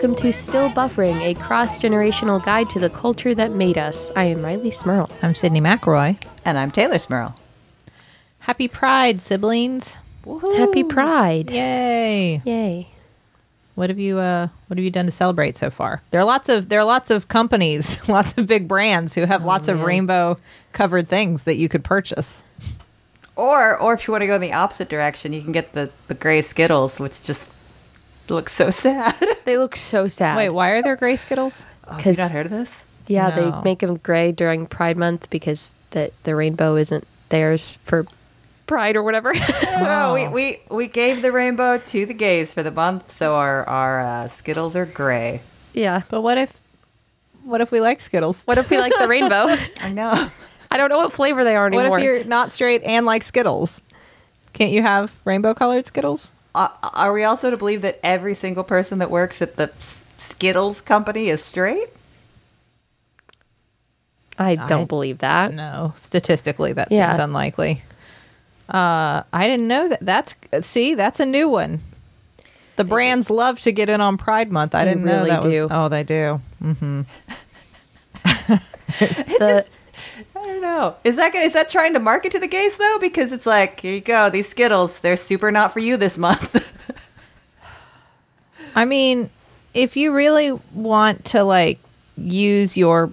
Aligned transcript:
Hello 0.00 0.12
and 0.12 0.18
welcome 0.18 0.32
to 0.32 0.38
Still 0.38 0.70
Buffering, 0.70 1.20
a 1.20 1.34
cross 1.34 1.76
generational 1.76 2.42
guide 2.42 2.70
to 2.70 2.78
the 2.78 2.88
culture 2.88 3.34
that 3.34 3.52
made 3.52 3.76
us. 3.76 4.10
I 4.16 4.24
am 4.24 4.38
Rileigh 4.38 4.72
Smirl. 4.72 5.10
I'm 5.22 5.34
Sydnee 5.34 5.60
McElroy. 5.60 6.16
And 6.42 6.58
I'm 6.58 6.70
Teylor 6.70 6.98
Smirl. 6.98 7.38
Happy 8.38 8.66
Pride, 8.66 9.20
siblings! 9.20 9.98
Happy 10.56 10.84
Pride. 10.84 11.50
Yay! 11.50 12.40
Yay. 12.46 12.88
What 13.74 13.90
have 13.90 13.98
you 13.98 14.18
uh 14.18 14.48
What 14.68 14.78
have 14.78 14.84
you 14.86 14.90
done 14.90 15.04
to 15.04 15.12
celebrate 15.12 15.58
so 15.58 15.68
far? 15.68 16.00
There 16.12 16.20
are 16.22 16.24
lots 16.24 16.48
of 16.48 16.70
there 16.70 16.80
are 16.80 16.86
lots 16.86 17.10
of 17.10 17.28
companies, 17.28 18.08
lots 18.08 18.38
of 18.38 18.46
big 18.46 18.66
brands 18.66 19.14
who 19.14 19.26
have 19.26 19.44
lots 19.44 19.68
of 19.68 19.82
rainbow 19.82 20.38
covered 20.72 21.08
things 21.08 21.44
that 21.44 21.56
you 21.56 21.68
could 21.68 21.84
purchase. 21.84 22.42
Or 23.36 23.76
or 23.76 23.92
if 23.92 24.08
you 24.08 24.12
want 24.12 24.22
to 24.22 24.26
go 24.26 24.36
in 24.36 24.40
the 24.40 24.54
opposite 24.54 24.88
direction, 24.88 25.34
you 25.34 25.42
can 25.42 25.52
get 25.52 25.74
the, 25.74 25.90
the 26.08 26.14
gray 26.14 26.40
Skittles, 26.40 26.98
which 26.98 27.22
just 27.22 27.52
looks 28.30 28.52
so 28.52 28.70
sad. 28.70 29.14
They 29.44 29.56
look 29.58 29.74
so 29.74 30.06
sad. 30.06 30.36
Wait, 30.36 30.50
why 30.50 30.70
are 30.70 30.82
there 30.82 30.96
gray 30.96 31.16
Skittles? 31.16 31.66
Because 31.82 31.94
Oh, 31.94 31.98
you 31.98 32.04
'Cause- 32.04 32.18
not 32.18 32.30
heard 32.30 32.46
of 32.46 32.52
this? 32.52 32.86
Yeah, 33.06 33.28
No. 33.28 33.34
they 33.60 33.62
make 33.64 33.80
them 33.80 33.96
gray 33.96 34.30
during 34.32 34.66
Pride 34.66 34.96
Month 34.96 35.28
because 35.30 35.74
the, 35.90 36.12
the 36.22 36.36
rainbow 36.36 36.76
isn't 36.76 37.04
theirs 37.30 37.78
for 37.84 38.06
Pride 38.66 38.94
or 38.96 39.02
whatever. 39.02 39.32
No, 39.80 40.12
we, 40.14 40.28
we 40.28 40.60
we 40.70 40.86
gave 40.86 41.22
the 41.22 41.32
rainbow 41.32 41.78
to 41.78 42.06
the 42.06 42.14
gays 42.14 42.52
for 42.54 42.62
the 42.62 42.70
month, 42.70 43.10
so 43.10 43.34
our 43.34 43.66
our 43.68 44.00
uh, 44.00 44.28
Skittles 44.28 44.76
are 44.76 44.84
gray. 44.86 45.40
yeah. 45.72 46.02
But 46.10 46.20
what 46.20 46.36
if 46.38 46.60
what 47.44 47.60
if 47.62 47.72
we 47.72 47.80
like 47.80 47.98
Skittles? 47.98 48.44
What 48.44 48.58
if 48.58 48.70
we 48.70 48.78
like 48.78 48.92
the 49.00 49.08
rainbow? 49.08 49.46
I 49.80 49.92
know. 49.92 50.28
I 50.70 50.76
don't 50.76 50.90
know 50.90 50.98
what 50.98 51.12
flavor 51.12 51.42
they 51.42 51.56
are 51.56 51.66
anymore. 51.66 51.90
What 51.90 52.00
if 52.00 52.04
you're 52.04 52.24
not 52.24 52.52
straight 52.52 52.82
and 52.84 53.06
like 53.06 53.22
Skittles? 53.24 53.82
Can't 54.52 54.70
you 54.70 54.82
have 54.82 55.18
rainbow 55.24 55.54
colored 55.54 55.86
Skittles? 55.86 56.30
Uh, 56.54 56.68
are 56.94 57.12
we 57.12 57.22
also 57.24 57.50
to 57.50 57.56
believe 57.56 57.82
that 57.82 58.00
every 58.02 58.34
single 58.34 58.64
person 58.64 58.98
that 58.98 59.10
works 59.10 59.40
at 59.40 59.56
the 59.56 59.70
Skittles 60.18 60.80
company 60.80 61.28
is 61.28 61.42
straight? 61.44 61.88
I 64.38 64.54
don't 64.54 64.72
I- 64.82 64.84
believe 64.84 65.18
that. 65.18 65.52
No, 65.52 65.92
statistically 65.96 66.72
that 66.72 66.90
Yeah. 66.90 67.12
seems 67.12 67.18
unlikely. 67.22 67.82
Uh, 68.68 69.22
I 69.32 69.48
didn't 69.48 69.68
know 69.68 69.88
that. 69.88 69.98
That's 70.04 70.34
see, 70.62 70.94
that's 70.94 71.20
a 71.20 71.26
new 71.26 71.48
one. 71.48 71.80
The 72.76 72.84
brands 72.84 73.28
love 73.28 73.60
to 73.60 73.72
get 73.72 73.90
in 73.90 74.00
on 74.00 74.16
Pride 74.16 74.50
Month. 74.50 74.74
I 74.74 74.84
They 74.84 74.90
didn't 74.92 75.04
know 75.04 75.16
really 75.18 75.30
that 75.30 75.42
do. 75.42 75.62
was. 75.64 75.70
Oh, 75.72 75.88
they 75.88 76.02
do. 76.04 76.40
It's 79.02 79.22
The- 79.22 79.66
I 79.66 79.79
don't 80.60 80.70
know. 80.70 80.96
Is 81.04 81.16
that 81.16 81.34
is 81.34 81.52
that 81.54 81.70
trying 81.70 81.94
to 81.94 82.00
market 82.00 82.32
to 82.32 82.38
the 82.38 82.46
gays 82.48 82.76
though? 82.76 82.98
Because 83.00 83.32
it's 83.32 83.46
like, 83.46 83.80
here 83.80 83.94
you 83.94 84.00
go, 84.00 84.30
these 84.30 84.48
Skittles, 84.48 85.00
they're 85.00 85.16
super 85.16 85.50
not 85.50 85.72
for 85.72 85.80
you 85.80 85.96
this 85.96 86.18
month. 86.18 86.72
I 88.74 88.84
mean, 88.84 89.30
if 89.74 89.96
you 89.96 90.12
really 90.12 90.52
want 90.72 91.24
to 91.26 91.42
like 91.42 91.78
use 92.16 92.76
your 92.76 93.10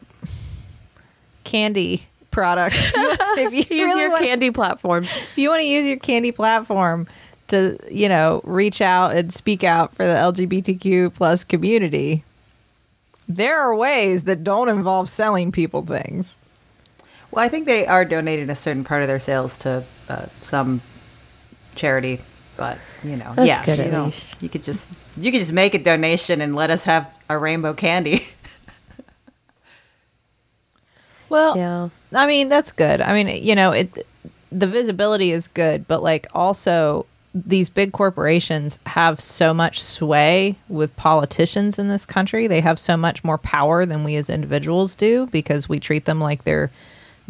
candy 1.44 2.04
product, 2.32 2.76
if 2.96 3.54
you 3.54 3.58
Use 3.78 3.86
really 3.86 4.02
your 4.02 4.12
want, 4.12 4.24
candy 4.24 4.52
platform. 4.52 5.04
if 5.04 5.38
you 5.38 5.50
want 5.50 5.62
to 5.62 5.68
use 5.68 5.86
your 5.86 5.98
candy 5.98 6.32
platform 6.32 7.08
to, 7.48 7.78
you 7.90 8.10
know, 8.10 8.42
reach 8.44 8.82
out 8.82 9.16
and 9.16 9.34
speak 9.34 9.64
out 9.64 9.96
for 9.96 10.06
the 10.06 10.14
LGBTQ 10.14 11.14
plus 11.14 11.44
community, 11.44 12.24
there 13.28 13.58
are 13.60 13.76
ways 13.76 14.26
that 14.26 14.44
don't 14.44 14.70
involve 14.70 15.10
selling 15.10 15.52
people 15.52 15.82
things. 15.82 16.38
Well, 17.38 17.46
I 17.46 17.50
think 17.50 17.68
they 17.68 17.86
are 17.86 18.04
donating 18.04 18.50
a 18.50 18.56
certain 18.56 18.84
part 18.84 19.04
of 19.04 19.08
their 19.08 19.20
sales 19.20 19.58
to 19.60 19.84
uh, 20.10 20.26
some 20.42 20.82
charity, 21.76 22.20
but 22.56 22.80
you 23.04 23.16
know, 23.16 23.32
That's 23.36 23.48
yeah, 23.48 23.64
good 23.64 23.86
you 23.86 23.92
know, 23.92 24.12
you 24.40 24.50
could 24.50 24.64
just 24.64 24.92
you 25.16 25.32
could 25.32 25.42
just 25.42 25.54
make 25.54 25.76
a 25.76 25.78
donation 25.78 26.42
and 26.42 26.56
let 26.56 26.72
us 26.72 26.86
have 26.86 27.16
a 27.30 27.38
rainbow 27.38 27.76
candy. 27.76 28.26
Well, 31.30 31.58
Yeah. 31.58 31.90
I 32.16 32.26
mean, 32.26 32.48
that's 32.50 32.72
good. 32.72 33.02
I 33.02 33.14
mean, 33.14 33.44
you 33.44 33.54
know, 33.54 33.72
it 33.72 34.08
the 34.52 34.66
visibility 34.66 35.30
is 35.32 35.48
good, 35.48 35.88
but 35.88 36.02
like 36.02 36.26
also 36.34 37.06
these 37.36 37.70
big 37.70 37.92
corporations 37.92 38.80
have 38.88 39.20
so 39.20 39.54
much 39.54 39.80
sway 39.80 40.56
with 40.70 40.96
politicians 40.96 41.78
in 41.78 41.88
this 41.88 42.06
country. 42.06 42.48
They 42.48 42.62
have 42.62 42.80
so 42.80 42.98
much 42.98 43.24
more 43.24 43.38
power 43.38 43.86
than 43.86 44.04
we 44.04 44.16
as 44.16 44.28
individuals 44.28 44.96
do 44.96 45.28
because 45.28 45.70
we 45.70 45.80
treat 45.80 46.06
them 46.06 46.20
like 46.20 46.44
they're 46.44 46.72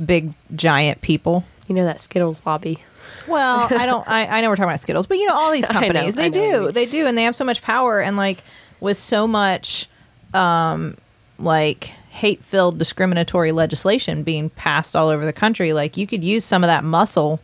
big 0.03 0.33
giant 0.55 1.01
people. 1.01 1.43
You 1.67 1.75
know 1.75 1.85
that 1.85 2.01
Skittles 2.01 2.45
lobby. 2.45 2.83
Well, 3.27 3.67
I 3.71 3.85
don't. 3.87 4.07
I, 4.07 4.27
I 4.27 4.41
know 4.41 4.49
we're 4.49 4.55
talking 4.55 4.69
about 4.69 4.79
Skittles, 4.79 5.07
but 5.07 5.17
you 5.17 5.25
know 5.25 5.33
all 5.35 5.51
these 5.51 5.65
I 5.69 5.73
know, 5.73 5.79
companies. 5.79 6.17
I 6.17 6.29
they 6.29 6.29
know 6.29 6.39
what 6.39 6.45
you 6.61 6.67
do. 6.67 6.71
They 6.71 6.85
do, 6.85 7.05
and 7.07 7.17
they 7.17 7.23
have 7.23 7.35
so 7.35 7.43
much 7.45 7.61
power, 7.61 7.99
and 8.01 8.15
like 8.17 8.43
with 8.79 8.97
so 8.97 9.27
much, 9.27 9.87
um, 10.33 10.95
like 11.39 11.85
hate-filled 12.09 12.79
discriminatory 12.79 13.51
legislation 13.51 14.23
being 14.23 14.49
passed 14.51 14.95
all 14.95 15.09
over 15.09 15.25
the 15.25 15.33
country. 15.33 15.73
Like 15.73 15.97
you 15.97 16.07
could 16.07 16.23
use 16.23 16.43
some 16.45 16.63
of 16.63 16.67
that 16.67 16.83
muscle 16.83 17.39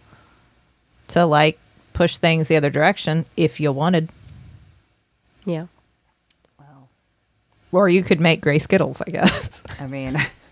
to 1.09 1.25
like 1.25 1.59
push 1.93 2.17
things 2.17 2.47
the 2.47 2.55
other 2.55 2.69
direction 2.71 3.25
if 3.37 3.59
you 3.59 3.71
wanted, 3.71 4.09
Yeah. 5.45 5.67
Well, 6.57 6.89
or 7.71 7.89
you 7.89 8.03
could 8.03 8.19
make 8.19 8.41
gray 8.41 8.57
Skittles. 8.57 9.01
I 9.05 9.11
guess. 9.11 9.63
I 9.79 9.85
mean, 9.87 10.17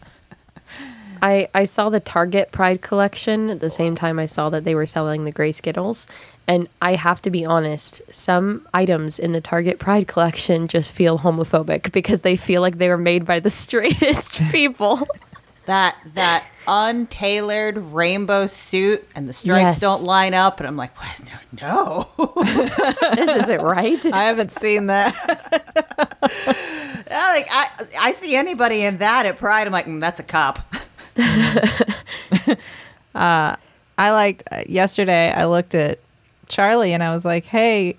I, 1.21 1.47
I 1.53 1.65
saw 1.65 1.89
the 1.89 1.99
Target 1.99 2.51
Pride 2.51 2.81
collection 2.81 3.49
at 3.49 3.59
the 3.59 3.69
same 3.69 3.95
time 3.95 4.17
I 4.19 4.25
saw 4.25 4.49
that 4.49 4.63
they 4.63 4.75
were 4.75 4.85
selling 4.85 5.25
the 5.25 5.31
gray 5.31 5.51
Skittles. 5.51 6.07
And 6.47 6.67
I 6.81 6.95
have 6.95 7.21
to 7.21 7.29
be 7.29 7.45
honest, 7.45 8.01
some 8.09 8.67
items 8.73 9.19
in 9.19 9.31
the 9.31 9.41
Target 9.41 9.79
Pride 9.79 10.07
collection 10.07 10.67
just 10.67 10.91
feel 10.91 11.19
homophobic 11.19 11.91
because 11.91 12.21
they 12.21 12.35
feel 12.35 12.61
like 12.61 12.77
they 12.77 12.89
were 12.89 12.97
made 12.97 13.25
by 13.25 13.39
the 13.39 13.49
straightest 13.63 14.41
people. 14.51 15.07
that 15.65 15.95
that 16.15 16.45
untailored 16.67 17.77
rainbow 17.77 18.47
suit 18.47 19.07
and 19.15 19.29
the 19.29 19.33
stripes 19.33 19.61
Yes. 19.75 19.79
don't 19.79 20.03
line 20.03 20.33
up, 20.33 20.59
and 20.59 20.67
I'm 20.67 20.75
like, 20.77 20.95
what? 20.97 21.19
No, 21.61 22.07
no. 22.17 22.33
this 23.15 23.43
isn't 23.43 23.61
right. 23.61 24.03
I 24.07 24.23
haven't 24.25 24.51
seen 24.51 24.87
that. 24.87 25.15
Like 27.09 27.47
I 27.51 27.67
I 27.99 28.11
see 28.13 28.35
anybody 28.35 28.83
in 28.83 28.97
that 28.97 29.25
at 29.25 29.37
Pride, 29.37 29.67
I'm 29.67 29.73
like, 29.73 29.85
mm, 29.85 29.99
that's 30.01 30.19
a 30.19 30.23
cop. 30.23 30.59
I 33.15 34.11
liked 34.11 34.43
uh, 34.51 34.63
yesterday. 34.67 35.31
I 35.31 35.45
looked 35.45 35.75
at 35.75 35.99
Charlie 36.47 36.93
and 36.93 37.03
I 37.03 37.13
was 37.13 37.23
like, 37.23 37.45
"Hey, 37.45 37.97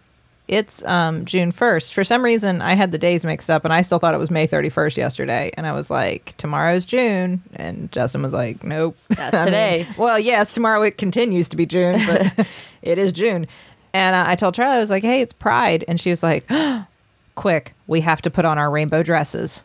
it's 0.48 0.84
um, 0.84 1.24
June 1.24 1.52
first." 1.52 1.94
For 1.94 2.04
some 2.04 2.24
reason, 2.24 2.60
I 2.60 2.74
had 2.74 2.92
the 2.92 2.98
days 2.98 3.24
mixed 3.24 3.48
up, 3.48 3.64
and 3.64 3.72
I 3.72 3.82
still 3.82 3.98
thought 3.98 4.14
it 4.14 4.18
was 4.18 4.30
May 4.30 4.46
thirty 4.46 4.68
first 4.68 4.96
yesterday. 4.96 5.50
And 5.56 5.66
I 5.66 5.72
was 5.72 5.90
like, 5.90 6.34
"Tomorrow's 6.38 6.86
June," 6.86 7.42
and 7.54 7.90
Justin 7.92 8.22
was 8.22 8.32
like, 8.32 8.64
"Nope, 8.64 8.96
That's 9.10 9.34
I 9.34 9.38
mean, 9.38 9.44
today. 9.46 9.86
well, 9.96 10.18
yes, 10.18 10.54
tomorrow 10.54 10.82
it 10.82 10.98
continues 10.98 11.48
to 11.50 11.56
be 11.56 11.66
June, 11.66 12.00
but 12.06 12.48
it 12.82 12.98
is 12.98 13.12
June. 13.12 13.46
And 13.94 14.16
uh, 14.16 14.24
I 14.26 14.34
told 14.36 14.54
Charlie, 14.54 14.76
I 14.76 14.80
was 14.80 14.90
like, 14.90 15.02
"Hey, 15.02 15.20
it's 15.20 15.32
Pride," 15.34 15.84
and 15.86 16.00
she 16.00 16.10
was 16.10 16.22
like, 16.22 16.50
"Quick, 17.34 17.74
we 17.86 18.00
have 18.00 18.22
to 18.22 18.30
put 18.30 18.44
on 18.44 18.58
our 18.58 18.70
rainbow 18.70 19.02
dresses." 19.02 19.64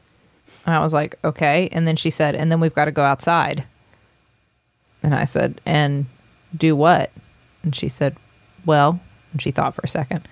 And 0.67 0.75
I 0.75 0.79
was 0.79 0.93
like, 0.93 1.15
"Okay." 1.23 1.69
And 1.71 1.87
then 1.87 1.95
she 1.95 2.11
said, 2.11 2.35
"And 2.35 2.51
then 2.51 2.59
we've 2.59 2.75
got 2.75 2.85
to 2.85 2.91
go 2.91 3.03
outside." 3.03 3.63
And 5.03 5.15
I 5.15 5.23
said, 5.23 5.61
And 5.65 6.07
do 6.55 6.75
what? 6.75 7.11
And 7.63 7.73
she 7.73 7.87
said, 7.87 8.17
Well, 8.65 8.99
and 9.31 9.41
she 9.41 9.51
thought 9.51 9.75
for 9.75 9.81
a 9.83 9.87
second, 9.87 10.27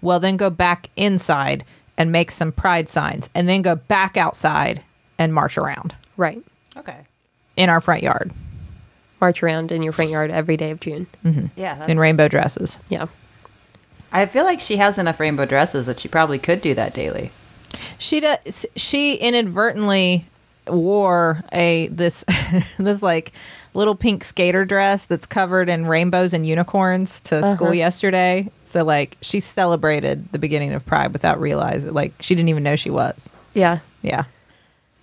Well, 0.00 0.20
then 0.20 0.36
go 0.36 0.50
back 0.50 0.88
inside 0.96 1.64
and 1.96 2.12
make 2.12 2.30
some 2.30 2.52
pride 2.52 2.88
signs, 2.88 3.28
and 3.34 3.48
then 3.48 3.60
go 3.60 3.76
back 3.76 4.16
outside 4.16 4.82
and 5.18 5.34
march 5.34 5.58
around 5.58 5.94
right. 6.16 6.42
Okay. 6.76 7.00
in 7.56 7.68
our 7.68 7.80
front 7.80 8.02
yard 8.02 8.30
March 9.20 9.42
around 9.42 9.70
in 9.70 9.82
your 9.82 9.92
front 9.92 10.10
yard 10.10 10.30
every 10.30 10.56
day 10.56 10.70
of 10.70 10.80
June. 10.80 11.06
Mm-hmm. 11.24 11.46
Yeah. 11.56 11.74
That's, 11.74 11.90
in 11.90 11.98
rainbow 11.98 12.28
dresses. 12.28 12.78
Yeah. 12.88 13.06
I 14.12 14.24
feel 14.26 14.44
like 14.44 14.60
she 14.60 14.76
has 14.76 14.96
enough 14.96 15.20
rainbow 15.20 15.44
dresses 15.44 15.86
that 15.86 16.00
she 16.00 16.08
probably 16.08 16.38
could 16.38 16.62
do 16.62 16.72
that 16.74 16.94
daily. 16.94 17.32
She 17.98 18.20
does. 18.20 18.66
She 18.76 19.14
inadvertently 19.16 20.24
wore 20.66 21.42
a 21.52 21.88
this 21.88 22.24
this 22.78 23.02
like 23.02 23.32
little 23.72 23.94
pink 23.94 24.24
skater 24.24 24.64
dress 24.64 25.06
that's 25.06 25.26
covered 25.26 25.68
in 25.68 25.86
rainbows 25.86 26.32
and 26.32 26.46
unicorns 26.46 27.20
to 27.20 27.42
school 27.50 27.72
yesterday. 27.72 28.50
So 28.64 28.84
like 28.84 29.16
she 29.20 29.40
celebrated 29.40 30.32
the 30.32 30.38
beginning 30.38 30.72
of 30.72 30.84
Pride 30.86 31.12
without 31.12 31.40
realizing 31.40 31.94
like 31.94 32.12
she 32.20 32.34
didn't 32.34 32.48
even 32.48 32.62
know 32.62 32.76
she 32.76 32.90
was. 32.90 33.30
Yeah. 33.54 33.78
Yeah. 34.02 34.24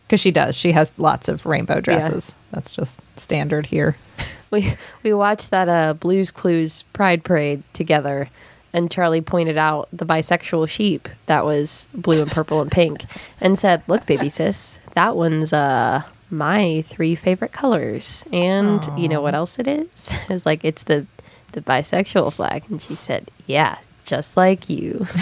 Because 0.06 0.20
she 0.22 0.32
does. 0.32 0.56
She 0.56 0.72
has 0.72 0.94
lots 0.98 1.28
of 1.28 1.46
rainbow 1.46 1.82
dresses. 1.82 2.34
That's 2.52 2.74
just 2.76 3.00
standard 3.18 3.68
here. 3.68 3.98
We 4.50 4.76
we 5.04 5.14
watched 5.14 5.52
that 5.52 5.68
uh, 5.68 5.94
Blues 5.94 6.32
Clues 6.32 6.84
Pride 6.94 7.26
Parade 7.26 7.64
together, 7.74 8.30
and 8.74 8.92
Charlie 8.92 9.22
pointed 9.22 9.58
out 9.58 9.88
the 9.94 10.06
bisexual 10.06 10.68
sheep 10.70 11.10
that 11.26 11.46
was 11.46 11.88
blue 11.94 12.22
and 12.22 12.32
purple 12.32 12.62
and 12.62 12.72
pink, 12.72 13.06
and 13.42 13.58
said, 13.58 13.82
"Look, 13.88 14.06
baby 14.06 14.30
sis, 14.30 14.80
that 14.96 15.16
one's 15.16 15.54
uh 15.54 16.04
my 16.30 16.84
three 16.88 17.16
favorite 17.16 17.52
colors." 17.52 18.26
And 18.34 18.82
you 19.00 19.08
know 19.08 19.22
what 19.22 19.34
else 19.36 19.60
it 19.60 19.68
is? 19.68 20.14
It's 20.30 20.46
like 20.46 20.64
it's 20.66 20.84
the 20.84 21.06
the 21.54 21.62
bisexual 21.62 22.34
flag, 22.34 22.64
and 22.70 22.82
she 22.82 22.96
said, 22.96 23.32
"Yeah, 23.46 23.78
just 24.06 24.38
like 24.38 24.70
you. 24.70 25.06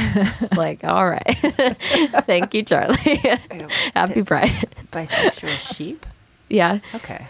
Like, 0.55 0.83
all 0.83 1.09
right. 1.09 1.37
Thank 2.25 2.53
you, 2.53 2.63
Charlie. 2.63 3.21
Happy 3.93 4.23
Pride. 4.23 4.69
Bisexual 4.91 5.75
sheep. 5.75 6.05
yeah. 6.49 6.79
Okay. 6.93 7.27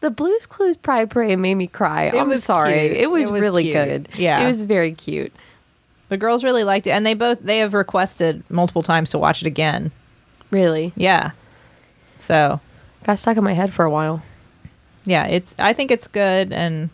The 0.00 0.10
Blues 0.10 0.46
Clues 0.46 0.76
Pride 0.76 1.10
Parade 1.10 1.38
made 1.38 1.54
me 1.56 1.66
cry. 1.66 2.04
It 2.04 2.14
I'm 2.14 2.34
sorry. 2.36 2.72
It 2.72 3.10
was, 3.10 3.28
It 3.28 3.32
was 3.32 3.40
really 3.42 3.64
cute. 3.64 3.74
good. 3.74 4.08
Yeah. 4.16 4.40
It 4.40 4.46
was 4.46 4.64
very 4.64 4.92
cute. 4.92 5.32
The 6.08 6.16
girls 6.16 6.42
really 6.42 6.64
liked 6.64 6.86
it, 6.86 6.90
and 6.90 7.04
they 7.06 7.14
both 7.14 7.40
they 7.40 7.58
have 7.58 7.72
requested 7.74 8.42
multiple 8.50 8.82
times 8.82 9.10
to 9.10 9.18
watch 9.18 9.42
it 9.42 9.46
again. 9.46 9.90
Really. 10.50 10.92
Yeah. 10.96 11.30
So 12.18 12.60
Got 13.04 13.18
stuck 13.18 13.36
in 13.36 13.44
my 13.44 13.52
head 13.52 13.72
for 13.72 13.84
a 13.84 13.90
while. 13.90 14.22
yeah, 15.04 15.26
it's 15.26 15.54
I 15.58 15.72
think 15.72 15.90
it's 15.90 16.08
good, 16.08 16.52
and 16.52 16.90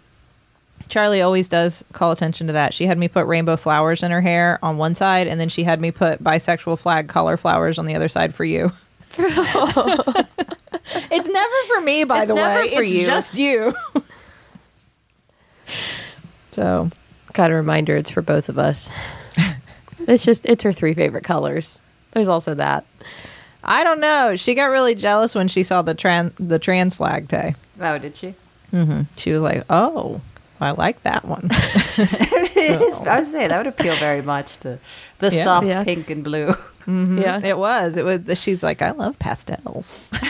Charlie 0.89 1.23
always 1.23 1.49
does 1.49 1.85
call 1.93 2.13
attention 2.13 2.47
to 2.49 2.53
that. 2.53 2.75
She 2.75 2.87
had 2.87 2.99
me 2.99 3.09
put 3.09 3.27
rainbow 3.27 3.57
flowers 3.57 4.03
in 4.03 4.11
her 4.11 4.21
hair 4.21 4.59
on 4.63 4.77
one 4.77 4.95
side, 4.95 5.27
and 5.29 5.41
then 5.41 5.49
she 5.49 5.63
had 5.65 5.81
me 5.81 5.91
put 5.91 6.23
bisexual 6.23 6.79
flag 6.79 7.09
color 7.09 7.37
flowers 7.39 7.79
on 7.79 7.87
the 7.87 7.95
other 7.95 8.09
side 8.09 8.35
for 8.35 8.45
you. 8.45 8.71
it's 10.85 11.29
never 11.29 11.55
for 11.75 11.81
me, 11.81 12.05
by 12.05 12.21
It's 12.23 12.29
the 12.29 12.35
never 12.35 12.61
way. 12.63 12.69
for 12.75 12.83
it's 12.83 12.93
you. 12.93 13.07
just 13.07 13.39
you. 13.39 13.75
so 16.53 16.91
Got 17.33 17.51
a 17.51 17.55
reminder 17.55 17.95
it's 17.97 18.11
for 18.11 18.23
both 18.23 18.49
of 18.49 18.59
us. 18.59 18.89
it's 20.01 20.25
just, 20.25 20.47
it's 20.47 20.63
her 20.63 20.73
three 20.73 20.95
favorite 20.95 21.23
colors. 21.25 21.83
There's 22.13 22.29
also 22.29 22.55
that. 22.55 22.87
I 23.63 23.85
don't 23.85 24.01
know. 24.01 24.37
She 24.37 24.55
got 24.55 24.67
really 24.71 24.95
jealous 24.95 25.35
when 25.35 25.49
she 25.49 25.63
saw 25.63 25.83
the 25.83 25.93
trans 25.95 26.33
the 26.39 26.59
trans 26.59 26.95
flag 26.95 27.29
day. 27.29 27.55
Oh, 27.79 27.99
did 27.99 28.17
she? 28.17 28.35
Mm-hmm. 28.73 29.03
She 29.19 29.33
was 29.33 29.43
like, 29.43 29.65
"Oh, 29.69 30.23
I 30.61 30.71
like 30.71 31.03
that 31.03 31.25
one." 31.27 31.49
It 31.51 32.57
is- 32.81 32.99
I 33.01 33.19
would 33.19 33.29
say 33.29 33.49
that 33.49 33.59
would 33.59 33.67
appeal 33.67 33.95
very 33.97 34.23
much 34.23 34.57
to 34.61 34.79
the 35.19 35.35
Yeah. 35.35 35.45
soft 35.45 35.67
Yeah. 35.67 35.85
pink 35.85 36.09
and 36.09 36.25
blue. 36.25 36.55
Mm-hmm. 36.87 37.19
Yeah. 37.19 37.41
It 37.45 37.59
was. 37.59 37.97
It 37.97 38.05
was. 38.05 38.41
She's 38.41 38.63
like, 38.63 38.81
I 38.83 38.93
love 38.93 39.19
pastels. 39.19 40.07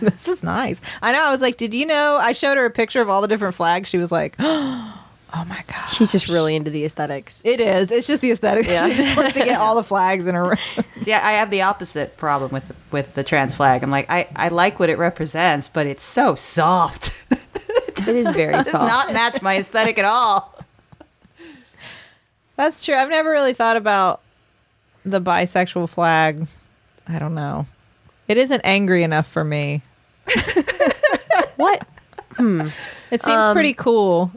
this 0.00 0.26
is 0.28 0.42
nice. 0.42 0.80
I 1.00 1.12
know. 1.12 1.22
I 1.22 1.30
was 1.30 1.40
like, 1.40 1.56
did 1.56 1.74
you 1.74 1.86
know? 1.86 2.18
I 2.20 2.32
showed 2.32 2.56
her 2.56 2.64
a 2.66 2.70
picture 2.70 3.00
of 3.00 3.08
all 3.08 3.20
the 3.22 3.28
different 3.28 3.54
flags. 3.54 3.88
She 3.88 3.98
was 3.98 4.10
like, 4.10 4.34
oh 4.40 5.04
my 5.46 5.62
god. 5.66 5.88
She's 5.90 6.10
just 6.12 6.28
really 6.28 6.56
into 6.56 6.70
the 6.70 6.84
aesthetics. 6.84 7.40
It 7.44 7.60
is. 7.60 7.90
It's 7.92 8.06
just 8.06 8.22
the 8.22 8.32
aesthetics. 8.32 8.68
Yeah. 8.68 8.88
She 8.92 8.96
just 8.96 9.16
wants 9.16 9.34
to 9.34 9.44
get 9.44 9.58
all 9.60 9.76
the 9.76 9.84
flags 9.84 10.26
in 10.26 10.34
her 10.34 10.44
room. 10.48 10.56
See, 11.02 11.12
I 11.12 11.18
I 11.30 11.32
have 11.34 11.50
the 11.50 11.62
opposite 11.62 12.16
problem 12.16 12.50
with 12.50 12.66
the, 12.68 12.74
with 12.90 13.14
the 13.14 13.22
trans 13.24 13.54
flag. 13.54 13.82
I'm 13.82 13.90
like, 13.90 14.10
I, 14.10 14.28
I 14.34 14.48
like 14.48 14.80
what 14.80 14.90
it 14.90 14.98
represents, 14.98 15.68
but 15.68 15.86
it's 15.86 16.04
so 16.04 16.34
soft. 16.34 17.24
It 18.04 18.08
is 18.08 18.34
very 18.34 18.48
It 18.52 18.56
does 18.56 18.70
soft. 18.70 18.88
not 18.88 19.12
match 19.12 19.42
my 19.42 19.58
aesthetic 19.58 19.96
at 19.96 20.04
all. 20.04 20.51
That's 22.62 22.84
true. 22.84 22.94
I've 22.94 23.10
never 23.10 23.28
really 23.28 23.54
thought 23.54 23.76
about 23.76 24.20
the 25.04 25.20
bisexual 25.20 25.88
flag. 25.88 26.46
I 27.08 27.18
don't 27.18 27.34
know. 27.34 27.66
It 28.28 28.36
isn't 28.36 28.60
angry 28.62 29.02
enough 29.02 29.26
for 29.26 29.42
me. 29.42 29.82
what? 31.56 31.84
It 32.38 33.20
seems 33.20 33.24
Um, 33.44 33.52
pretty 33.52 33.72
cool. 33.74 34.30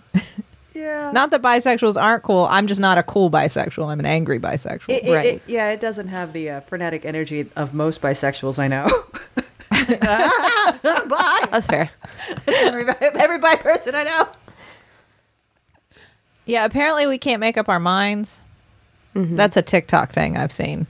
Yeah. 0.74 1.12
Not 1.14 1.30
that 1.30 1.44
bisexuals 1.44 2.02
aren't 2.02 2.24
cool. 2.24 2.48
I'm 2.50 2.66
just 2.66 2.82
not 2.82 2.98
a 2.98 3.04
cool 3.04 3.30
bisexual. 3.30 3.92
I'm 3.92 4.00
an 4.00 4.08
angry 4.08 4.40
bisexual. 4.40 4.90
It, 4.90 5.04
it- 5.08 5.14
Right. 5.14 5.26
it- 5.36 5.44
yeah, 5.46 5.70
it 5.70 5.80
doesn't 5.80 6.08
have 6.08 6.34
the 6.34 6.50
uh, 6.50 6.60
frenetic 6.62 7.06
energy 7.06 7.48
of 7.56 7.76
most 7.76 8.02
bisexuals 8.02 8.58
I 8.58 8.68
know. 8.68 8.88
Bye. 10.00 11.46
That's 11.52 11.68
fair. 11.68 11.92
Every, 12.48 12.86
every 13.02 13.38
bi 13.38 13.56
person 13.58 13.94
I 13.94 14.04
know. 14.04 14.28
Yeah, 16.46 16.66
apparently 16.66 17.08
we 17.08 17.18
can't 17.18 17.40
make 17.40 17.58
up 17.58 17.70
our 17.70 17.80
minds. 17.80 18.42
That's 19.14 19.56
a 19.56 19.62
TikTok 19.62 20.12
thing 20.12 20.36
I've 20.36 20.52
seen. 20.52 20.88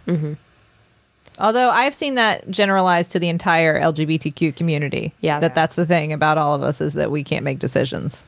Although 1.38 1.70
I've 1.70 1.94
seen 1.94 2.16
that 2.16 2.50
generalized 2.50 3.12
to 3.12 3.20
the 3.20 3.30
entire 3.30 3.80
LGBTQ 3.80 4.56
community. 4.56 5.14
Yeah. 5.20 5.40
that 5.40 5.54
that's 5.54 5.76
the 5.76 5.86
thing 5.86 6.12
about 6.14 6.38
all 6.38 6.54
of 6.56 6.64
us 6.64 6.82
is 6.82 6.94
that 6.94 7.12
we 7.12 7.24
can't 7.24 7.44
make 7.44 7.60
decisions. 7.60 8.26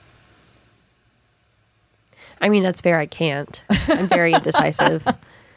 I 2.39 2.50
mean, 2.50 2.63
that's 2.63 2.81
fair. 2.81 3.00
I 3.00 3.06
can't. 3.07 3.63
I'm 3.89 4.07
very 4.07 4.33
indecisive. 4.33 5.07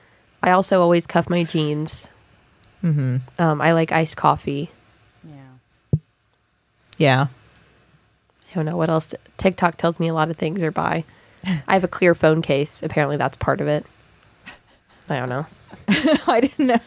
I 0.42 0.52
also 0.52 0.80
always 0.80 1.06
cuff 1.06 1.28
my 1.28 1.44
jeans. 1.44 2.08
Mm-hmm. 2.82 3.16
Um, 3.38 3.60
I 3.60 3.72
like 3.72 3.92
iced 3.92 4.16
coffee. 4.16 4.70
Yeah. 5.22 5.98
Yeah, 6.96 7.26
I 8.50 8.54
don't 8.54 8.64
know 8.64 8.76
what 8.76 8.88
else. 8.88 9.14
TikTok 9.36 9.76
tells 9.76 10.00
me 10.00 10.08
a 10.08 10.14
lot 10.14 10.30
of 10.30 10.36
things 10.38 10.60
are 10.62 10.70
by. 10.70 11.04
I 11.66 11.74
have 11.74 11.84
a 11.84 11.88
clear 11.88 12.14
phone 12.14 12.42
case. 12.42 12.82
Apparently, 12.82 13.16
that's 13.16 13.36
part 13.36 13.60
of 13.60 13.68
it. 13.68 13.84
I 15.08 15.16
don't 15.18 15.28
know. 15.28 15.46
I 16.26 16.40
didn't 16.40 16.66
know. 16.66 16.78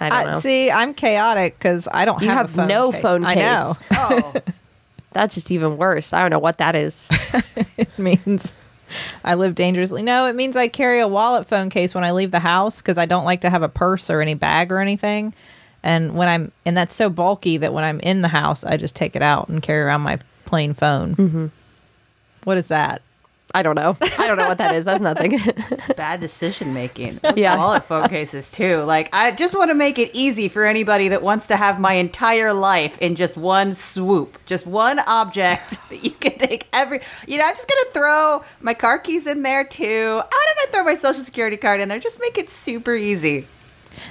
I 0.00 0.08
don't 0.08 0.12
I- 0.12 0.24
know. 0.32 0.40
see, 0.40 0.70
I'm 0.70 0.94
chaotic 0.94 1.58
because 1.58 1.88
I 1.92 2.04
don't 2.04 2.22
You 2.22 2.28
have, 2.28 2.36
have 2.48 2.50
a 2.50 2.52
phone 2.54 2.68
no 2.68 2.92
case. 2.92 3.02
phone 3.02 3.24
I 3.24 3.34
know. 3.34 3.72
case. 3.78 3.98
Oh. 3.98 4.34
That's 5.12 5.34
just 5.34 5.50
even 5.50 5.76
worse. 5.76 6.12
I 6.12 6.20
don't 6.20 6.30
know 6.30 6.38
what 6.38 6.58
that 6.58 6.76
is. 6.76 7.08
it 7.76 7.98
means 7.98 8.52
I 9.24 9.34
live 9.34 9.56
dangerously. 9.56 10.02
No, 10.02 10.26
it 10.26 10.36
means 10.36 10.54
I 10.54 10.68
carry 10.68 11.00
a 11.00 11.08
wallet 11.08 11.46
phone 11.46 11.68
case 11.68 11.94
when 11.96 12.04
I 12.04 12.12
leave 12.12 12.30
the 12.30 12.38
house 12.38 12.80
because 12.80 12.96
I 12.96 13.06
don't 13.06 13.24
like 13.24 13.40
to 13.40 13.50
have 13.50 13.62
a 13.64 13.68
purse 13.68 14.08
or 14.08 14.20
any 14.20 14.34
bag 14.34 14.70
or 14.70 14.78
anything. 14.78 15.34
And 15.82 16.14
when 16.14 16.28
I'm, 16.28 16.52
and 16.64 16.76
that's 16.76 16.94
so 16.94 17.10
bulky 17.10 17.56
that 17.56 17.72
when 17.72 17.82
I'm 17.82 17.98
in 18.00 18.22
the 18.22 18.28
house, 18.28 18.62
I 18.64 18.76
just 18.76 18.94
take 18.94 19.16
it 19.16 19.22
out 19.22 19.48
and 19.48 19.60
carry 19.62 19.80
around 19.82 20.02
my 20.02 20.18
plain 20.44 20.74
phone. 20.74 21.16
Mm-hmm. 21.16 21.46
Is 22.58 22.68
that? 22.68 23.02
I 23.52 23.62
don't 23.62 23.74
know. 23.74 23.96
I 24.18 24.26
don't 24.26 24.36
know 24.36 24.48
what 24.48 24.58
that 24.58 24.74
is. 24.76 24.84
That's 24.84 25.00
nothing. 25.00 25.38
bad 25.96 26.20
decision 26.20 26.72
making. 26.72 27.20
Yeah. 27.34 27.56
Wallet 27.56 27.84
phone 27.84 28.08
cases 28.08 28.50
too. 28.50 28.78
Like 28.82 29.08
I 29.12 29.32
just 29.32 29.54
want 29.54 29.70
to 29.70 29.74
make 29.74 29.98
it 29.98 30.10
easy 30.14 30.48
for 30.48 30.64
anybody 30.64 31.08
that 31.08 31.22
wants 31.22 31.48
to 31.48 31.56
have 31.56 31.80
my 31.80 31.94
entire 31.94 32.52
life 32.52 32.96
in 32.98 33.16
just 33.16 33.36
one 33.36 33.74
swoop, 33.74 34.38
just 34.46 34.66
one 34.66 35.00
object 35.00 35.78
that 35.88 36.04
you 36.04 36.12
can 36.12 36.38
take 36.38 36.68
every. 36.72 37.00
You 37.26 37.38
know, 37.38 37.44
I'm 37.44 37.56
just 37.56 37.68
gonna 37.68 37.90
throw 37.92 38.42
my 38.60 38.74
car 38.74 38.98
keys 38.98 39.26
in 39.26 39.42
there 39.42 39.64
too. 39.64 40.16
Why 40.16 40.54
don't 40.54 40.68
I 40.68 40.72
throw 40.72 40.84
my 40.84 40.94
social 40.94 41.24
security 41.24 41.56
card 41.56 41.80
in 41.80 41.88
there? 41.88 41.98
Just 41.98 42.20
make 42.20 42.38
it 42.38 42.50
super 42.50 42.94
easy. 42.94 43.46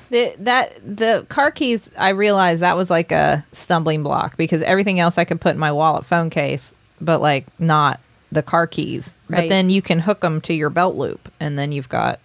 The, 0.10 0.36
that 0.40 0.74
the 0.84 1.26
car 1.30 1.52
keys, 1.52 1.90
I 1.98 2.10
realized 2.10 2.62
that 2.62 2.76
was 2.76 2.90
like 2.90 3.12
a 3.12 3.46
stumbling 3.54 4.04
block 4.04 4.36
because 4.36 4.62
everything 4.64 5.00
else 5.00 5.18
I 5.18 5.24
could 5.24 5.40
put 5.40 5.54
in 5.54 5.60
my 5.60 5.72
wallet 5.72 6.06
phone 6.06 6.30
case, 6.30 6.76
but 7.00 7.22
like 7.22 7.46
not 7.60 8.00
the 8.32 8.44
car 8.44 8.68
keys. 8.68 9.16
But 9.30 9.50
then 9.50 9.70
you 9.70 9.82
can 9.82 10.00
hook 10.00 10.22
them 10.22 10.42
to 10.42 10.54
your 10.54 10.70
belt 10.70 10.96
loop, 10.96 11.32
and 11.40 11.58
then 11.58 11.72
you've 11.72 11.90
got 11.90 12.20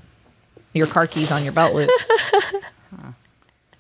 your 0.73 0.87
car 0.87 1.07
keys 1.07 1.31
on 1.33 1.45
your 1.45 1.53
belt 1.53 1.75
loop. 1.75 1.91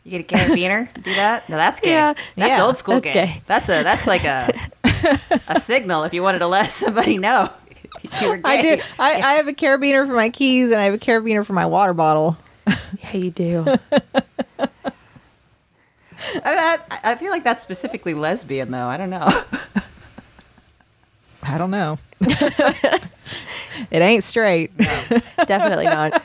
You 0.06 0.18
get 0.22 0.30
a 0.30 0.34
carabiner, 0.50 0.92
do 1.02 1.14
that? 1.14 1.48
No, 1.48 1.56
that's 1.56 1.80
gay. 1.80 1.92
Yeah. 1.92 2.12
That's 2.36 2.48
Yeah, 2.58 2.62
old 2.66 2.76
school 2.76 2.96
that's 2.96 3.06
gay. 3.06 3.12
gay. 3.14 3.42
That's 3.46 3.70
a 3.70 3.82
that's 3.82 4.06
like 4.06 4.24
a 4.24 4.52
a 5.48 5.58
signal 5.58 6.02
if 6.04 6.12
you 6.12 6.22
wanted 6.22 6.40
to 6.40 6.46
let 6.46 6.70
somebody 6.70 7.16
know 7.16 7.48
you 8.20 8.28
were 8.28 8.36
gay. 8.36 8.42
I 8.44 8.60
do. 8.60 8.82
I, 8.98 9.14
I 9.14 9.32
have 9.36 9.48
a 9.48 9.54
carabiner 9.54 10.06
for 10.06 10.12
my 10.12 10.28
keys, 10.28 10.70
and 10.72 10.78
I 10.78 10.84
have 10.84 10.92
a 10.92 10.98
carabiner 10.98 11.42
for 11.46 11.54
my 11.54 11.64
water 11.64 11.94
bottle. 11.94 12.36
yeah, 12.66 13.16
you 13.16 13.30
do. 13.30 13.64
I, 14.58 14.68
I, 16.44 16.78
I 17.04 17.14
feel 17.14 17.30
like 17.30 17.44
that's 17.44 17.62
specifically 17.62 18.12
lesbian 18.12 18.70
though. 18.72 18.86
I 18.86 18.98
don't 18.98 19.08
know. 19.08 19.26
I 21.44 21.58
don't 21.58 21.70
know. 21.70 21.98
it 22.20 23.02
ain't 23.92 24.24
straight. 24.24 24.76
Definitely 24.76 25.86
not. 25.86 26.22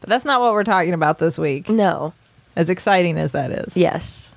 But 0.00 0.08
that's 0.08 0.24
not 0.24 0.40
what 0.40 0.52
we're 0.52 0.64
talking 0.64 0.94
about 0.94 1.18
this 1.18 1.38
week. 1.38 1.68
No. 1.68 2.14
As 2.56 2.68
exciting 2.68 3.18
as 3.18 3.32
that 3.32 3.50
is. 3.50 3.76
Yes. 3.76 4.32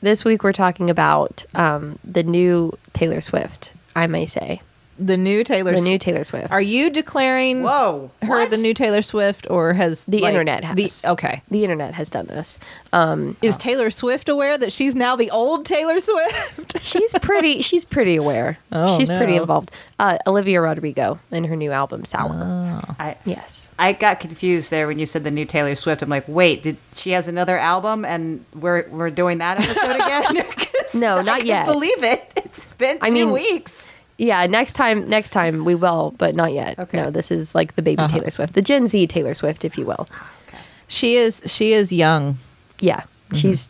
This 0.00 0.24
week 0.24 0.44
we're 0.44 0.52
talking 0.52 0.90
about 0.90 1.44
um, 1.54 1.98
the 2.04 2.22
new 2.22 2.72
Taylor 2.92 3.20
Swift, 3.20 3.72
I 3.96 4.06
may 4.06 4.26
say. 4.26 4.62
The 4.98 5.16
new 5.16 5.44
Taylor 5.44 5.72
The 5.72 5.78
Swift. 5.78 5.88
new 5.90 5.98
Taylor 5.98 6.24
Swift. 6.24 6.50
Are 6.50 6.60
you 6.60 6.90
declaring 6.90 7.62
Whoa. 7.62 8.10
her 8.22 8.28
what? 8.28 8.50
the 8.50 8.56
new 8.56 8.74
Taylor 8.74 9.02
Swift 9.02 9.46
or 9.50 9.72
has 9.72 10.06
The 10.06 10.20
like, 10.20 10.30
internet 10.30 10.64
has. 10.64 11.02
The, 11.02 11.10
okay. 11.12 11.42
The 11.50 11.62
internet 11.64 11.94
has 11.94 12.10
done 12.10 12.26
this. 12.26 12.58
Um, 12.92 13.36
Is 13.42 13.56
Taylor 13.56 13.90
Swift 13.90 14.28
aware 14.28 14.58
that 14.58 14.72
she's 14.72 14.94
now 14.94 15.14
the 15.16 15.30
old 15.30 15.66
Taylor 15.66 16.00
Swift? 16.00 16.82
she's 16.82 17.12
pretty. 17.20 17.62
She's 17.62 17.84
pretty 17.84 18.16
aware. 18.16 18.58
Oh, 18.72 18.98
she's 18.98 19.08
pretty 19.08 19.36
involved. 19.36 19.70
Uh, 20.00 20.18
Olivia 20.26 20.60
Rodrigo 20.60 21.18
and 21.30 21.46
her 21.46 21.56
new 21.56 21.70
album 21.72 22.04
Sour. 22.04 22.80
I, 22.98 23.16
Yes. 23.24 23.68
I 23.78 23.92
got 23.92 24.20
confused 24.20 24.70
there 24.70 24.86
when 24.86 24.98
you 24.98 25.06
said 25.06 25.24
the 25.24 25.30
new 25.30 25.44
Taylor 25.44 25.74
Swift. 25.76 26.02
I'm 26.02 26.08
like, 26.08 26.24
wait, 26.28 26.62
did 26.62 26.76
she 26.94 27.10
has 27.10 27.28
another 27.28 27.56
album 27.58 28.04
and 28.04 28.44
we're 28.54 28.88
we're 28.88 29.10
doing 29.10 29.38
that 29.38 29.60
episode 29.60 29.94
again? 29.96 30.46
No, 30.94 31.20
not 31.20 31.40
couldn't 31.40 31.46
yet. 31.48 31.66
Believe 31.66 32.02
it. 32.02 32.32
It's 32.36 32.70
been 32.72 32.98
two 32.98 33.04
I 33.06 33.10
mean- 33.10 33.30
weeks. 33.30 33.92
Yeah. 34.18 34.44
Next 34.46 34.74
time. 34.74 35.08
Next 35.08 35.30
time 35.30 35.64
we 35.64 35.74
will, 35.74 36.14
but 36.18 36.34
not 36.36 36.52
yet. 36.52 36.78
Okay. 36.78 37.00
No, 37.00 37.10
this 37.10 37.30
is 37.30 37.54
like 37.54 37.74
the 37.76 37.82
baby 37.82 38.02
Uh-huh. 38.02 38.18
Taylor 38.18 38.30
Swift, 38.30 38.52
the 38.54 38.62
Gen 38.62 38.86
Z 38.88 39.06
Taylor 39.06 39.32
Swift, 39.34 39.64
if 39.64 39.78
you 39.78 39.86
will. 39.86 40.06
Okay. 40.48 40.58
she 40.88 41.14
is 41.14 41.42
she 41.46 41.72
is 41.72 41.92
young. 41.92 42.36
Yeah. 42.80 43.04
She's 43.34 43.68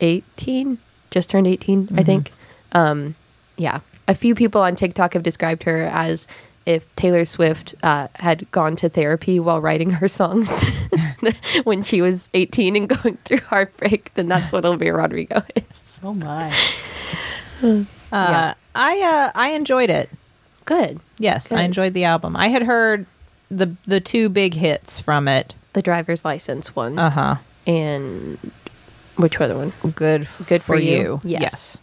18. 0.00 0.78
Just 1.10 1.30
turned 1.30 1.46
18, 1.46 1.88
I 1.96 2.02
think. 2.02 2.32
Um, 2.72 3.14
yeah. 3.56 3.80
a 4.08 4.14
few 4.14 4.34
people 4.34 4.60
on 4.60 4.76
TikTok 4.76 5.14
have 5.14 5.22
described 5.22 5.62
her 5.64 5.82
as 5.84 6.26
if 6.66 6.94
Taylor 6.96 7.24
Swift 7.24 7.74
uh, 7.82 8.08
had 8.16 8.50
gone 8.50 8.76
to 8.76 8.88
therapy 8.88 9.38
while 9.40 9.60
writing 9.60 9.90
her 9.92 10.08
songs 10.08 10.64
when 11.64 11.82
she 11.82 12.02
was 12.02 12.28
18 12.34 12.76
and 12.76 12.88
going 12.88 13.16
through 13.24 13.38
heartbreak, 13.38 14.12
then 14.14 14.28
that's 14.28 14.52
what 14.52 14.64
Olivia 14.64 14.92
Rodrigo 14.94 15.42
is. 15.54 16.00
Oh 16.02 16.12
my. 16.14 16.52
Uh, 17.62 17.84
Yeah. 18.12 18.54
I 18.76 19.00
uh, 19.34 19.38
I 19.38 19.48
enjoyed 19.50 19.90
it. 19.90 20.10
Good. 20.64 21.00
Yes, 21.18 21.50
I 21.52 21.62
enjoyed 21.62 21.94
the 21.94 22.04
album. 22.04 22.36
I 22.36 22.48
had 22.48 22.62
heard 22.62 23.06
the 23.50 23.74
the 23.86 24.00
two 24.00 24.28
big 24.28 24.54
hits 24.54 25.00
from 25.00 25.28
it. 25.28 25.54
The 25.72 25.82
driver's 25.82 26.24
license 26.24 26.74
one 26.76 26.98
Uh 26.98 27.10
huh. 27.10 27.36
and 27.66 28.38
which 29.16 29.40
other 29.40 29.56
one? 29.56 29.72
Good. 29.94 30.28
Good 30.46 30.62
for 30.62 30.74
for 30.74 30.76
You. 30.76 30.92
you. 30.92 31.20
Yes. 31.24 31.78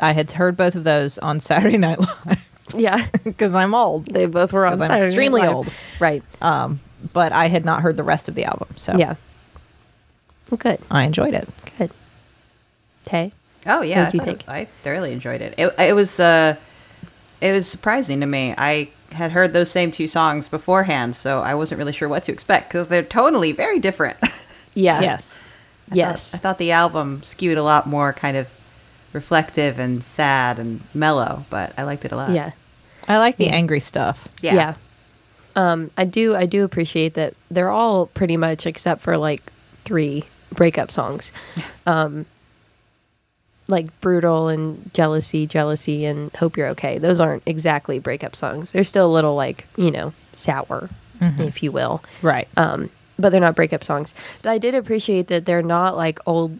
I 0.00 0.12
had 0.12 0.30
heard 0.32 0.56
both 0.56 0.74
of 0.76 0.84
those 0.84 1.18
on 1.18 1.40
Saturday 1.50 1.78
Night 1.78 1.98
Live 1.98 2.48
Yeah, 2.76 3.06
because 3.24 3.54
I'm 3.54 3.74
old. 3.74 4.06
they 4.06 4.26
both 4.26 4.52
were 4.52 4.66
on 4.66 4.74
I'm 4.74 4.78
Saturday 4.80 4.94
Night 4.94 5.00
Live. 5.00 5.08
extremely 5.10 5.46
old. 5.46 5.72
Right. 5.98 6.22
Um, 6.40 6.80
but 7.12 7.32
I 7.32 7.46
had 7.48 7.64
not 7.64 7.82
heard 7.82 7.96
the 7.96 8.02
rest 8.04 8.28
of 8.28 8.34
the 8.36 8.44
album, 8.44 8.68
so 8.76 8.96
Yeah. 8.96 9.14
Well, 10.50 10.58
good. 10.58 10.78
I 10.90 11.02
enjoyed 11.04 11.34
it. 11.34 11.48
Good. 11.78 11.90
Tay. 13.04 13.32
Oh 13.68 13.82
yeah, 13.82 14.04
What'd 14.06 14.14
you 14.14 14.20
I, 14.20 14.24
thought 14.24 14.34
it- 14.34 14.48
I 14.48 14.64
thoroughly 14.82 15.12
enjoyed 15.12 15.40
it. 15.42 15.54
It, 15.58 15.72
it 15.78 15.94
was 15.94 16.18
uh, 16.18 16.56
it 17.40 17.52
was 17.52 17.68
surprising 17.68 18.20
to 18.20 18.26
me. 18.26 18.54
I 18.58 18.88
had 19.12 19.32
heard 19.32 19.52
those 19.52 19.70
same 19.70 19.92
two 19.92 20.08
songs 20.08 20.48
beforehand, 20.48 21.14
so 21.16 21.40
I 21.40 21.54
wasn't 21.54 21.78
really 21.78 21.92
sure 21.92 22.08
what 22.08 22.24
to 22.24 22.32
expect 22.32 22.68
because 22.70 22.88
they're 22.88 23.02
totally 23.02 23.52
very 23.52 23.78
different. 23.78 24.16
Yeah. 24.74 25.00
Yes. 25.00 25.40
I 25.90 25.94
Yes. 25.96 26.30
thought, 26.30 26.36
I 26.36 26.40
thought 26.40 26.58
the 26.58 26.70
album 26.70 27.22
skewed 27.24 27.58
a 27.58 27.64
lot 27.64 27.86
more 27.88 28.12
kind 28.12 28.36
of 28.36 28.46
reflective 29.12 29.78
and 29.80 30.04
sad 30.04 30.58
and 30.60 30.82
mellow, 30.94 31.46
but 31.50 31.72
I 31.76 31.82
liked 31.82 32.04
it 32.04 32.12
a 32.12 32.16
lot. 32.16 32.30
yeah. 32.30 32.52
I 33.08 33.18
like 33.18 33.36
the 33.38 33.48
angry 33.48 33.80
stuff. 33.80 34.28
yeah, 34.40 34.54
Yeah. 34.54 34.74
Um, 35.56 35.90
I 35.98 36.04
do 36.04 36.36
I 36.36 36.46
do 36.46 36.62
appreciate 36.62 37.14
that 37.14 37.34
they're 37.50 37.70
all 37.70 38.06
pretty 38.06 38.36
much 38.36 38.66
except 38.66 39.00
for 39.00 39.16
like 39.16 39.50
three 39.84 40.24
breakup 40.54 40.90
songs. 40.92 41.32
Um 41.86 42.26
like 43.68 44.00
brutal 44.00 44.48
and 44.48 44.92
jealousy, 44.94 45.46
jealousy 45.46 46.06
and 46.06 46.34
hope 46.36 46.56
you're 46.56 46.68
okay. 46.68 46.98
Those 46.98 47.20
aren't 47.20 47.42
exactly 47.44 47.98
breakup 47.98 48.34
songs. 48.34 48.72
They're 48.72 48.82
still 48.82 49.06
a 49.06 49.12
little 49.12 49.34
like, 49.34 49.66
you 49.76 49.90
know, 49.90 50.14
sour, 50.32 50.88
if 51.20 51.62
you 51.62 51.70
will. 51.70 52.02
Right. 52.22 52.48
Um, 52.56 52.90
but 53.18 53.30
they're 53.30 53.40
not 53.40 53.56
breakup 53.56 53.84
songs. 53.84 54.14
But 54.42 54.50
I 54.50 54.58
did 54.58 54.74
appreciate 54.74 55.26
that 55.26 55.44
they're 55.44 55.62
not 55.62 55.96
like 55.96 56.18
old. 56.26 56.58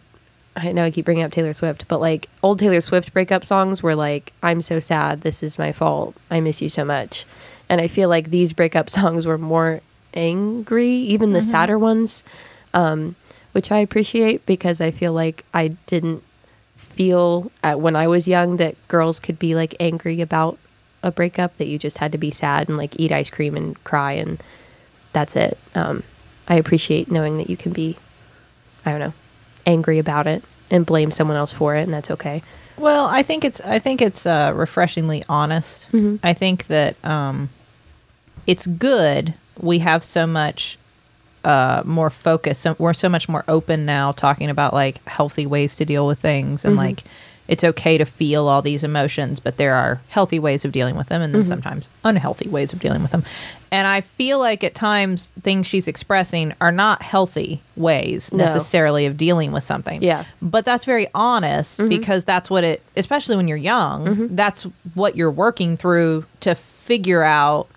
I 0.55 0.71
know 0.71 0.83
I 0.83 0.91
keep 0.91 1.05
bringing 1.05 1.23
up 1.23 1.31
Taylor 1.31 1.53
Swift, 1.53 1.87
but 1.87 1.99
like 1.99 2.29
old 2.43 2.59
Taylor 2.59 2.81
Swift 2.81 3.13
breakup 3.13 3.43
songs 3.43 3.81
were 3.81 3.95
like, 3.95 4.33
I'm 4.43 4.61
so 4.61 4.79
sad. 4.79 5.21
This 5.21 5.41
is 5.41 5.57
my 5.57 5.71
fault. 5.71 6.15
I 6.29 6.41
miss 6.41 6.61
you 6.61 6.69
so 6.69 6.85
much. 6.85 7.25
And 7.69 7.79
I 7.79 7.87
feel 7.87 8.09
like 8.09 8.29
these 8.29 8.53
breakup 8.53 8.89
songs 8.89 9.25
were 9.25 9.37
more 9.37 9.81
angry, 10.13 10.89
even 10.89 11.33
the 11.33 11.41
sadder 11.41 11.79
ones, 11.79 12.23
um, 12.73 13.15
which 13.53 13.71
I 13.71 13.79
appreciate 13.79 14.45
because 14.45 14.81
I 14.81 14.91
feel 14.91 15.13
like 15.13 15.45
I 15.53 15.69
didn't 15.87 16.23
feel 16.99 17.49
at, 17.63 17.79
when 17.79 17.95
I 17.95 18.09
was 18.09 18.27
young 18.27 18.57
that 18.57 18.75
girls 18.89 19.21
could 19.21 19.39
be 19.39 19.55
like 19.55 19.73
angry 19.79 20.19
about 20.19 20.57
a 21.01 21.13
breakup, 21.13 21.55
that 21.55 21.67
you 21.67 21.79
just 21.79 21.99
had 21.99 22.11
to 22.11 22.17
be 22.17 22.29
sad 22.29 22.67
and 22.67 22.77
like 22.77 22.99
eat 22.99 23.09
ice 23.09 23.29
cream 23.29 23.55
and 23.55 23.81
cry 23.85 24.11
and 24.11 24.43
that's 25.13 25.37
it. 25.37 25.57
Um, 25.75 26.03
I 26.49 26.55
appreciate 26.55 27.09
knowing 27.09 27.37
that 27.37 27.49
you 27.49 27.55
can 27.55 27.71
be, 27.71 27.95
I 28.85 28.91
don't 28.91 28.99
know, 28.99 29.13
angry 29.65 29.97
about 29.97 30.27
it 30.27 30.43
and 30.69 30.85
blame 30.85 31.09
someone 31.09 31.37
else 31.37 31.53
for 31.53 31.73
it, 31.77 31.83
and 31.83 31.93
that's 31.93 32.11
okay. 32.11 32.43
Well, 32.77 33.07
I 33.07 33.23
think 33.23 33.45
it's 33.45 33.61
I 33.61 33.79
think 33.79 34.01
it's 34.01 34.25
uh, 34.25 34.51
refreshingly 34.53 35.23
honest. 35.29 35.87
I 36.21 36.33
think 36.33 36.67
that 36.67 36.97
um, 37.05 37.47
it's 38.45 38.67
good. 38.67 39.35
We 39.57 39.79
have 39.79 40.03
so 40.03 40.27
much 40.27 40.77
uh, 41.49 41.81
more 41.83 42.11
focused. 42.11 42.61
So 42.61 42.75
we're 42.77 42.93
so 42.93 43.09
much 43.09 43.27
more 43.27 43.43
open 43.47 43.83
now, 43.83 44.11
talking 44.11 44.51
about 44.51 44.71
like 44.71 45.03
healthy 45.07 45.47
ways 45.47 45.75
to 45.77 45.85
deal 45.85 46.05
with 46.05 46.19
things, 46.19 46.63
and 46.63 46.73
mm-hmm. 46.73 46.85
like 46.85 47.03
it's 47.47 47.63
okay 47.63 47.97
to 47.97 48.05
feel 48.05 48.47
all 48.47 48.61
these 48.61 48.83
emotions, 48.83 49.39
but 49.39 49.57
there 49.57 49.73
are 49.73 49.99
healthy 50.09 50.37
ways 50.37 50.63
of 50.63 50.71
dealing 50.71 50.95
with 50.95 51.07
them, 51.07 51.23
and 51.23 51.33
then 51.33 51.41
mm-hmm. 51.41 51.49
sometimes 51.49 51.89
unhealthy 52.05 52.47
ways 52.47 52.71
of 52.71 52.79
dealing 52.79 53.01
with 53.01 53.09
them. 53.09 53.23
And 53.71 53.87
I 53.87 54.01
feel 54.01 54.37
like 54.37 54.63
at 54.63 54.75
times 54.75 55.31
things 55.41 55.65
she's 55.65 55.87
expressing 55.87 56.53
are 56.61 56.71
not 56.71 57.01
healthy 57.01 57.63
ways 57.75 58.31
No. 58.31 58.45
necessarily 58.45 59.07
of 59.07 59.17
dealing 59.17 59.51
with 59.51 59.63
something. 59.63 60.03
Yeah. 60.03 60.25
But 60.43 60.65
that's 60.65 60.85
very 60.85 61.07
honest 61.15 61.79
mm-hmm. 61.79 61.89
because 61.89 62.23
that's 62.25 62.51
what 62.51 62.63
it, 62.63 62.83
especially 62.95 63.37
when 63.37 63.47
you're 63.47 63.57
young, 63.57 64.35
that's 64.35 64.67
what 64.93 65.15
you're 65.15 65.31
working 65.31 65.77
through 65.77 66.25
to 66.41 66.53
figure 66.53 67.23
out 67.23 67.67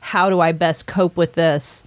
how 0.00 0.28
do 0.28 0.40
I 0.40 0.52
best 0.52 0.86
cope 0.86 1.16
with 1.16 1.32
this 1.32 1.84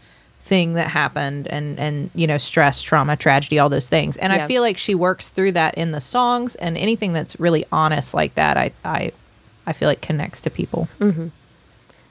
thing 0.47 0.73
that 0.73 0.87
happened 0.87 1.47
and 1.49 1.77
and 1.79 2.09
you 2.15 2.25
know 2.25 2.37
stress 2.37 2.81
trauma 2.81 3.15
tragedy 3.17 3.59
all 3.59 3.69
those 3.69 3.89
things 3.89 4.15
and 4.17 4.31
Yeah. 4.31 4.43
i 4.45 4.47
feel 4.47 4.61
like 4.61 4.77
she 4.77 4.95
works 4.95 5.29
through 5.29 5.51
that 5.53 5.75
in 5.75 5.91
the 5.91 5.99
songs 6.01 6.55
and 6.55 6.77
anything 6.77 7.11
that's 7.13 7.37
really 7.39 7.65
honest 7.71 8.13
like 8.13 8.33
that 8.35 8.55
i 8.57 8.71
i 8.85 9.11
i 9.65 9.73
feel 9.73 9.89
like 9.89 10.01
connects 10.01 10.41
to 10.43 10.49
people 10.49 10.87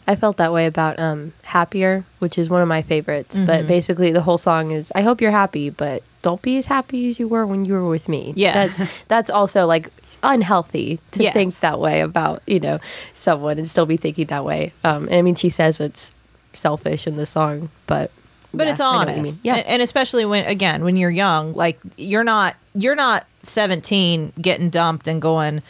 I 0.09 0.15
felt 0.15 0.37
that 0.37 0.53
way 0.53 0.67
about 0.67 1.01
um, 1.01 1.33
Happier, 1.43 2.05
which 2.21 2.39
is 2.39 2.49
one 2.49 2.63
of 2.63 2.69
my 2.69 2.81
favorites. 2.81 3.37
But 3.37 3.67
basically, 3.67 4.13
the 4.13 4.21
whole 4.21 4.39
song 4.39 4.71
is 4.71 4.93
I 4.95 5.03
hope 5.03 5.21
you're 5.21 5.33
happy, 5.33 5.69
but 5.69 6.05
don't 6.23 6.41
be 6.41 6.57
as 6.59 6.67
happy 6.67 7.11
as 7.11 7.19
you 7.19 7.27
were 7.27 7.45
when 7.45 7.65
you 7.65 7.73
were 7.73 7.89
with 7.89 8.09
me. 8.09 8.33
Yes. 8.37 8.79
That's, 8.79 9.03
that's 9.09 9.31
also 9.31 9.67
like 9.67 9.91
unhealthy 10.23 11.01
to 11.11 11.25
Yes. 11.25 11.35
think 11.35 11.59
that 11.59 11.81
way 11.81 12.03
about, 12.03 12.41
you 12.47 12.61
know, 12.61 12.79
someone 13.15 13.59
and 13.59 13.69
still 13.69 13.85
be 13.85 13.97
thinking 13.97 14.27
that 14.27 14.45
way. 14.45 14.73
Um, 14.85 15.07
and 15.07 15.15
I 15.17 15.23
mean, 15.23 15.35
she 15.35 15.49
says 15.49 15.81
it's 15.81 16.15
selfish 16.53 17.09
in 17.09 17.17
the 17.17 17.27
song, 17.27 17.71
but. 17.89 18.13
But 18.55 18.67
yeah, 18.67 18.73
it's 18.73 18.81
I 18.81 18.85
know 18.85 18.99
what 18.99 19.01
you 19.09 19.13
mean. 19.15 19.19
honest 19.21 19.41
Yeah. 19.45 19.55
and, 19.57 19.67
and 19.67 19.83
especially 19.83 20.25
when 20.25 20.45
again 20.47 20.85
when 20.85 20.97
you're 20.97 21.11
young 21.11 21.53
like 21.55 21.79
you're 21.97 22.25
not 22.25 22.57
you're 22.75 22.95
not 22.97 23.27
17 23.43 24.33
getting 24.41 24.71
dumped 24.71 25.09
and 25.09 25.21
going 25.23 25.63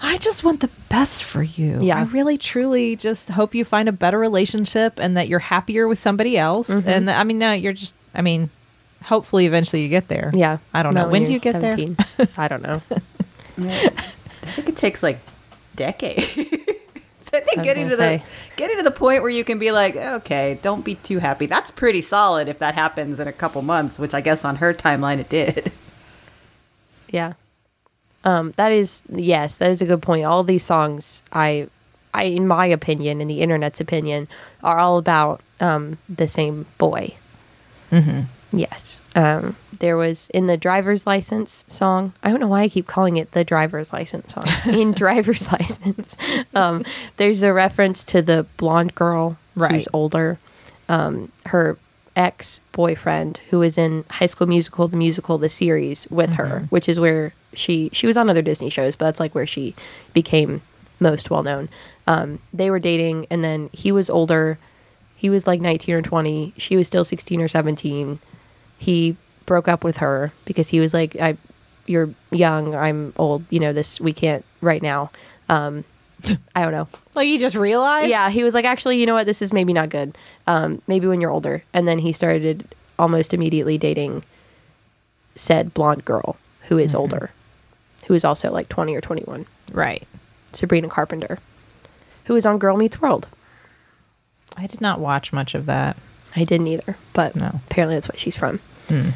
i 0.00 0.18
just 0.18 0.42
want 0.44 0.60
the 0.60 0.70
best 0.88 1.24
for 1.24 1.42
you 1.42 1.78
Yeah. 1.80 1.98
i 1.98 2.02
really 2.04 2.36
truly 2.38 2.96
just 2.96 3.30
hope 3.30 3.54
you 3.54 3.64
find 3.64 3.88
a 3.88 3.92
better 3.92 4.18
relationship 4.18 4.98
and 5.00 5.16
that 5.16 5.28
you're 5.28 5.38
happier 5.38 5.86
with 5.88 5.98
somebody 5.98 6.36
else 6.36 6.70
Mm-hmm. 6.70 6.88
and 6.88 7.10
i 7.10 7.22
mean 7.24 7.38
no 7.38 7.52
you're 7.52 7.72
just 7.72 7.94
i 8.14 8.22
mean 8.22 8.50
hopefully 9.04 9.46
eventually 9.46 9.82
you 9.82 9.88
get 9.88 10.08
there 10.08 10.30
yeah. 10.34 10.58
i 10.72 10.82
don't 10.82 10.94
know 10.94 11.02
Not 11.02 11.10
when 11.12 11.22
do 11.24 11.32
you're 11.32 11.34
you 11.34 11.40
get 11.40 11.60
17. 11.60 11.96
I 12.38 12.48
don't 12.48 12.62
know. 12.62 12.80
I 13.58 14.46
think 14.56 14.68
it 14.70 14.76
takes 14.76 15.02
like 15.02 15.18
decades. 15.76 16.38
I 17.34 17.40
think 17.40 17.58
I 17.58 17.64
getting 17.64 17.88
to 17.88 17.96
gonna 17.96 18.18
the 18.18 18.24
getting 18.56 18.76
to 18.78 18.82
the 18.82 18.90
point 18.90 19.22
where 19.22 19.30
you 19.30 19.44
can 19.44 19.58
be 19.58 19.70
like, 19.70 19.96
okay, 19.96 20.58
don't 20.62 20.84
be 20.84 20.94
too 20.96 21.18
happy. 21.18 21.46
That's 21.46 21.70
pretty 21.70 22.00
solid 22.00 22.48
if 22.48 22.58
that 22.58 22.74
happens 22.74 23.20
in 23.20 23.28
a 23.28 23.32
couple 23.32 23.62
months, 23.62 23.98
which 23.98 24.14
I 24.14 24.20
guess 24.20 24.44
on 24.44 24.56
her 24.56 24.72
timeline 24.74 25.18
it 25.18 25.28
did. 25.28 25.72
Yeah. 27.14 27.34
Um, 28.24 28.52
that 28.56 28.72
is 28.72 29.04
yes, 29.08 29.58
that 29.58 29.70
is 29.70 29.80
a 29.80 29.86
good 29.86 30.02
point. 30.02 30.24
All 30.24 30.42
these 30.42 30.64
songs, 30.64 31.22
I, 31.32 31.68
I, 32.12 32.24
in 32.24 32.48
my 32.48 32.66
opinion, 32.66 33.20
in 33.20 33.28
the 33.28 33.40
internet's 33.40 33.80
opinion, 33.80 34.26
are 34.64 34.78
all 34.78 34.98
about 34.98 35.40
um, 35.60 35.98
the 36.08 36.26
same 36.26 36.66
boy. 36.76 37.14
Mm-hmm. 37.92 38.22
Yes. 38.58 39.00
Um, 39.14 39.54
there 39.84 39.98
was 39.98 40.30
in 40.30 40.46
the 40.46 40.56
driver's 40.56 41.06
license 41.06 41.62
song. 41.68 42.14
I 42.22 42.30
don't 42.30 42.40
know 42.40 42.48
why 42.48 42.62
I 42.62 42.68
keep 42.70 42.86
calling 42.86 43.18
it 43.18 43.32
the 43.32 43.44
driver's 43.44 43.92
license 43.92 44.32
song. 44.32 44.44
in 44.74 44.92
driver's 44.92 45.52
license, 45.52 46.16
um, 46.54 46.84
there's 47.18 47.42
a 47.42 47.52
reference 47.52 48.02
to 48.06 48.22
the 48.22 48.46
blonde 48.56 48.94
girl 48.94 49.36
Right. 49.54 49.72
who's 49.72 49.88
older. 49.92 50.38
Um, 50.88 51.30
her 51.46 51.76
ex 52.16 52.60
boyfriend 52.72 53.40
who 53.50 53.58
was 53.58 53.76
in 53.76 54.04
High 54.08 54.24
School 54.24 54.46
Musical, 54.46 54.88
the 54.88 54.96
musical, 54.96 55.36
the 55.36 55.50
series 55.50 56.10
with 56.10 56.32
her, 56.36 56.66
which 56.70 56.88
is 56.88 56.98
where 56.98 57.34
she 57.52 57.90
she 57.92 58.06
was 58.06 58.16
on 58.16 58.30
other 58.30 58.40
Disney 58.42 58.70
shows, 58.70 58.96
but 58.96 59.04
that's 59.04 59.20
like 59.20 59.34
where 59.34 59.46
she 59.46 59.74
became 60.14 60.62
most 60.98 61.28
well 61.28 61.42
known. 61.42 61.68
Um, 62.06 62.38
they 62.54 62.70
were 62.70 62.78
dating, 62.78 63.26
and 63.30 63.44
then 63.44 63.68
he 63.74 63.92
was 63.92 64.08
older. 64.08 64.56
He 65.14 65.28
was 65.28 65.46
like 65.46 65.60
19 65.60 65.94
or 65.94 66.00
20. 66.02 66.54
She 66.56 66.74
was 66.76 66.86
still 66.86 67.04
16 67.04 67.38
or 67.40 67.48
17. 67.48 68.18
He 68.78 69.16
broke 69.46 69.68
up 69.68 69.84
with 69.84 69.98
her 69.98 70.32
because 70.44 70.68
he 70.68 70.80
was 70.80 70.92
like, 70.94 71.16
"I, 71.16 71.36
you're 71.86 72.10
young. 72.30 72.74
I'm 72.74 73.12
old. 73.16 73.44
You 73.50 73.60
know 73.60 73.72
this. 73.72 74.00
We 74.00 74.12
can't 74.12 74.44
right 74.60 74.82
now." 74.82 75.10
Um, 75.48 75.84
I 76.56 76.62
don't 76.62 76.72
know. 76.72 76.88
like 77.14 77.28
you 77.28 77.38
just 77.38 77.54
realized 77.54 78.08
Yeah, 78.08 78.30
he 78.30 78.44
was 78.44 78.54
like, 78.54 78.64
actually, 78.64 78.98
you 78.98 79.04
know 79.04 79.12
what? 79.12 79.26
This 79.26 79.42
is 79.42 79.52
maybe 79.52 79.74
not 79.74 79.90
good. 79.90 80.16
Um, 80.46 80.80
maybe 80.86 81.06
when 81.06 81.20
you're 81.20 81.30
older. 81.30 81.62
And 81.74 81.86
then 81.86 81.98
he 81.98 82.12
started 82.12 82.66
almost 82.98 83.34
immediately 83.34 83.76
dating 83.76 84.24
said 85.34 85.74
blonde 85.74 86.04
girl 86.06 86.36
who 86.68 86.78
is 86.78 86.94
older, 86.94 87.30
who 88.06 88.14
is 88.14 88.24
also 88.24 88.50
like 88.50 88.68
20 88.70 88.94
or 88.94 89.02
21, 89.02 89.44
right 89.72 90.06
Sabrina 90.52 90.88
Carpenter, 90.88 91.38
who 92.24 92.36
is 92.36 92.46
on 92.46 92.58
Girl 92.58 92.76
Meets 92.76 93.02
World. 93.02 93.28
i 94.56 94.66
did 94.66 94.80
not 94.80 95.00
watch 95.00 95.30
much 95.32 95.54
of 95.54 95.66
that 95.66 95.96
I 96.36 96.44
didn't 96.44 96.68
either, 96.68 96.96
but 97.12 97.36
No. 97.36 97.60
apparently 97.66 97.96
that's 97.96 98.08
what 98.08 98.18
she's 98.18 98.36
from. 98.36 98.60
Yeah. 98.88 99.12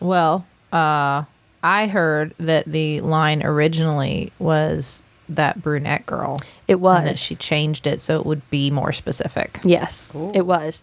Well, 0.00 0.46
uh, 0.72 1.24
I 1.62 1.86
heard 1.88 2.34
that 2.38 2.66
the 2.66 3.00
line 3.00 3.42
originally 3.44 4.32
was 4.38 5.02
that 5.28 5.62
brunette 5.62 6.06
girl. 6.06 6.40
It 6.68 6.80
was. 6.80 6.98
And 6.98 7.08
that 7.08 7.18
she 7.18 7.34
changed 7.34 7.86
it 7.86 8.00
so 8.00 8.20
it 8.20 8.26
would 8.26 8.48
be 8.50 8.70
more 8.70 8.92
specific. 8.92 9.58
Yes, 9.64 10.12
it 10.34 10.46
was. 10.46 10.82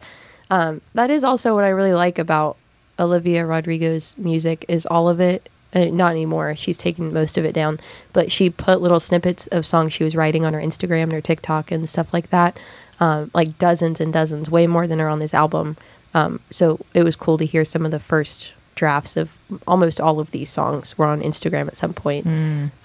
Um, 0.50 0.82
that 0.94 1.10
is 1.10 1.24
also 1.24 1.56
what 1.56 1.64
I 1.64 1.70
really 1.70 1.94
like 1.94 2.20
about 2.20 2.58
Olivia 3.00 3.46
Rodrigo's 3.46 4.18
music 4.18 4.66
is 4.68 4.86
all 4.86 5.10
of 5.10 5.20
it. 5.20 5.50
Uh, 5.74 5.86
not 5.86 6.12
anymore. 6.12 6.56
She's 6.56 6.78
taken 6.78 7.12
most 7.12 7.38
of 7.38 7.46
it 7.46 7.54
down, 7.54 7.80
but 8.12 8.32
she 8.32 8.50
put 8.50 8.82
little 8.82 9.00
snippets 9.00 9.48
of 9.48 9.66
songs 9.66 9.94
she 9.94 10.04
was 10.04 10.16
writing 10.16 10.46
on 10.46 10.54
her 10.54 10.60
Instagram 10.60 11.04
and 11.04 11.14
her 11.14 11.22
TikTok 11.22 11.72
and 11.72 11.90
stuff 11.90 12.14
like 12.14 12.30
that. 12.30 12.58
Um, 13.00 13.32
like 13.34 13.58
dozens 13.58 14.00
and 14.00 14.14
dozens, 14.14 14.52
way 14.52 14.68
more 14.68 14.86
than 14.86 15.02
are 15.02 15.10
on 15.10 15.18
this 15.18 15.34
album. 15.34 15.78
Um, 16.14 16.42
so 16.52 16.80
it 16.94 17.04
was 17.04 17.16
cool 17.16 17.40
to 17.40 17.46
hear 17.46 17.66
some 17.66 17.86
of 17.86 17.92
the 17.92 18.00
first 18.00 18.54
drafts 18.76 19.18
of 19.18 19.32
almost 19.68 20.00
all 20.02 20.20
of 20.20 20.32
these 20.32 20.50
songs 20.50 20.98
were 20.98 21.06
on 21.06 21.22
Instagram 21.22 21.68
at 21.68 21.76
some 21.76 21.94
point. 21.94 22.26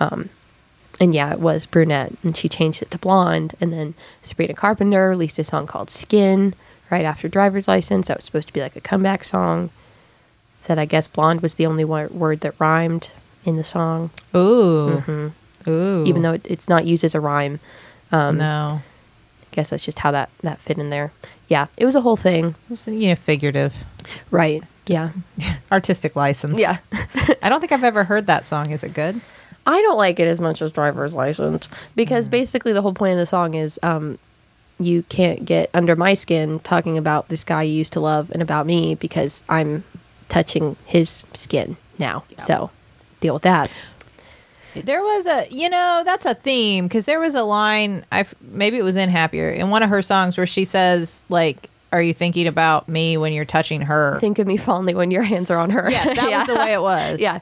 Um, 0.01 0.31
and 1.01 1.15
yeah, 1.15 1.33
it 1.33 1.41
was 1.41 1.67
brunette, 1.67 2.13
and 2.25 2.37
she 2.37 2.49
changed 2.49 2.83
it 2.83 2.91
to 2.91 2.99
blonde. 2.99 3.55
And 3.61 3.73
then 3.73 3.95
Sabrina 4.23 4.55
Carpenter 4.55 5.09
released 5.09 5.39
a 5.39 5.45
song 5.45 5.67
called 5.67 5.91
"Skin" 5.91 6.55
right 6.91 7.05
after 7.05 7.29
"Driver's 7.29 7.69
License." 7.69 8.09
That 8.09 8.19
was 8.19 8.25
supposed 8.25 8.49
to 8.49 8.53
be 8.53 8.61
like 8.61 8.77
a 8.77 8.81
comeback 8.81 9.23
song. 9.25 9.71
Said 10.61 10.79
I 10.79 10.87
guess 10.87 11.07
blonde 11.07 11.41
was 11.41 11.55
the 11.55 11.67
only 11.67 11.85
word 11.85 12.41
that 12.41 12.55
rhymed 12.59 13.13
in 13.45 13.57
the 13.57 13.65
song, 13.65 14.11
Ooh. 14.35 15.33
Ooh. 15.69 16.05
even 16.05 16.23
though 16.23 16.33
it, 16.33 16.45
it's 16.45 16.69
not 16.69 16.85
used 16.85 17.05
as 17.05 17.15
a 17.15 17.21
rhyme. 17.21 17.61
Um, 18.11 18.39
no. 18.39 18.83
I 19.43 19.55
guess 19.55 19.71
that's 19.71 19.85
just 19.85 20.01
how 20.01 20.11
that 20.11 20.31
that 20.43 20.59
fit 20.59 20.79
in 20.79 20.91
there. 20.91 21.13
Yeah, 21.47 21.69
it 21.77 21.85
was 21.85 21.95
a 21.95 22.01
whole 22.01 22.17
thing. 22.17 22.57
It's, 22.69 22.87
you 22.89 23.09
know, 23.09 23.15
figurative. 23.15 23.85
Right. 24.31 24.63
Yeah. 24.89 25.11
Artistic 25.73 26.17
license. 26.17 26.59
Yeah. 26.59 26.79
I 27.43 27.49
don't 27.49 27.61
think 27.61 27.73
I've 27.73 27.85
ever 27.85 28.05
heard 28.05 28.27
that 28.27 28.45
song. 28.45 28.71
Is 28.71 28.83
it 28.83 28.95
good? 28.95 29.21
I 29.67 29.83
don't 29.83 29.99
like 29.99 30.19
it 30.19 30.27
as 30.27 30.41
much 30.41 30.63
as 30.63 30.73
driver's 30.73 31.15
license 31.15 31.69
because 31.95 32.29
basically 32.29 32.73
the 32.73 32.81
whole 32.81 32.95
point 32.95 33.13
of 33.13 33.19
the 33.19 33.27
song 33.27 33.55
is 33.55 33.79
um, 33.83 34.19
you 34.81 35.03
can't 35.05 35.45
get 35.45 35.69
under 35.75 35.95
my 35.95 36.15
skin 36.15 36.61
talking 36.61 36.97
about 36.97 37.29
this 37.29 37.45
guy 37.45 37.65
you 37.65 37.75
used 37.75 37.93
to 37.93 38.01
love 38.01 38.31
and 38.31 38.41
about 38.41 38.67
me 38.67 38.95
because 38.95 39.45
I'm 39.49 39.85
touching 40.29 40.77
his 40.87 41.25
skin 41.35 41.77
now. 41.99 42.25
So 42.39 42.71
deal 43.21 43.35
with 43.35 43.43
that. 43.43 43.71
There 44.75 45.03
was 45.03 45.27
a, 45.27 45.47
you 45.51 45.69
know, 45.69 46.03
that's 46.05 46.25
a 46.25 46.35
theme 46.35 46.87
because 46.87 47.07
there 47.07 47.21
was 47.21 47.35
a 47.35 47.43
line. 47.43 48.05
I 48.13 48.25
maybe 48.41 48.79
it 48.79 48.85
was 48.85 48.97
in 48.97 49.09
Happier 49.09 49.51
in 49.51 49.71
one 49.71 49.83
of 49.83 49.91
her 49.91 50.03
songs 50.03 50.37
where 50.37 50.47
she 50.47 50.65
says, 50.65 51.25
like, 51.29 51.69
"Are 51.93 52.03
you 52.03 52.13
thinking 52.13 52.47
about 52.47 52.89
me 52.89 53.17
when 53.17 53.33
you're 53.33 53.45
touching 53.45 53.83
her?" 53.83 54.19
Think 54.21 54.39
of 54.39 54.47
me 54.47 54.57
fondly 54.57 54.95
when 54.95 55.11
your 55.11 55.23
hands 55.23 55.51
are 55.51 55.59
on 55.59 55.71
her. 55.71 55.91
yes, 55.91 56.07
that 56.17 56.31
yeah. 56.31 56.39
was 56.39 56.47
the 56.47 56.55
way 56.59 56.73
it 56.73 56.83
was. 56.83 57.21
Yeah. 57.21 57.41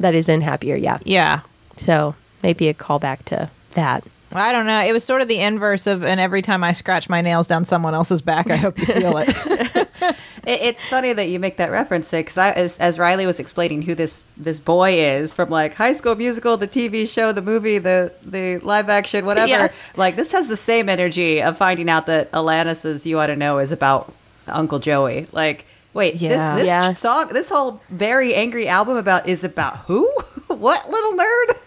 That 0.00 0.14
is 0.14 0.28
in 0.28 0.42
happier. 0.42 0.76
Yeah. 0.76 0.98
yeah. 1.04 1.40
So 1.78 2.14
maybe 2.42 2.68
a 2.68 2.74
callback 2.74 3.24
to 3.26 3.50
that. 3.74 4.04
I 4.32 4.52
don't 4.52 4.66
know. 4.66 4.80
It 4.80 4.92
was 4.92 5.04
sort 5.04 5.22
of 5.22 5.28
the 5.28 5.38
inverse 5.40 5.86
of, 5.86 6.04
and 6.04 6.20
every 6.20 6.42
time 6.42 6.62
I 6.64 6.72
scratch 6.72 7.08
my 7.08 7.20
nails 7.22 7.46
down 7.46 7.64
someone 7.64 7.94
else's 7.94 8.22
back, 8.22 8.50
I 8.50 8.56
hope 8.56 8.78
you 8.78 8.86
feel 8.86 9.16
it. 9.18 9.86
It, 10.46 10.60
it's 10.62 10.84
funny 10.86 11.12
that 11.12 11.24
you 11.28 11.40
make 11.40 11.56
that 11.56 11.72
reference 11.72 12.12
because 12.12 12.38
as, 12.38 12.78
as 12.78 12.98
Rileigh 12.98 13.26
was 13.26 13.40
explaining 13.40 13.82
who 13.82 13.96
this 13.96 14.22
this 14.36 14.60
boy 14.60 14.92
is 14.92 15.32
from 15.32 15.50
like 15.50 15.74
High 15.74 15.94
School 15.94 16.14
Musical, 16.14 16.56
the 16.56 16.68
TV 16.68 17.08
show, 17.08 17.32
the 17.32 17.42
movie, 17.42 17.78
the 17.78 18.12
the 18.24 18.58
live 18.58 18.88
action, 18.88 19.26
whatever. 19.26 19.48
Yeah. 19.48 19.72
Like 19.96 20.14
this 20.14 20.30
has 20.30 20.46
the 20.46 20.56
same 20.56 20.88
energy 20.88 21.42
of 21.42 21.56
finding 21.56 21.90
out 21.90 22.06
that 22.06 22.30
Alanis's 22.30 23.04
"You 23.04 23.18
Ought 23.18 23.26
to 23.26 23.34
Know" 23.34 23.58
is 23.58 23.72
about 23.72 24.14
Uncle 24.46 24.78
Joey. 24.78 25.26
Like, 25.32 25.64
wait, 25.94 26.14
Yeah. 26.16 26.28
this 26.54 26.60
this 26.60 26.66
Yeah. 26.68 26.94
song, 26.94 27.28
this 27.32 27.48
whole 27.50 27.80
very 27.88 28.32
angry 28.32 28.68
album 28.68 28.96
about 28.98 29.26
is 29.28 29.42
about 29.42 29.78
who? 29.88 30.04
what 30.46 30.88
little 30.88 31.12
nerd? 31.14 31.58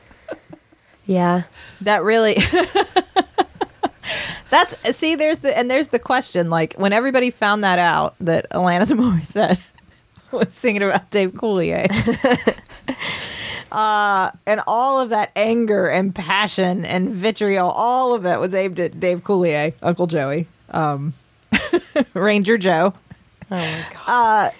Yeah. 1.09 1.43
that 1.81 2.03
really. 2.03 2.35
That's 4.51 4.77
see. 4.95 5.15
There's 5.15 5.39
the 5.39 5.57
and 5.57 5.69
there's 5.69 5.87
the 5.87 5.97
question. 5.97 6.51
Like 6.51 6.75
when 6.75 6.93
everybody 6.93 7.31
found 7.31 7.63
that 7.63 7.79
out 7.79 8.15
that 8.19 8.47
Alanis 8.51 8.91
Morissette 8.97 9.59
was 10.31 10.53
singing 10.53 10.83
about 10.83 11.09
Dave 11.09 11.31
Coulier, 11.31 11.87
uh, 13.71 14.31
and 14.45 14.61
all 14.67 14.99
of 14.99 15.09
that 15.09 15.31
anger 15.35 15.87
and 15.87 16.13
passion 16.13 16.85
and 16.85 17.09
vitriol, 17.09 17.69
all 17.69 18.13
of 18.13 18.25
it 18.27 18.39
was 18.39 18.53
aimed 18.53 18.79
at 18.79 18.99
Dave 18.99 19.23
Coulier, 19.23 19.73
Uncle 19.81 20.05
Joey, 20.05 20.47
um, 20.71 21.13
Ranger 22.13 22.59
Joe. 22.59 22.93
Oh 23.51 23.55
my 23.55 23.85
god. 24.05 24.53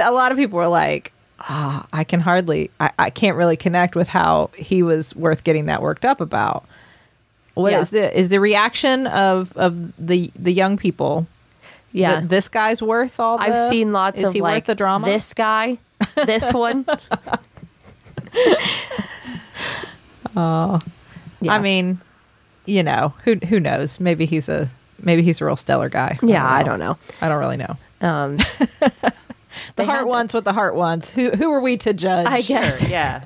a 0.00 0.12
lot 0.12 0.32
of 0.32 0.38
people 0.38 0.58
were 0.58 0.66
like, 0.66 1.11
ah, 1.48 1.86
I 1.92 2.04
can 2.04 2.20
hardly, 2.20 2.70
I, 2.80 2.90
I 2.98 3.10
can't 3.10 3.36
really 3.36 3.56
connect 3.56 3.94
with 3.96 4.08
how 4.08 4.50
he 4.56 4.82
was 4.82 5.14
worth 5.16 5.44
getting 5.44 5.66
that 5.66 5.82
worked 5.82 6.04
up 6.04 6.20
about. 6.20 6.64
What 7.54 7.72
is 7.74 7.92
Yeah. 7.92 8.02
the 8.08 8.18
is 8.18 8.28
the 8.30 8.40
reaction 8.40 9.06
of 9.08 9.54
of 9.56 9.92
the 9.98 10.30
the 10.38 10.52
young 10.52 10.76
people? 10.76 11.26
yeah. 11.92 12.14
that 12.20 12.28
this 12.30 12.48
guy's 12.48 12.80
worth 12.80 13.20
all. 13.20 13.36
The, 13.36 13.44
I've 13.44 13.68
seen 13.68 13.92
lots 13.92 14.18
is 14.20 14.28
of 14.28 14.32
he 14.32 14.40
like 14.40 14.62
worth 14.62 14.66
the 14.66 14.74
drama. 14.74 15.06
this 15.06 15.34
guy, 15.34 15.76
this 16.24 16.52
one. 16.54 16.86
Oh, 20.34 20.80
I 21.48 21.58
mean, 21.58 22.00
you 22.64 22.82
know, 22.82 23.12
who 23.24 23.34
who 23.34 23.60
knows? 23.60 24.00
Maybe 24.00 24.24
he's 24.24 24.48
a 24.48 24.70
maybe 25.02 25.22
he's 25.22 25.40
a 25.40 25.44
real 25.44 25.56
stellar 25.56 25.88
guy. 25.90 26.18
yeah, 26.22 26.46
I 26.46 26.62
don't 26.62 26.78
know. 26.78 26.96
I 27.20 27.28
don't 27.28 27.38
really 27.38 27.58
know. 27.58 27.76
Um, 28.00 28.38
The 29.76 29.84
heart 29.84 30.06
wants 30.06 30.34
what 30.34 30.44
the 30.44 30.52
heart 30.52 30.74
wants. 30.74 31.12
Who 31.14 31.30
who 31.30 31.50
are 31.52 31.60
we 31.60 31.76
to 31.78 31.92
judge? 31.94 32.26
I 32.26 32.42
guess 32.42 32.80
Sure, 32.80 32.88
yeah. 32.88 33.24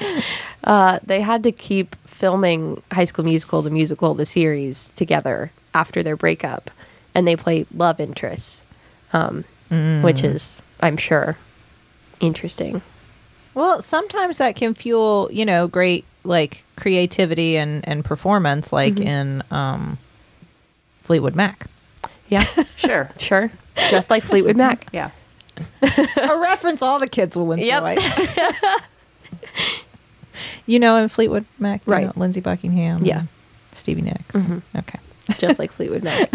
uh, 0.64 0.98
they 1.04 1.20
had 1.20 1.42
to 1.44 1.52
keep 1.52 1.94
filming 2.06 2.82
High 2.92 3.04
School 3.04 3.24
Musical, 3.24 3.62
the 3.62 3.70
musical, 3.70 4.14
the 4.14 4.26
series 4.26 4.90
together 4.96 5.52
after 5.74 6.02
their 6.02 6.16
breakup, 6.16 6.70
and 7.14 7.26
they 7.26 7.36
play 7.36 7.66
love 7.74 8.00
interests, 8.00 8.62
um, 9.12 9.44
which 10.02 10.22
is, 10.24 10.62
I'm 10.80 10.96
sure, 10.96 11.36
interesting. 12.20 12.82
Well, 13.54 13.80
sometimes 13.82 14.38
that 14.38 14.56
can 14.56 14.74
fuel, 14.74 15.28
you 15.32 15.44
know, 15.44 15.68
great 15.68 16.04
like 16.24 16.64
creativity 16.76 17.56
and 17.56 17.86
and 17.88 18.04
performance, 18.04 18.72
like 18.72 18.94
Mm-hmm. 18.94 19.06
in 19.08 19.42
um, 19.50 19.98
Fleetwood 21.02 21.34
Mac. 21.36 21.66
Yeah, 22.28 22.42
Sure. 22.76 23.10
sure. 23.18 23.50
Just 23.90 24.10
like 24.10 24.22
Fleetwood 24.22 24.56
Mac. 24.56 24.86
Yeah. 24.92 25.10
A 25.82 26.38
reference 26.40 26.82
all 26.82 26.98
the 26.98 27.06
kids 27.08 27.36
will 27.36 27.52
enjoy. 27.52 27.64
Yep. 27.66 28.82
you 30.66 30.78
know, 30.78 30.96
in 30.96 31.08
Fleetwood 31.08 31.44
Mac, 31.58 31.82
you 31.86 31.92
Right. 31.92 32.06
know, 32.06 32.12
Lindsey 32.16 32.40
Buckingham, 32.40 33.04
Yeah. 33.04 33.22
Stevie 33.72 34.02
Nicks. 34.02 34.36
Okay. 34.76 34.98
just 35.38 35.58
like 35.58 35.72
Fleetwood 35.72 36.02
Mac. 36.04 36.30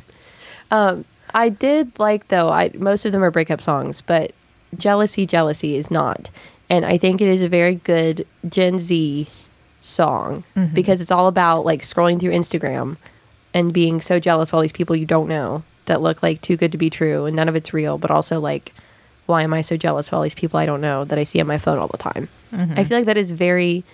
um, 0.70 1.04
I 1.34 1.48
did 1.50 1.98
like 1.98 2.28
though. 2.28 2.48
I 2.48 2.70
most 2.74 3.04
of 3.04 3.12
them 3.12 3.22
are 3.22 3.30
breakup 3.30 3.60
songs, 3.60 4.00
but 4.00 4.32
"Jealousy, 4.76 5.26
Jealousy" 5.26 5.76
is 5.76 5.90
not, 5.90 6.30
and 6.70 6.84
I 6.86 6.96
think 6.98 7.20
it 7.20 7.28
is 7.28 7.42
a 7.42 7.48
very 7.48 7.74
good 7.76 8.26
Gen 8.48 8.78
Z 8.78 9.28
song 9.80 10.42
because 10.74 11.00
it's 11.00 11.10
all 11.10 11.28
about 11.28 11.64
like 11.64 11.82
scrolling 11.82 12.18
through 12.20 12.32
Instagram 12.32 12.96
and 13.54 13.72
being 13.72 14.00
so 14.00 14.18
jealous 14.18 14.50
of 14.50 14.54
all 14.54 14.60
these 14.62 14.72
people 14.72 14.96
you 14.96 15.06
don't 15.06 15.28
know 15.28 15.62
that 15.88 16.00
look 16.00 16.22
like 16.22 16.40
too 16.40 16.56
good 16.56 16.72
to 16.72 16.78
be 16.78 16.88
true, 16.88 17.26
and 17.26 17.36
none 17.36 17.48
of 17.48 17.56
it's 17.56 17.74
real. 17.74 17.98
But 17.98 18.10
also 18.10 18.40
like, 18.40 18.72
why 19.26 19.42
am 19.42 19.52
I 19.52 19.60
so 19.60 19.76
jealous 19.76 20.08
of 20.08 20.14
all 20.14 20.22
these 20.22 20.34
people 20.34 20.58
I 20.58 20.64
don't 20.66 20.80
know 20.80 21.04
that 21.04 21.18
I 21.18 21.24
see 21.24 21.40
on 21.40 21.46
my 21.46 21.58
phone 21.58 21.78
all 21.78 21.88
the 21.88 21.98
time? 21.98 22.28
I 22.52 22.84
feel 22.84 22.96
like 22.96 23.06
that 23.06 23.18
is 23.18 23.30
very 23.30 23.84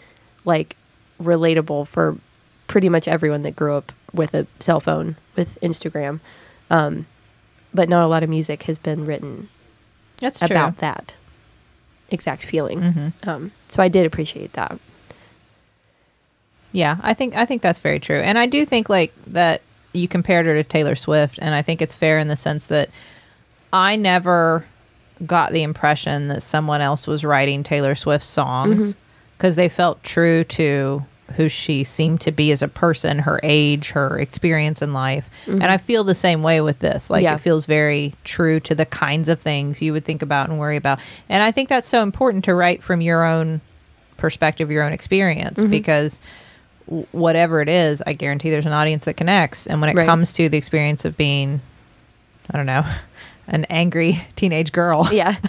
like 0.45 0.77
relatable 1.21 1.89
for 1.89 2.17
pretty 2.69 2.89
much 2.89 3.09
everyone 3.09 3.43
that 3.43 3.57
grew 3.57 3.75
up 3.75 3.91
with 4.13 4.33
a 4.35 4.47
cell 4.61 4.79
phone 4.81 5.17
with 5.35 5.59
Instagram. 5.61 6.21
Um, 6.71 7.07
but 7.73 7.89
not 7.89 8.05
a 8.05 8.07
lot 8.07 8.23
of 8.23 8.29
music 8.31 8.63
has 8.65 8.79
been 8.79 9.05
written 9.05 9.49
That's 10.21 10.39
true. 10.39 10.47
about 10.47 10.79
that 10.79 11.17
exact 12.11 12.45
feeling. 12.45 13.13
Um, 13.25 13.51
so 13.69 13.83
I 13.83 13.89
did 13.89 14.07
appreciate 14.07 14.53
that. 14.53 14.79
Yeah, 16.73 16.99
I 17.03 17.15
think 17.15 17.37
I 17.37 17.45
think 17.45 17.63
that's 17.63 17.79
very 17.79 18.01
true, 18.01 18.19
and 18.19 18.39
I 18.39 18.47
do 18.47 18.65
think 18.65 18.89
like 18.89 19.13
that 19.29 19.63
you 19.95 20.09
compared 20.09 20.47
her 20.47 20.55
to 20.55 20.65
Taylor 20.65 20.95
Swift, 20.95 21.39
and 21.41 21.55
I 21.55 21.63
think 21.63 21.81
it's 21.81 21.95
fair 21.95 22.19
in 22.19 22.29
the 22.29 22.37
sense 22.37 22.67
that 22.67 22.91
I 23.73 23.97
never 23.97 24.65
got 25.25 25.53
the 25.53 25.63
impression 25.63 26.29
that 26.29 26.43
someone 26.43 26.81
else 26.81 27.07
was 27.07 27.25
writing 27.25 27.63
Taylor 27.63 27.95
Swift 27.95 28.25
songs 28.25 28.93
mm-hmm. 28.93 29.01
because 29.37 29.57
they 29.57 29.69
felt 29.69 30.03
true 30.03 30.45
to 30.45 31.05
who 31.37 31.49
she 31.49 31.85
seemed 31.85 32.21
to 32.21 32.31
be 32.31 32.53
as 32.53 32.61
a 32.61 32.69
person, 32.69 33.21
her 33.21 33.41
age, 33.43 33.91
her 33.93 34.19
experience 34.19 34.83
in 34.83 34.93
life, 34.93 35.31
and 35.47 35.61
mm-hmm. 35.61 35.71
I 35.71 35.79
feel 35.79 36.05
the 36.05 36.15
same 36.15 36.43
way 36.43 36.61
with 36.61 36.81
this. 36.81 37.09
Like 37.09 37.23
Yeah. 37.23 37.35
it 37.35 37.41
feels 37.41 37.65
very 37.67 38.15
true 38.25 38.61
to 38.61 38.75
the 38.75 38.85
kinds 38.85 39.29
of 39.29 39.41
things 39.41 39.81
you 39.81 39.93
would 39.93 40.05
think 40.05 40.23
about 40.23 40.51
and 40.51 40.59
worry 40.59 40.77
about, 40.77 41.01
and 41.29 41.43
I 41.43 41.51
think 41.51 41.69
that's 41.69 41.89
so 41.89 42.03
important 42.03 42.45
to 42.45 42.55
write 42.55 42.83
from 42.83 43.01
your 43.01 43.25
own 43.25 43.61
perspective, 44.17 44.71
your 44.71 44.83
own 44.83 44.93
experience, 44.93 45.61
mm-hmm. 45.61 45.71
because 45.71 46.19
w- 46.19 46.35
whatever 46.87 47.61
it 47.61 47.69
is, 47.69 48.03
I 48.07 48.13
guarantee 48.13 48.51
there's 48.51 48.67
an 48.67 48.73
audience 48.73 49.05
that 49.07 49.15
connects. 49.15 49.67
And 49.67 49.81
when 49.81 49.91
it 49.91 49.97
Right. 49.97 50.07
comes 50.07 50.33
to 50.35 50.49
the 50.49 50.59
experience 50.59 51.05
of 51.05 51.17
being, 51.17 51.61
I 52.53 52.57
don't 52.57 52.67
know, 52.67 52.85
an 53.49 53.65
angry 53.67 54.21
teenage 54.37 54.73
girl, 54.73 55.09
Yeah. 55.13 55.37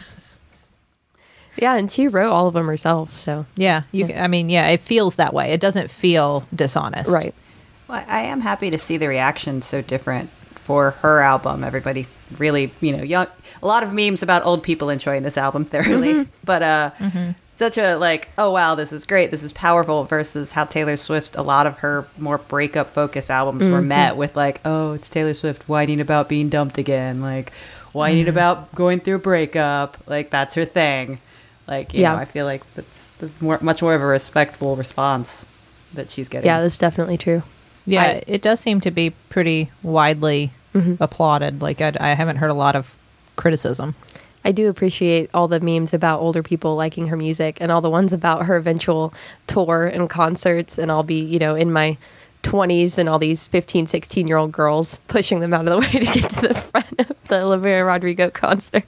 Yeah, 1.58 1.76
and 1.76 1.90
she 1.90 2.10
wrote 2.10 2.32
all 2.32 2.50
of 2.50 2.54
them 2.54 2.68
herself. 2.68 3.18
So 3.18 3.46
Yeah, 3.56 3.84
you. 3.94 4.08
I 4.14 4.28
mean, 4.28 4.50
yeah, 4.50 4.68
it 4.68 4.82
feels 4.82 5.16
that 5.16 5.34
way. 5.34 5.54
It 5.54 5.62
doesn't 5.62 5.90
feel 5.90 6.46
dishonest. 6.54 7.10
right. 7.10 7.34
Well, 7.88 8.04
I 8.10 8.22
am 8.24 8.42
happy 8.42 8.70
to 8.72 8.78
see 8.78 8.98
the 8.98 9.08
reaction 9.08 9.62
so 9.62 9.82
different 9.82 10.30
for 10.56 10.92
her 10.92 11.22
album. 11.22 11.64
Everybody 11.64 12.08
really, 12.40 12.72
you 12.82 12.98
know, 12.98 13.04
young. 13.04 13.28
A 13.64 13.68
lot 13.68 13.84
of 13.84 13.94
memes 13.94 14.22
about 14.22 14.44
old 14.44 14.64
people 14.64 14.90
enjoying 14.90 15.24
this 15.24 15.38
album 15.38 15.64
thoroughly, 15.64 16.28
but 16.44 16.62
uh, 16.62 16.92
such 17.58 17.78
a 17.78 17.96
like, 17.96 18.30
oh 18.38 18.52
wow, 18.52 18.76
this 18.76 18.92
is 18.92 19.06
great, 19.06 19.32
this 19.32 19.44
is 19.44 19.54
powerful. 19.54 20.04
Versus 20.04 20.52
how 20.54 20.66
Taylor 20.66 20.98
Swift, 20.98 21.36
a 21.36 21.42
lot 21.42 21.66
of 21.68 21.80
her 21.80 22.06
more 22.18 22.38
breakup 22.38 22.90
focused 22.92 23.32
albums 23.32 23.68
were 23.70 23.82
met 23.82 24.18
with 24.18 24.36
like, 24.36 24.60
oh, 24.66 24.94
it's 24.94 25.10
Taylor 25.10 25.34
Swift 25.34 25.68
whining 25.70 26.00
about 26.02 26.28
being 26.30 26.50
dumped 26.50 26.78
again, 26.78 27.22
like 27.22 27.52
whining 27.94 28.28
about 28.28 28.74
going 28.76 29.00
through 29.00 29.16
a 29.16 29.20
breakup, 29.20 29.98
like 30.08 30.30
that's 30.30 30.54
her 30.56 30.66
thing. 30.66 31.20
Like, 31.68 31.94
you 31.94 32.02
Yeah. 32.02 32.14
know, 32.14 32.20
I 32.20 32.26
feel 32.26 32.46
like 32.46 32.62
that's 32.76 33.08
the 33.20 33.30
more, 33.42 33.58
much 33.62 33.82
more 33.82 33.96
of 33.96 34.02
a 34.02 34.06
respectful 34.06 34.76
response 34.76 35.46
that 35.94 36.12
she's 36.12 36.30
getting. 36.30 36.46
Yeah, 36.46 36.62
that's 36.62 36.78
definitely 36.78 37.18
true. 37.18 37.42
Yeah, 37.86 38.02
I- 38.04 38.24
it 38.28 38.42
does 38.42 38.60
seem 38.60 38.82
to 38.82 38.92
be 38.92 39.12
pretty 39.30 39.72
widely 39.82 40.52
Mm-hmm. 40.76 41.02
applauded. 41.02 41.62
Like 41.62 41.80
I, 41.80 41.94
I 42.02 42.10
haven't 42.16 42.36
heard 42.36 42.50
a 42.52 42.54
lot 42.54 42.76
of 42.76 42.96
criticism. 43.38 43.96
I 44.46 44.52
do 44.52 44.70
appreciate 44.70 45.30
all 45.34 45.48
the 45.48 45.60
memes 45.60 45.94
about 45.94 46.20
older 46.22 46.44
people 46.44 46.76
liking 46.76 47.08
her 47.08 47.18
music 47.18 47.58
and 47.60 47.72
all 47.72 47.82
the 47.82 47.90
ones 47.90 48.14
about 48.14 48.46
her 48.46 48.56
eventual 48.56 49.12
tour 49.48 49.86
and 49.86 50.08
concerts. 50.10 50.78
And 50.78 50.92
I'll 50.92 51.04
be, 51.04 51.20
you 51.20 51.40
know, 51.40 51.56
in 51.56 51.74
my 51.74 51.98
20s 52.44 53.00
and 53.00 53.10
all 53.10 53.18
these 53.18 53.48
15, 53.48 53.88
16 53.88 54.28
year 54.28 54.38
old 54.38 54.52
girls 54.52 55.00
pushing 55.08 55.40
them 55.40 55.52
out 55.52 55.68
of 55.68 55.74
the 55.74 55.80
way 56.00 56.06
to 56.06 56.20
get 56.22 56.30
to 56.30 56.48
the 56.50 56.54
front 56.54 57.00
of 57.10 57.28
the 57.28 57.42
Olivia 57.42 57.84
Rodrigo 57.84 58.30
concert. 58.30 58.84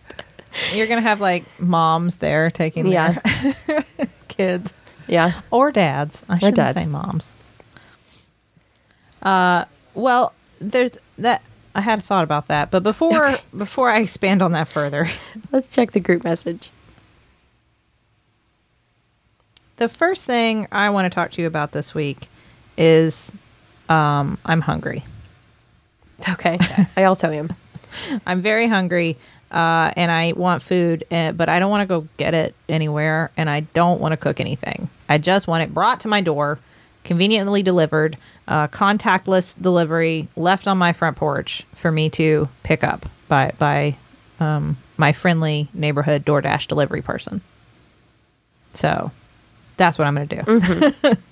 You're 0.73 0.85
gonna 0.87 1.01
have 1.01 1.19
like 1.19 1.43
moms 1.59 2.17
there 2.17 2.51
taking 2.51 2.85
Yeah. 2.87 3.17
their 3.65 3.83
kids 4.27 4.73
Yeah. 5.07 5.41
or 5.49 5.71
dads. 5.71 6.23
I 6.29 6.37
shouldn't 6.37 6.57
dads. 6.57 6.77
say 6.79 6.85
moms. 6.85 7.33
Uh, 9.23 9.65
well, 9.95 10.33
there's 10.61 10.97
that. 11.17 11.41
I 11.77 11.81
had 11.81 11.99
a 11.99 12.01
thought 12.01 12.23
about 12.23 12.47
that, 12.47 12.71
but 12.71 12.81
before 12.81 13.37
before 13.55 13.87
I 13.87 13.99
expand 13.99 14.41
on 14.41 14.51
that 14.53 14.67
further, 14.67 15.07
Let's 15.51 15.67
check 15.69 15.91
the 15.91 15.99
group 15.99 16.23
message. 16.23 16.71
the 19.77 19.87
first 19.87 20.25
thing 20.25 20.67
I 20.71 20.89
want 20.89 21.05
to 21.05 21.15
talk 21.15 21.29
to 21.31 21.41
you 21.41 21.47
about 21.47 21.71
this 21.71 21.93
week 21.93 22.27
is 22.77 23.31
um, 23.89 24.37
I'm 24.43 24.61
hungry. 24.61 25.05
Okay. 26.27 26.57
I 26.97 27.03
also 27.03 27.29
am. 27.31 27.53
I'm 28.25 28.41
very 28.41 28.67
hungry 28.67 29.17
uh, 29.51 29.91
and 29.95 30.11
I 30.11 30.33
want 30.33 30.63
food, 30.63 31.05
uh, 31.11 31.31
but 31.31 31.47
I 31.47 31.59
don't 31.59 31.69
want 31.69 31.87
to 31.87 31.87
go 31.87 32.07
get 32.17 32.33
it 32.33 32.55
anywhere 32.67 33.31
and 33.37 33.49
I 33.49 33.61
don't 33.61 34.01
want 34.01 34.13
to 34.13 34.17
cook 34.17 34.39
anything. 34.39 34.89
I 35.07 35.19
just 35.19 35.47
want 35.47 35.63
it 35.63 35.73
brought 35.73 35.99
to 36.01 36.07
my 36.07 36.21
door, 36.21 36.57
conveniently 37.03 37.61
delivered, 37.61 38.17
uh, 38.47 38.67
contactless 38.67 39.59
delivery 39.61 40.27
left 40.35 40.67
on 40.67 40.77
my 40.77 40.93
front 40.93 41.17
porch 41.17 41.65
for 41.73 41.91
me 41.91 42.09
to 42.11 42.49
pick 42.63 42.83
up 42.83 43.05
by, 43.27 43.51
by 43.57 43.95
um, 44.39 44.77
my 44.97 45.11
friendly 45.11 45.67
neighborhood 45.73 46.25
DoorDash 46.25 46.67
delivery 46.67 47.01
person. 47.01 47.41
So 48.73 49.11
that's 49.75 49.97
what 49.97 50.07
I'm 50.07 50.15
going 50.15 50.27
to 50.27 50.43
do. 50.43 51.13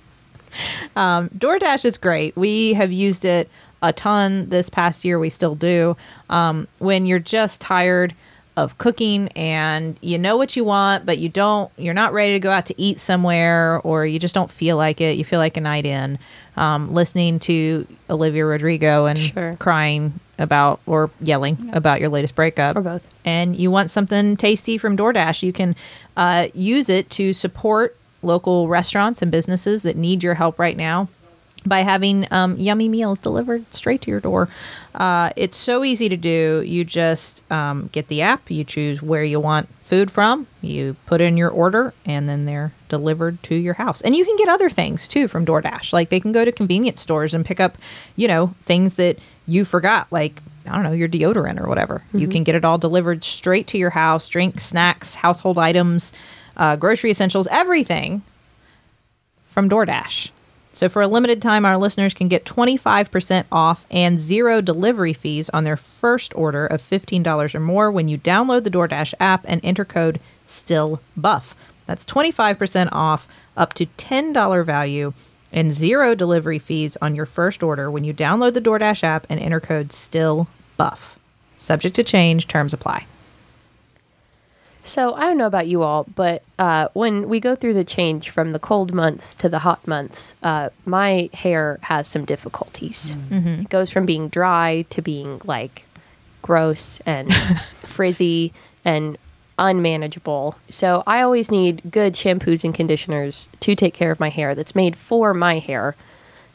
Um, 0.96 1.30
DoorDash 1.30 1.86
is 1.86 1.98
great. 1.98 2.36
We 2.36 2.74
have 2.74 2.92
used 2.92 3.26
it 3.26 3.50
a 3.82 3.94
ton 3.94 4.50
this 4.50 4.70
past 4.70 5.06
year. 5.06 5.20
We 5.20 5.30
still 5.30 5.56
do. 5.56 5.98
Um, 6.30 6.68
when 6.80 7.06
you're 7.06 7.20
just 7.20 7.62
tired 7.62 8.16
of 8.58 8.78
cooking 8.78 9.28
and 9.36 9.98
you 10.02 10.18
know 10.18 10.38
what 10.38 10.56
you 10.56 10.64
want, 10.64 11.06
but 11.06 11.18
you 11.18 11.28
don't, 11.30 11.70
you're 11.78 11.94
not 11.94 12.14
ready 12.14 12.34
to 12.34 12.40
go 12.40 12.52
out 12.52 12.66
to 12.68 12.82
eat 12.82 13.00
somewhere, 13.00 13.80
or 13.84 14.06
you 14.06 14.18
just 14.20 14.34
don't 14.36 14.50
feel 14.50 14.78
like 14.78 15.02
it. 15.02 15.18
You 15.18 15.26
feel 15.26 15.40
like 15.40 15.58
a 15.58 15.62
night 15.62 15.86
in. 15.86 16.18
Um, 16.58 16.94
listening 16.94 17.40
to 17.40 17.86
Olivia 18.10 18.46
Rodrigo 18.46 19.08
and 19.08 19.18
Sure. 19.20 19.58
crying 19.60 20.20
about 20.40 20.80
or 20.86 21.10
yelling 21.22 21.70
about 21.74 22.00
your 22.00 22.10
latest 22.10 22.34
breakup 22.36 22.76
Or 22.78 22.82
both. 22.82 23.08
and 23.26 23.56
you 23.58 23.70
want 23.72 23.92
something 23.92 24.38
tasty 24.38 24.78
from 24.78 24.96
DoorDash, 24.96 25.44
you 25.44 25.52
can 25.52 25.76
uh, 26.16 26.48
use 26.54 26.88
it 26.90 27.10
to 27.12 27.34
support 27.34 27.98
local 28.24 28.68
restaurants 28.70 29.22
and 29.22 29.32
businesses 29.32 29.84
that 29.84 29.96
need 29.98 30.24
your 30.24 30.34
help 30.36 30.58
right 30.58 30.78
now 30.78 31.08
by 31.66 31.80
having 31.80 32.28
um, 32.32 32.56
yummy 32.58 32.88
meals 32.88 33.20
delivered 33.20 33.72
straight 33.74 34.02
to 34.04 34.12
your 34.12 34.20
door. 34.20 34.50
Uh, 34.94 35.32
it's 35.36 35.58
so 35.58 35.84
easy 35.84 36.08
to 36.10 36.18
do. 36.18 36.64
You 36.66 36.86
just 36.86 37.50
um, 37.52 37.90
get 37.92 38.08
the 38.08 38.22
app, 38.22 38.50
you 38.50 38.64
choose 38.64 39.02
where 39.02 39.24
you 39.24 39.40
want 39.40 39.68
food 39.82 40.10
from, 40.12 40.48
you 40.62 40.96
put 41.06 41.22
in 41.22 41.38
your 41.38 41.50
order, 41.50 41.94
and 42.06 42.30
then 42.30 42.46
they're 42.46 42.74
delivered 42.88 43.42
to 43.44 43.56
your 43.56 43.74
house. 43.74 44.02
And 44.02 44.16
you 44.16 44.24
can 44.24 44.38
get 44.38 44.48
other 44.48 44.70
things 44.70 45.08
too 45.08 45.28
from 45.28 45.46
DoorDash. 45.46 45.92
Like 45.92 46.10
they 46.10 46.20
can 46.20 46.32
go 46.32 46.46
to 46.46 46.52
convenience 46.52 47.02
stores 47.02 47.34
and 47.34 47.46
pick 47.46 47.60
up, 47.60 47.78
you 48.16 48.28
know, 48.28 48.54
things 48.64 48.94
that 48.96 49.18
you 49.48 49.66
forgot, 49.66 50.08
like 50.12 50.42
I 50.68 50.74
don't 50.74 50.84
know, 50.84 50.94
your 50.94 51.10
deodorant 51.10 51.60
or 51.60 51.68
whatever. 51.68 52.04
You 52.14 52.28
can 52.28 52.44
get 52.44 52.56
it 52.56 52.66
all 52.66 52.80
delivered 52.80 53.24
straight 53.24 53.68
to 53.68 53.78
your 53.78 53.92
house 53.92 54.28
drinks, 54.28 54.66
snacks, 54.66 55.16
household 55.16 55.60
items, 55.60 56.12
uh, 56.58 56.76
grocery 56.76 57.12
essentials, 57.12 57.48
everything 57.52 58.24
from 59.44 59.70
DoorDash. 59.70 60.32
So 60.76 60.90
for 60.90 61.02
a 61.02 61.08
limited 61.08 61.42
time, 61.42 61.64
our 61.64 61.78
listeners 61.78 62.14
can 62.14 62.28
get 62.28 62.44
25% 62.44 63.46
off 63.50 63.88
and 63.90 64.20
zero 64.20 64.60
delivery 64.60 65.14
fees 65.14 65.50
on 65.52 65.64
their 65.64 65.78
first 65.78 66.36
order 66.36 66.68
of 66.68 66.82
$15 66.82 67.56
or 67.56 67.60
more 67.62 67.90
when 67.90 68.10
you 68.10 68.18
download 68.18 68.66
the 68.66 68.70
DoorDash 68.70 69.14
app 69.18 69.46
and 69.48 69.62
enter 69.64 69.86
code 69.86 70.20
STILLBUFF. 70.46 71.54
That's 71.86 72.04
25% 72.04 72.90
off 72.92 73.26
up 73.56 73.74
to 73.76 73.86
$10 73.86 74.66
value 74.66 75.14
and 75.50 75.72
zero 75.72 76.14
delivery 76.14 76.60
fees 76.60 76.98
on 76.98 77.16
your 77.16 77.26
first 77.26 77.64
order 77.64 77.90
when 77.90 78.04
you 78.04 78.14
download 78.14 78.54
the 78.54 78.60
DoorDash 78.60 79.02
app 79.02 79.26
and 79.30 79.40
enter 79.40 79.62
code 79.62 79.90
STILLBUFF. 79.92 81.16
Subject 81.56 81.96
to 81.96 82.04
change, 82.04 82.50
terms 82.50 82.74
apply. 82.74 83.06
So 84.86 85.16
I 85.16 85.22
don't 85.22 85.38
know 85.38 85.48
about 85.48 85.66
you 85.66 85.82
all, 85.82 86.06
but 86.16 86.44
uh, 86.60 86.90
when 86.94 87.28
we 87.28 87.40
go 87.40 87.56
through 87.56 87.74
the 87.74 87.84
change 87.84 88.30
from 88.30 88.52
the 88.52 88.60
cold 88.60 88.94
months 88.94 89.34
to 89.36 89.50
the 89.50 89.60
hot 89.60 89.88
months, 89.88 90.36
uh, 90.44 90.70
my 90.86 91.32
hair 91.34 91.80
has 91.84 92.08
some 92.08 92.24
difficulties. 92.24 93.18
It 93.62 93.70
goes 93.70 93.90
from 93.90 94.06
being 94.06 94.30
dry 94.30 94.86
to 94.92 95.02
being 95.02 95.42
like 95.44 95.86
gross 96.44 97.00
and 97.04 97.34
frizzy 97.34 98.54
and 98.86 99.18
unmanageable. 99.58 100.56
So 100.70 101.02
I 101.08 101.22
always 101.22 101.50
need 101.50 101.82
good 101.90 102.14
shampoos 102.14 102.64
and 102.64 102.74
conditioners 102.74 103.50
to 103.62 103.74
take 103.74 103.96
care 103.96 104.12
of 104.12 104.20
my 104.20 104.30
hair 104.30 104.54
that's 104.54 104.76
made 104.76 104.96
for 104.96 105.34
my 105.34 105.58
hair 105.58 105.96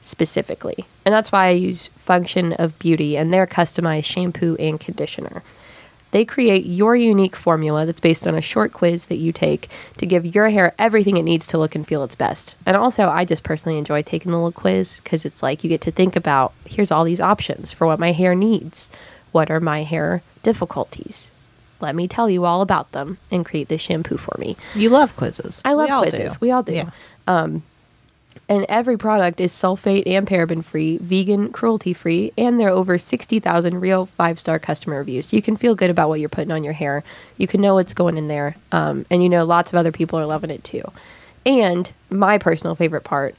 specifically. 0.01 0.85
And 1.05 1.13
that's 1.13 1.33
why 1.33 1.47
I 1.47 1.51
use 1.51 1.89
Function 1.89 2.53
of 2.53 2.79
Beauty 2.79 3.17
and 3.17 3.33
their 3.33 3.47
customized 3.47 4.05
shampoo 4.05 4.55
and 4.61 4.79
conditioner. 4.79 5.43
They 6.13 6.25
create 6.25 6.67
your 6.67 6.97
unique 6.97 7.37
formula 7.37 7.87
that's 7.87 8.01
based 8.01 8.27
on 8.27 8.35
a 8.35 8.41
short 8.41 8.73
quiz 8.73 9.07
that 9.07 9.17
you 9.19 9.33
take 9.33 9.69
to 9.99 10.07
give 10.07 10.27
your 10.35 10.49
hair 10.49 10.75
everything 10.79 11.17
it 11.17 11.23
needs 11.23 11.47
to 11.49 11.59
look 11.59 11.75
and 11.77 11.87
feel 11.87 12.03
its 12.03 12.17
best. 12.17 12.57
And 12.67 12.77
also, 12.77 13.09
I 13.09 13.25
just 13.25 13.45
personally 13.45 13.79
enjoy 13.79 14.03
taking 14.03 14.33
the 14.33 14.39
little 14.39 14.51
quiz 14.53 15.01
because 15.01 15.25
it's 15.25 15.43
like 15.43 15.63
you 15.63 15.69
get 15.71 15.81
to 15.83 15.93
think 15.93 16.17
about 16.17 16.53
here's 16.67 16.91
all 16.91 17.05
these 17.05 17.21
options 17.21 17.73
for 17.73 17.87
what 17.87 18.01
my 18.01 18.11
hair 18.13 18.35
needs. 18.35 18.91
What 19.31 19.51
are 19.51 19.61
my 19.61 19.85
hair 19.85 20.23
difficulties? 20.43 21.31
Let 21.81 21.95
me 21.95 22.09
tell 22.09 22.29
you 22.29 22.45
all 22.45 22.61
about 22.61 22.93
them 22.93 23.19
and 23.31 23.47
create 23.47 23.69
this 23.69 23.81
shampoo 23.81 24.17
for 24.19 24.37
me. 24.39 24.57
You 24.75 24.91
love 24.91 25.15
quizzes. 25.17 25.63
I 25.65 25.73
love 25.75 25.89
We 25.89 26.11
quizzes. 26.11 26.35
do. 26.35 26.39
We 26.41 26.51
all 26.51 26.63
do. 26.63 26.75
Yeah. 26.75 26.91
Um, 27.27 27.63
And 28.49 28.67
every 28.69 28.99
product 28.99 29.41
is 29.41 29.53
sulfate 29.53 30.03
and 30.07 30.27
paraben 30.27 30.65
free, 30.65 30.99
vegan, 30.99 31.53
cruelty 31.53 31.93
free, 31.93 32.33
and 32.37 32.59
there 32.59 32.69
are 32.69 32.73
over 32.73 32.99
60,000 32.99 33.81
real 33.81 34.07
five 34.07 34.41
star 34.41 34.59
customer 34.59 34.99
reviews. 34.99 35.27
So 35.27 35.37
you 35.37 35.43
can 35.43 35.57
feel 35.57 35.77
good 35.77 35.91
about 35.91 36.09
what 36.09 36.19
you're 36.19 36.29
putting 36.29 36.51
on 36.51 36.65
your 36.65 36.73
hair. 36.73 37.05
You 37.37 37.47
can 37.47 37.61
know 37.61 37.75
what's 37.75 37.95
going 37.95 38.19
in 38.19 38.27
there. 38.27 38.57
Um, 38.73 39.07
and 39.09 39.23
you 39.23 39.29
know, 39.29 39.45
lots 39.45 39.73
of 39.73 39.79
other 39.79 39.93
people 39.93 40.19
are 40.19 40.27
loving 40.27 40.51
it 40.51 40.65
too. 40.65 40.83
And 41.47 41.93
my 42.11 42.39
personal 42.39 42.75
favorite 42.75 43.05
part 43.05 43.37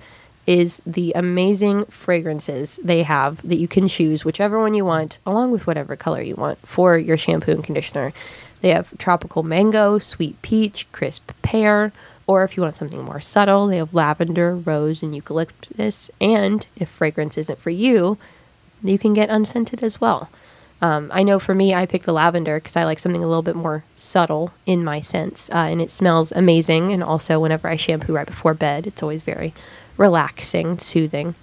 is 0.47 0.82
the 0.86 1.12
amazing 1.13 1.86
fragrances 1.86 2.80
they 2.84 3.04
have 3.04 3.47
that 3.47 3.58
you 3.58 3.67
can 3.67 3.88
choose 3.88 4.25
whichever 4.25 4.60
one 4.60 4.73
you 4.73 4.86
want, 4.86 5.19
along 5.25 5.51
with 5.51 5.67
whatever 5.67 5.95
color 5.95 6.21
you 6.21 6.36
want 6.36 6.58
for 6.65 6.97
your 6.97 7.17
shampoo 7.17 7.51
and 7.51 7.63
conditioner. 7.63 8.13
They 8.62 8.69
have 8.69 8.97
tropical 8.97 9.43
mango, 9.43 9.97
sweet 9.99 10.41
peach, 10.41 10.91
crisp 10.91 11.32
pear, 11.41 11.91
or 12.32 12.46
if 12.46 12.56
you 12.56 12.63
want 12.63 12.78
something 12.78 13.04
more 13.04 13.20
subtle, 13.20 13.67
they 13.67 13.76
have 13.76 13.94
lavender, 13.94 14.56
rose, 14.56 15.04
and 15.04 15.13
eucalyptus. 15.13 16.10
And 16.22 16.65
if 16.78 16.88
fragrance 16.88 17.38
isn't 17.38 17.60
for 17.60 17.72
you, 17.72 18.17
you 18.82 18.98
can 18.98 19.13
get 19.13 19.30
unscented 19.30 19.84
as 19.84 20.00
well. 20.00 20.30
Um, 20.82 21.12
I 21.13 21.24
know 21.24 21.39
for 21.39 21.54
me, 21.54 21.74
I 21.74 21.86
pick 21.86 22.04
the 22.04 22.13
lavender 22.13 22.56
because 22.56 22.78
I 22.78 22.86
like 22.86 23.00
something 23.00 23.22
a 23.22 23.28
little 23.28 23.44
bit 23.44 23.58
more 23.58 23.84
subtle 23.98 24.54
in 24.65 24.82
my 24.82 25.02
scents, 25.02 25.50
uh, 25.50 25.67
and 25.72 25.82
it 25.82 25.91
smells 25.91 26.32
amazing. 26.32 26.94
And 26.94 27.04
also, 27.04 27.38
whenever 27.38 27.67
I 27.67 27.76
shampoo 27.76 28.15
right 28.15 28.26
before 28.26 28.54
bed, 28.54 28.88
it's 28.88 29.04
always 29.04 29.24
very 29.24 29.54
relaxing, 29.98 30.80
soothing. 30.80 31.36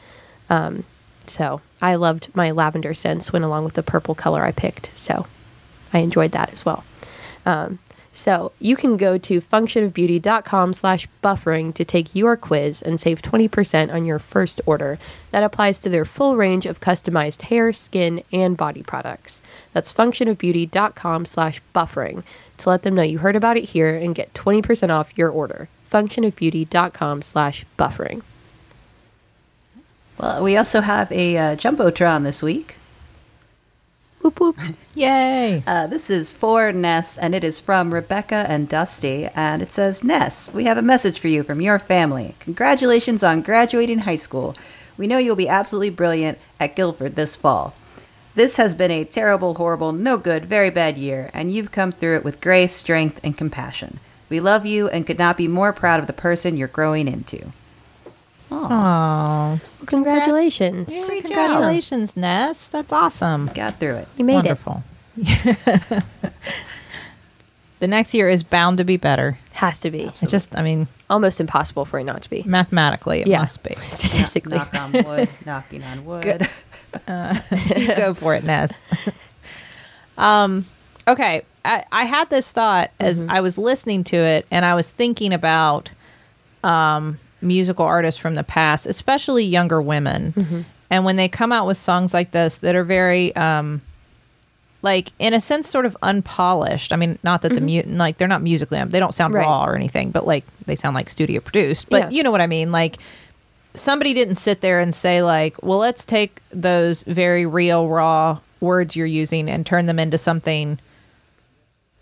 Um, 0.49 0.85
so 1.27 1.61
I 1.83 1.97
loved 1.97 2.35
my 2.35 2.51
lavender 2.51 2.95
scents 2.95 3.31
went 3.31 3.45
along 3.45 3.65
with 3.67 3.75
the 3.75 3.83
purple 3.83 4.15
color 4.15 4.43
I 4.43 4.53
picked. 4.53 4.91
So 4.99 5.27
I 5.93 5.99
enjoyed 5.99 6.33
that 6.33 6.51
as 6.51 6.65
well. 6.65 6.83
Um, 7.45 7.79
So 8.19 8.51
you 8.59 8.75
can 8.75 8.97
go 8.97 9.17
to 9.17 9.41
functionofbeauty.com 9.41 10.73
slash 10.73 11.07
buffering 11.23 11.73
to 11.75 11.85
take 11.85 12.17
your 12.17 12.37
quiz 12.37 12.83
and 12.83 13.01
save 13.01 13.23
20% 13.23 13.95
on 13.95 14.07
your 14.07 14.19
first 14.19 14.61
order. 14.67 14.99
That 15.31 15.45
applies 15.45 15.79
to 15.81 15.89
their 15.89 16.05
full 16.05 16.37
range 16.37 16.67
of 16.67 16.81
customized 16.81 17.43
hair, 17.43 17.73
skin, 17.73 18.25
and 18.33 18.57
body 18.57 18.83
products. 18.83 19.41
That's 19.73 19.93
functionofbeauty.com 19.93 21.27
slash 21.27 21.63
buffering 21.73 22.25
to 22.57 22.69
let 22.69 22.83
them 22.83 22.97
know 22.97 23.03
you 23.03 23.19
heard 23.19 23.37
about 23.37 23.57
it 23.57 23.67
here 23.67 23.97
and 23.97 24.17
get 24.17 24.35
20% 24.35 24.91
off 24.91 25.17
your 25.17 25.31
order. 25.31 25.69
functionofbeauty.com 25.89 27.23
slash 27.23 27.65
buffering. 27.79 28.23
Well, 30.19 30.43
we 30.43 30.57
also 30.57 30.81
have 30.81 31.13
a 31.13 31.37
uh, 31.37 31.55
Jumbotron 31.55 32.25
this 32.25 32.43
week. 32.43 32.79
Whoop 34.21 34.41
whoop. 34.41 34.57
Yay. 34.95 35.63
Uh, 35.67 35.87
this 35.87 36.11
is 36.11 36.31
for 36.31 36.73
Ness, 36.73 37.17
and 37.17 37.35
it 37.35 37.45
is 37.45 37.61
from 37.61 37.95
Rebecca 37.95 38.47
and 38.49 38.69
Dusty. 38.69 39.29
And 39.35 39.63
it 39.63 39.71
says, 39.71 40.03
Ness, 40.03 40.53
we 40.53 40.65
have 40.65 40.77
a 40.77 40.83
message 40.83 41.21
for 41.21 41.29
you 41.29 41.45
from 41.45 41.61
your 41.61 41.79
family. 41.79 42.35
Congratulations 42.41 43.23
on 43.23 43.43
graduating 43.43 44.01
high 44.01 44.17
school. 44.17 44.57
We 44.97 45.07
know 45.07 45.19
you'll 45.19 45.37
be 45.37 45.49
absolutely 45.49 45.91
brilliant 45.91 46.39
at 46.59 46.75
Guilford 46.75 47.15
this 47.15 47.37
fall. 47.37 47.75
This 48.35 48.57
has 48.57 48.75
been 48.75 48.91
a 48.91 49.05
terrible, 49.05 49.55
horrible, 49.55 49.93
no 49.93 50.19
good, 50.19 50.45
very 50.45 50.71
bad 50.71 50.99
year, 50.99 51.31
and 51.33 51.53
you've 51.53 51.73
come 51.73 51.93
through 51.93 52.17
it 52.17 52.25
with 52.25 52.41
grace, 52.41 52.75
strength, 52.75 53.21
and 53.23 53.37
compassion. 53.37 54.01
We 54.29 54.41
love 54.41 54.67
you 54.67 54.89
and 54.89 55.07
could 55.07 55.19
not 55.19 55.37
be 55.37 55.49
more 55.49 55.73
proud 55.73 56.01
of 56.01 56.07
the 56.07 56.13
person 56.13 56.57
you're 56.57 56.69
growing 56.69 57.09
into. 57.09 57.53
Oh, 58.51 59.61
Congratulations. 59.87 60.89
congratulations, 61.09 62.17
Ness. 62.17 62.67
That's 62.69 62.93
awesome. 62.93 63.51
Got 63.55 63.79
through 63.79 63.97
it. 63.97 64.09
You 64.17 64.25
made 64.25 64.45
it 64.47 64.59
Wonderful. 64.59 64.83
the 67.81 67.87
next 67.87 68.15
year 68.15 68.29
is 68.29 68.43
bound 68.43 68.79
to 68.79 68.85
be 68.85 68.97
better. 68.97 69.39
Has 69.53 69.79
to 69.81 69.91
be. 69.91 70.03
It 70.05 70.15
just, 70.29 70.57
I 70.57 70.63
mean, 70.63 70.87
Almost 71.11 71.41
impossible 71.41 71.85
for 71.85 71.99
it 71.99 72.05
not 72.05 72.23
to 72.23 72.31
be. 72.31 72.43
mathematically, 72.47 73.21
it 73.21 73.27
Yeah. 73.27 73.41
must 73.41 73.63
be. 73.63 73.75
Statistically. 73.79 74.57
Knock 74.59 74.75
on 74.75 74.93
wood, 74.93 75.29
knocking 75.47 75.83
on 75.85 76.05
wood. 76.05 76.49
You 77.77 77.95
go 77.97 78.15
for 78.15 78.35
it, 78.35 78.45
Ness. 78.45 78.81
um, 80.17 80.65
okay. 81.07 81.43
I, 81.65 81.85
I 81.93 82.05
had 82.05 82.31
this 82.31 82.51
thought 82.53 82.91
as 83.01 83.23
I 83.29 83.41
was 83.41 83.59
listening 83.59 84.05
to 84.05 84.17
it, 84.17 84.47
and 84.51 84.65
I 84.65 84.75
was 84.75 84.91
thinking 84.91 85.33
about 85.35 85.91
um, 86.65 87.19
musical 87.41 87.85
artists 87.85 88.21
from 88.21 88.35
the 88.35 88.45
past, 88.45 88.87
especially 88.87 89.45
younger 89.45 89.81
women. 89.81 90.33
Mm-hmm. 90.33 90.61
And 90.91 91.05
when 91.05 91.17
they 91.17 91.29
come 91.29 91.53
out 91.53 91.67
with 91.67 91.77
songs 91.77 92.15
like 92.15 92.31
this 92.31 92.59
that 92.59 92.75
are 92.75 92.85
very, 92.85 93.35
um, 93.37 93.83
like, 94.81 95.13
in 95.19 95.35
a 95.35 95.41
sense, 95.41 95.69
sort 95.69 95.87
of 95.87 95.97
unpolished. 96.03 96.93
I 96.93 96.97
mean, 96.97 97.19
not 97.23 97.43
that 97.43 97.51
the 97.51 97.61
mm-hmm. 97.61 97.91
mu- 97.91 97.99
like 97.99 98.17
they're 98.17 98.29
not 98.29 98.43
musically, 98.43 98.79
um, 98.79 98.91
they 98.91 99.01
don't 99.01 99.13
sound 99.13 99.35
Right. 99.35 99.45
raw 99.45 99.65
or 99.65 99.75
anything, 99.77 100.11
but 100.11 100.27
like 100.27 100.45
they 100.67 100.77
sound 100.77 100.95
like 100.95 101.11
studio 101.11 101.41
produced. 101.41 101.91
But 101.91 102.11
Yeah. 102.13 102.17
you 102.17 102.23
know 102.23 102.31
what 102.31 102.41
I 102.41 102.47
mean? 102.47 102.73
Like, 102.73 102.99
somebody 103.75 104.15
didn't 104.15 104.35
sit 104.35 104.61
there 104.61 104.81
and 104.81 104.93
say 104.93 105.23
like 105.23 105.63
well 105.63 105.79
let's 105.79 106.05
take 106.05 106.41
those 106.51 107.03
very 107.05 107.47
real 107.47 107.89
raw 107.89 108.39
words 108.61 108.97
you're 108.97 109.07
using 109.07 109.49
and 109.49 109.65
turn 109.65 109.87
them 109.87 109.99
into 109.99 110.19
something 110.19 110.79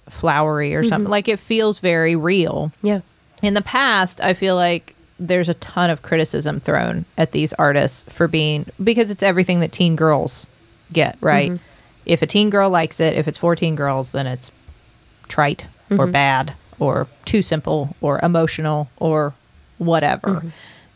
flowery 0.08 0.74
or 0.74 0.82
something 0.82 1.04
mm-hmm. 1.04 1.12
like 1.12 1.28
it 1.28 1.38
feels 1.38 1.78
very 1.80 2.16
real 2.16 2.72
Yeah. 2.82 3.00
in 3.42 3.54
the 3.54 3.62
past 3.62 4.20
i 4.22 4.32
feel 4.32 4.56
like 4.56 4.94
there's 5.18 5.48
a 5.48 5.54
ton 5.54 5.90
of 5.90 6.02
criticism 6.02 6.60
thrown 6.60 7.04
at 7.16 7.32
these 7.32 7.52
artists 7.54 8.04
for 8.12 8.28
being 8.28 8.66
because 8.82 9.10
it's 9.10 9.22
everything 9.22 9.60
that 9.60 9.72
teen 9.72 9.96
girls 9.96 10.46
get 10.92 11.16
right? 11.20 11.52
Mm-hmm. 11.52 11.62
If 12.04 12.22
a 12.22 12.26
teen 12.26 12.50
girl 12.50 12.70
likes 12.70 13.00
it 13.00 13.16
if 13.16 13.26
it's 13.26 13.38
14 13.38 13.74
girls 13.74 14.10
then 14.12 14.26
it's 14.26 14.50
trite 15.28 15.66
or 15.90 15.98
mm-hmm. 15.98 16.10
bad 16.12 16.54
or 16.78 17.08
too 17.24 17.42
simple 17.42 17.96
or 18.00 18.20
emotional 18.22 18.90
or 18.98 19.34
whatever. 19.78 20.28
Mm-hmm. 20.28 20.48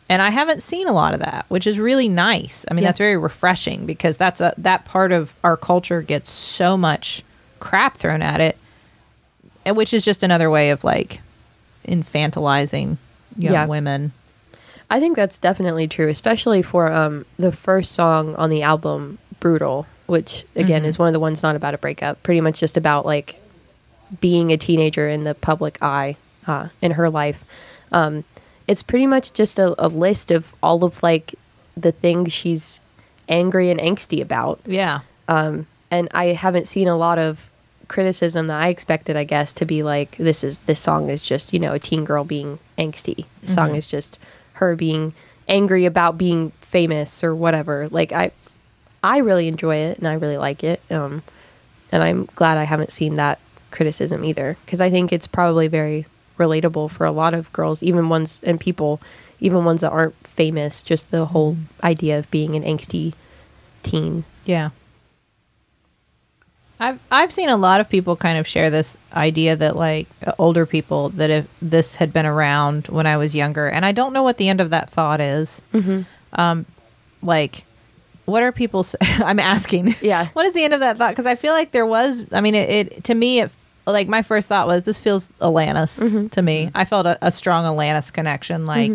And 0.08 0.20
i 0.22 0.30
haven't 0.30 0.62
seen 0.62 0.88
a 0.88 0.92
lot 0.92 1.14
of 1.14 1.20
that 1.20 1.46
which 1.48 1.66
is 1.66 1.78
really 1.78 2.08
nice. 2.08 2.66
I 2.70 2.74
mean 2.74 2.82
Yeah. 2.82 2.88
that's 2.88 2.98
very 2.98 3.16
refreshing 3.16 3.86
because 3.86 4.16
that's 4.16 4.40
a 4.40 4.52
that 4.58 4.84
part 4.84 5.12
of 5.12 5.34
our 5.42 5.56
culture 5.56 6.02
gets 6.02 6.30
so 6.30 6.76
much 6.76 7.22
crap 7.58 7.96
thrown 7.96 8.22
at 8.22 8.40
it 8.40 8.58
and 9.64 9.76
which 9.76 9.92
is 9.92 10.04
just 10.04 10.22
another 10.22 10.50
way 10.50 10.70
of 10.70 10.84
like 10.84 11.20
infantilizing 11.86 12.96
young 13.36 13.52
Yeah. 13.54 13.66
women 13.66 14.12
I 14.92 14.98
think 14.98 15.14
that's 15.14 15.38
definitely 15.38 15.86
true, 15.86 16.08
especially 16.08 16.62
for 16.62 16.90
um, 16.92 17.24
the 17.38 17.52
first 17.52 17.92
song 17.92 18.34
on 18.34 18.50
the 18.50 18.62
album, 18.62 19.18
Brutal, 19.38 19.86
which 20.06 20.44
again 20.56 20.84
is 20.84 20.98
one 20.98 21.06
of 21.06 21.12
the 21.12 21.20
ones 21.20 21.44
not 21.44 21.54
about 21.54 21.74
a 21.74 21.78
breakup, 21.78 22.20
pretty 22.24 22.40
much 22.40 22.58
just 22.58 22.76
about 22.76 23.06
like 23.06 23.40
being 24.20 24.50
a 24.50 24.56
teenager 24.56 25.08
in 25.08 25.22
the 25.22 25.36
public 25.36 25.78
eye 25.80 26.16
uh, 26.48 26.68
in 26.82 26.92
her 26.92 27.08
life. 27.08 27.44
Um, 27.92 28.24
it's 28.66 28.82
pretty 28.82 29.06
much 29.06 29.32
just 29.32 29.60
a, 29.60 29.74
a 29.78 29.86
list 29.86 30.32
of 30.32 30.52
all 30.60 30.82
of 30.84 31.02
like 31.04 31.36
the 31.76 31.92
things 31.92 32.32
she's 32.32 32.80
angry 33.28 33.70
and 33.70 33.78
angsty 33.78 34.20
about. 34.20 34.58
yeah 34.66 35.00
and 35.28 36.08
I 36.12 36.26
haven't 36.26 36.68
seen 36.68 36.88
a 36.88 36.96
lot 36.96 37.18
of 37.18 37.49
criticism 37.90 38.46
that 38.46 38.60
I 38.60 38.68
expected, 38.68 39.16
I 39.16 39.24
guess, 39.24 39.52
to 39.54 39.66
be 39.66 39.82
like 39.82 40.16
this 40.16 40.44
is 40.44 40.60
this 40.60 40.78
song 40.78 41.10
is 41.10 41.20
just 41.20 41.52
you 41.52 41.58
know 41.58 41.74
a 41.74 41.78
teen 41.78 42.04
girl 42.04 42.24
being 42.24 42.60
angsty. 42.78 43.26
The 43.42 43.48
song 43.48 43.74
is 43.74 43.86
just 43.86 44.18
her 44.54 44.76
being 44.76 45.12
angry 45.48 45.84
about 45.84 46.16
being 46.16 46.52
famous 46.60 47.24
or 47.24 47.34
whatever. 47.34 47.88
Like 47.90 48.12
I, 48.12 48.30
I 49.02 49.18
really 49.18 49.48
enjoy 49.48 49.76
it 49.76 49.98
and 49.98 50.06
I 50.06 50.14
really 50.14 50.38
like 50.38 50.62
it. 50.62 50.80
Um, 50.88 51.22
and 51.90 52.02
I'm 52.02 52.26
glad 52.36 52.56
I 52.56 52.64
haven't 52.64 52.92
seen 52.92 53.16
that 53.16 53.40
criticism 53.72 54.24
either 54.24 54.56
because 54.64 54.80
I 54.80 54.88
think 54.88 55.12
it's 55.12 55.26
probably 55.26 55.66
very 55.66 56.06
relatable 56.38 56.92
for 56.92 57.04
a 57.04 57.10
lot 57.10 57.34
of 57.34 57.52
girls, 57.52 57.82
even 57.82 58.08
ones 58.08 58.40
and 58.44 58.60
people, 58.60 59.00
even 59.40 59.64
ones 59.64 59.80
that 59.80 59.90
aren't 59.90 60.14
famous. 60.26 60.82
Just 60.82 61.10
the 61.10 61.26
whole 61.26 61.56
idea 61.82 62.18
of 62.18 62.30
being 62.30 62.54
an 62.54 62.62
angsty 62.62 63.14
teen. 63.82 64.24
Yeah. 64.44 64.70
I've 66.80 66.98
I've 67.10 67.32
seen 67.32 67.50
a 67.50 67.56
lot 67.56 67.80
of 67.80 67.88
people 67.90 68.16
kind 68.16 68.38
of 68.38 68.46
share 68.46 68.70
this 68.70 68.96
idea 69.12 69.54
that 69.54 69.76
like 69.76 70.08
uh, 70.26 70.32
older 70.38 70.64
people 70.66 71.10
that 71.10 71.28
if 71.30 71.46
this 71.60 71.96
had 71.96 72.12
been 72.12 72.26
around 72.26 72.86
when 72.88 73.06
I 73.06 73.16
was 73.18 73.36
younger, 73.36 73.68
and 73.68 73.84
I 73.84 73.92
don't 73.92 74.12
know 74.12 74.22
what 74.22 74.38
the 74.38 74.48
end 74.48 74.60
of 74.60 74.70
that 74.70 74.88
thought 74.88 75.20
is. 75.20 75.62
Mm-hmm. 75.74 76.02
Um, 76.40 76.64
like, 77.22 77.64
what 78.24 78.42
are 78.42 78.50
people? 78.50 78.84
I'm 79.18 79.38
asking. 79.38 79.94
Yeah. 80.00 80.28
what 80.32 80.46
is 80.46 80.54
the 80.54 80.64
end 80.64 80.72
of 80.72 80.80
that 80.80 80.96
thought? 80.96 81.10
Because 81.10 81.26
I 81.26 81.34
feel 81.34 81.52
like 81.52 81.72
there 81.72 81.86
was. 81.86 82.24
I 82.32 82.40
mean, 82.40 82.54
it, 82.54 82.70
it 82.70 83.04
to 83.04 83.14
me 83.14 83.40
it 83.40 83.52
like 83.86 84.08
my 84.08 84.22
first 84.22 84.48
thought 84.48 84.66
was 84.66 84.84
this 84.84 84.98
feels 84.98 85.28
Alanis 85.40 86.30
to 86.30 86.42
me. 86.42 86.70
I 86.74 86.84
felt 86.84 87.06
a, 87.06 87.18
a 87.20 87.30
strong 87.30 87.64
Alanis 87.64 88.12
connection. 88.12 88.64
Like, 88.64 88.92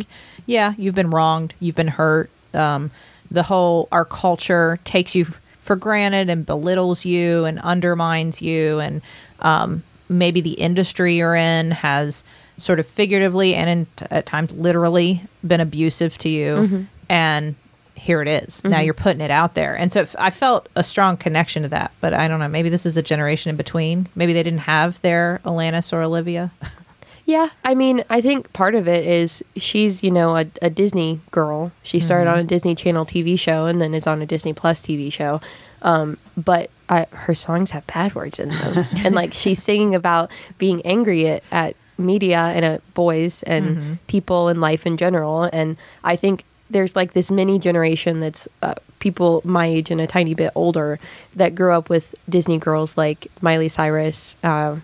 yeah, 0.48 0.74
you've 0.78 0.96
been 0.96 1.10
wronged, 1.12 1.54
you've 1.60 1.76
been 1.76 1.90
hurt. 1.90 2.30
Um, 2.54 2.90
the 3.30 3.44
whole 3.44 3.88
our 3.92 4.06
culture 4.06 4.80
takes 4.86 5.14
you 5.16 5.24
f- 5.26 5.40
for 5.66 5.76
granted 5.76 6.30
and 6.30 6.46
belittles 6.46 7.06
you 7.06 7.46
and 7.46 7.60
undermines 7.60 8.42
you, 8.42 8.80
and 8.80 9.02
um, 9.40 9.84
maybe 10.08 10.40
the 10.42 10.54
industry 10.54 11.16
you're 11.18 11.36
in 11.36 11.72
has 11.72 12.24
sort 12.58 12.80
of 12.80 12.86
figuratively 12.88 13.56
and 13.56 13.70
in, 13.70 13.88
at 14.12 14.26
times 14.26 14.52
literally 14.54 15.22
been 15.46 15.60
abusive 15.60 16.18
to 16.20 16.30
you, 16.30 16.86
and 17.10 17.56
here 17.96 18.22
it 18.22 18.28
is. 18.28 18.64
Now 18.64 18.80
you're 18.82 18.94
putting 18.94 19.22
it 19.22 19.32
out 19.32 19.56
there. 19.56 19.74
And 19.76 19.92
so 19.92 20.02
if- 20.02 20.16
I 20.20 20.30
felt 20.30 20.68
a 20.76 20.84
strong 20.84 21.18
connection 21.18 21.64
to 21.64 21.70
that. 21.70 21.92
But 22.02 22.14
I 22.14 22.28
don't 22.28 22.40
know. 22.40 22.48
Maybe 22.50 22.68
this 22.70 22.86
is 22.86 22.98
a 22.98 23.02
generation 23.02 23.50
in 23.50 23.56
between. 23.56 24.08
Maybe 24.16 24.34
they 24.34 24.44
didn't 24.44 24.60
have 24.68 25.00
their 25.02 25.40
Alanis 25.46 25.92
or 25.94 26.02
Olivia. 26.04 26.52
Yeah, 27.26 27.50
I 27.64 27.74
mean, 27.74 28.04
I 28.08 28.22
think 28.22 28.54
part 28.54 28.76
of 28.76 28.88
it 28.88 29.06
is 29.06 29.44
she's, 29.56 30.04
you 30.04 30.12
know, 30.12 30.38
a, 30.38 30.46
a 30.62 30.70
Disney 30.70 31.22
girl. 31.32 31.72
She 31.82 32.00
started 32.00 32.30
on 32.30 32.38
a 32.38 32.44
Disney 32.44 32.76
Channel 32.76 33.06
TV 33.06 33.38
show 33.38 33.66
and 33.66 33.82
then 33.82 33.96
is 33.96 34.06
on 34.06 34.22
a 34.22 34.28
Disney 34.28 34.54
Plus 34.54 34.80
TV 34.80 35.12
show. 35.12 35.42
Um, 35.82 36.18
but 36.38 36.70
I, 36.88 37.08
her 37.12 37.34
songs 37.34 37.72
have 37.72 37.86
bad 37.88 38.14
words 38.14 38.40
in 38.40 38.50
them. 38.50 38.86
and 39.04 39.16
like 39.16 39.34
she's 39.34 39.62
singing 39.62 39.96
about 39.96 40.30
being 40.60 40.84
angry 40.84 41.28
at, 41.28 41.44
at 41.52 41.76
media 41.98 42.38
and 42.38 42.64
at 42.64 42.94
boys 42.94 43.42
and 43.44 43.98
people 44.06 44.48
and 44.48 44.62
life 44.62 44.86
in 44.86 44.96
general. 44.96 45.44
And 45.52 45.78
I 46.04 46.16
think 46.16 46.44
there's 46.70 46.96
like 46.96 47.14
this 47.14 47.32
mini 47.32 47.58
generation 47.58 48.20
that's 48.20 48.48
uh, 48.62 48.76
people 49.00 49.42
my 49.44 49.66
age 49.66 49.90
and 49.90 50.00
a 50.02 50.08
tiny 50.08 50.36
bit 50.36 50.52
older 50.56 51.00
that 51.36 51.56
grew 51.56 51.72
up 51.72 51.90
with 51.90 52.14
Disney 52.30 52.60
girls 52.60 52.98
like 52.98 53.28
Miley 53.42 53.70
Cyrus. 53.70 54.38
Uh, 54.44 54.78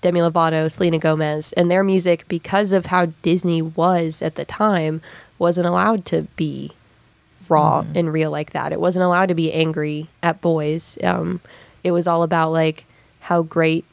Demi 0.00 0.20
Lovato, 0.20 0.70
Selena 0.70 0.98
Gomez, 0.98 1.52
and 1.54 1.70
their 1.70 1.82
music, 1.82 2.24
because 2.28 2.72
of 2.72 2.86
how 2.86 3.06
Disney 3.22 3.62
was 3.62 4.22
at 4.22 4.36
the 4.36 4.44
time, 4.44 5.00
wasn't 5.38 5.66
allowed 5.66 6.04
to 6.06 6.22
be 6.36 6.72
raw 7.48 7.84
and 7.94 8.12
real 8.12 8.30
like 8.30 8.50
that. 8.50 8.72
It 8.72 8.80
wasn't 8.80 9.04
allowed 9.04 9.26
to 9.26 9.34
be 9.34 9.52
angry 9.52 10.08
at 10.22 10.40
boys. 10.40 10.98
Um, 11.02 11.40
it 11.82 11.92
was 11.92 12.06
all 12.06 12.22
about 12.22 12.50
like 12.50 12.84
how 13.20 13.42
great 13.42 13.84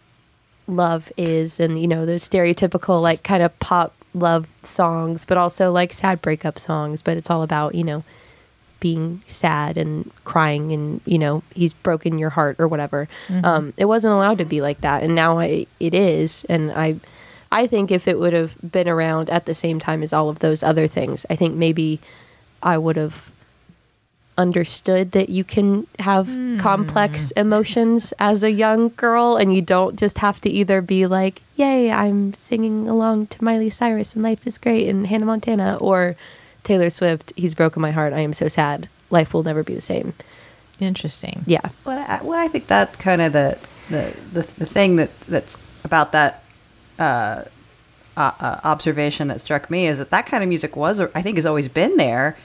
love 0.67 1.11
is, 1.17 1.59
and 1.59 1.79
you 1.79 1.87
know 1.87 2.05
the 2.05 2.13
stereotypical 2.13 3.01
like 3.01 3.23
kind 3.23 3.43
of 3.43 3.57
pop 3.59 3.95
love 4.13 4.47
songs, 4.63 5.25
but 5.25 5.37
also 5.37 5.71
like 5.71 5.93
sad 5.93 6.21
breakup 6.21 6.59
songs. 6.59 7.01
But 7.01 7.17
it's 7.17 7.29
all 7.29 7.43
about 7.43 7.75
you 7.75 7.83
know 7.83 8.03
being 8.85 9.23
sad 9.25 9.79
and 9.81 10.11
crying 10.25 10.71
and 10.75 11.01
you 11.05 11.17
know 11.17 11.41
he's 11.59 11.73
broken 11.73 12.19
your 12.19 12.29
heart 12.37 12.55
or 12.59 12.67
whatever. 12.67 13.07
Um, 13.43 13.73
it 13.77 13.85
wasn't 13.85 14.13
allowed 14.13 14.37
to 14.37 14.45
be 14.45 14.61
like 14.61 14.81
that. 14.81 15.01
And 15.01 15.15
now 15.15 15.39
I, 15.39 15.65
it 15.79 15.93
is. 15.95 16.45
And 16.53 16.71
i 16.71 16.89
i 17.51 17.67
think 17.67 17.91
if 17.91 18.07
it 18.07 18.17
would 18.19 18.33
have 18.33 18.53
been 18.75 18.89
around 18.95 19.29
at 19.29 19.45
the 19.45 19.55
same 19.55 19.79
time 19.79 20.03
as 20.03 20.11
all 20.13 20.29
of 20.29 20.39
those 20.39 20.61
other 20.63 20.87
things 20.97 21.25
i 21.29 21.35
think 21.35 21.53
maybe 21.55 21.99
i 22.73 22.75
would 22.77 22.97
have 22.97 23.17
understood 24.37 25.11
that 25.13 25.29
you 25.29 25.43
can 25.43 25.87
have 25.99 26.27
complex 26.59 27.31
emotions 27.45 28.13
as 28.19 28.43
a 28.43 28.51
young 28.51 28.89
girl 28.97 29.37
and 29.39 29.53
you 29.55 29.61
don't 29.61 29.95
just 29.97 30.17
have 30.25 30.41
to 30.41 30.49
either 30.49 30.81
be 30.81 31.05
like 31.07 31.41
yay 31.55 31.91
i'm 31.91 32.33
singing 32.33 32.89
along 32.89 33.27
to 33.27 33.43
miley 33.43 33.69
cyrus 33.69 34.13
and 34.15 34.23
life 34.23 34.45
is 34.45 34.57
great 34.57 34.89
and 34.89 35.07
hannah 35.07 35.25
montana 35.25 35.77
or 35.79 36.15
taylor 36.65 36.89
swift 36.89 37.31
he's 37.37 37.53
broken 37.55 37.81
my 37.81 37.91
heart 37.91 38.11
i 38.11 38.19
am 38.19 38.33
so 38.33 38.47
sad 38.49 38.89
life 39.09 39.33
will 39.33 39.43
never 39.43 39.63
be 39.63 39.73
the 39.73 39.81
same 39.81 40.13
Interesting. 40.77 41.43
yeah 41.47 41.61
Well, 41.85 42.03
I, 42.05 42.21
well, 42.21 42.37
I 42.37 42.49
think 42.49 42.67
that's 42.67 42.97
kind 42.97 43.21
of 43.21 43.31
the, 43.31 43.57
the 43.89 44.13
the 44.33 44.41
the 44.57 44.65
thing 44.65 44.97
that 44.97 45.17
that's 45.21 45.57
about 45.85 46.11
that 46.11 46.43
uh, 46.99 47.43
uh, 48.17 48.31
uh, 48.41 48.59
observation 48.65 49.29
that 49.29 49.39
struck 49.39 49.69
me 49.71 49.87
is 49.87 49.99
that 49.99 50.09
that 50.09 50.25
kind 50.25 50.43
of 50.43 50.49
music 50.49 50.75
was, 50.75 50.99
I 50.99 51.21
think, 51.21 51.37
has 51.37 51.45
always 51.45 51.69
been 51.69 51.95
there, 51.95 52.37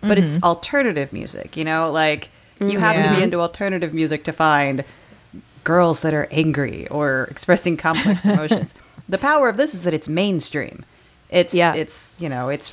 but 0.00 0.16
it's 0.16 0.40
alternative 0.44 1.12
music. 1.12 1.56
You 1.56 1.64
know, 1.64 1.90
like 1.90 2.28
you 2.60 2.78
have 2.78 3.02
to 3.04 3.16
be 3.16 3.22
into 3.24 3.40
alternative 3.40 3.92
music 3.92 4.22
to 4.24 4.32
find 4.32 4.84
girls 5.64 6.00
that 6.02 6.14
are 6.14 6.28
angry 6.30 6.86
or 6.86 7.24
expressing 7.32 7.76
complex 7.76 8.24
emotions. 8.34 8.74
the 9.08 9.18
power 9.18 9.48
of 9.48 9.56
this 9.56 9.74
is 9.74 9.82
that 9.82 9.92
it's 9.92 10.08
mainstream. 10.08 10.84
It's 11.30 11.52
Yeah. 11.52 11.74
it's 11.74 12.14
you 12.20 12.28
know 12.28 12.48
it's 12.48 12.72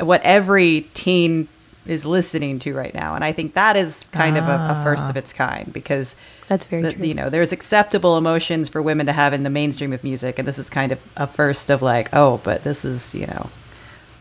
what 0.00 0.22
every 0.22 0.88
teen 0.94 1.48
is 1.86 2.04
listening 2.04 2.58
to 2.60 2.74
right 2.74 2.94
now, 2.94 3.14
and 3.14 3.24
I 3.24 3.32
think 3.32 3.54
that 3.54 3.76
is 3.76 4.08
kind 4.12 4.36
of 4.36 4.44
a, 4.44 4.78
a 4.78 4.80
first 4.84 5.04
of 5.04 5.16
ah. 5.16 5.18
its 5.18 5.32
kind 5.32 5.72
because 5.72 6.14
That's 6.46 6.66
very 6.66 6.82
the- 6.82 6.92
true. 6.92 7.06
you 7.06 7.14
know 7.14 7.30
there's 7.30 7.52
acceptable 7.52 8.16
emotions 8.18 8.68
for 8.68 8.82
women 8.82 9.06
to 9.06 9.12
have 9.12 9.32
in 9.32 9.42
the 9.42 9.50
mainstream 9.50 9.92
of 9.92 10.04
music, 10.04 10.38
and 10.38 10.46
this 10.46 10.58
is 10.58 10.68
kind 10.70 10.92
of 10.92 11.00
a 11.16 11.26
first 11.26 11.70
of 11.70 11.82
like 11.82 12.08
oh, 12.12 12.40
but 12.44 12.64
this 12.64 12.84
is 12.84 13.14
you 13.14 13.26
know 13.26 13.50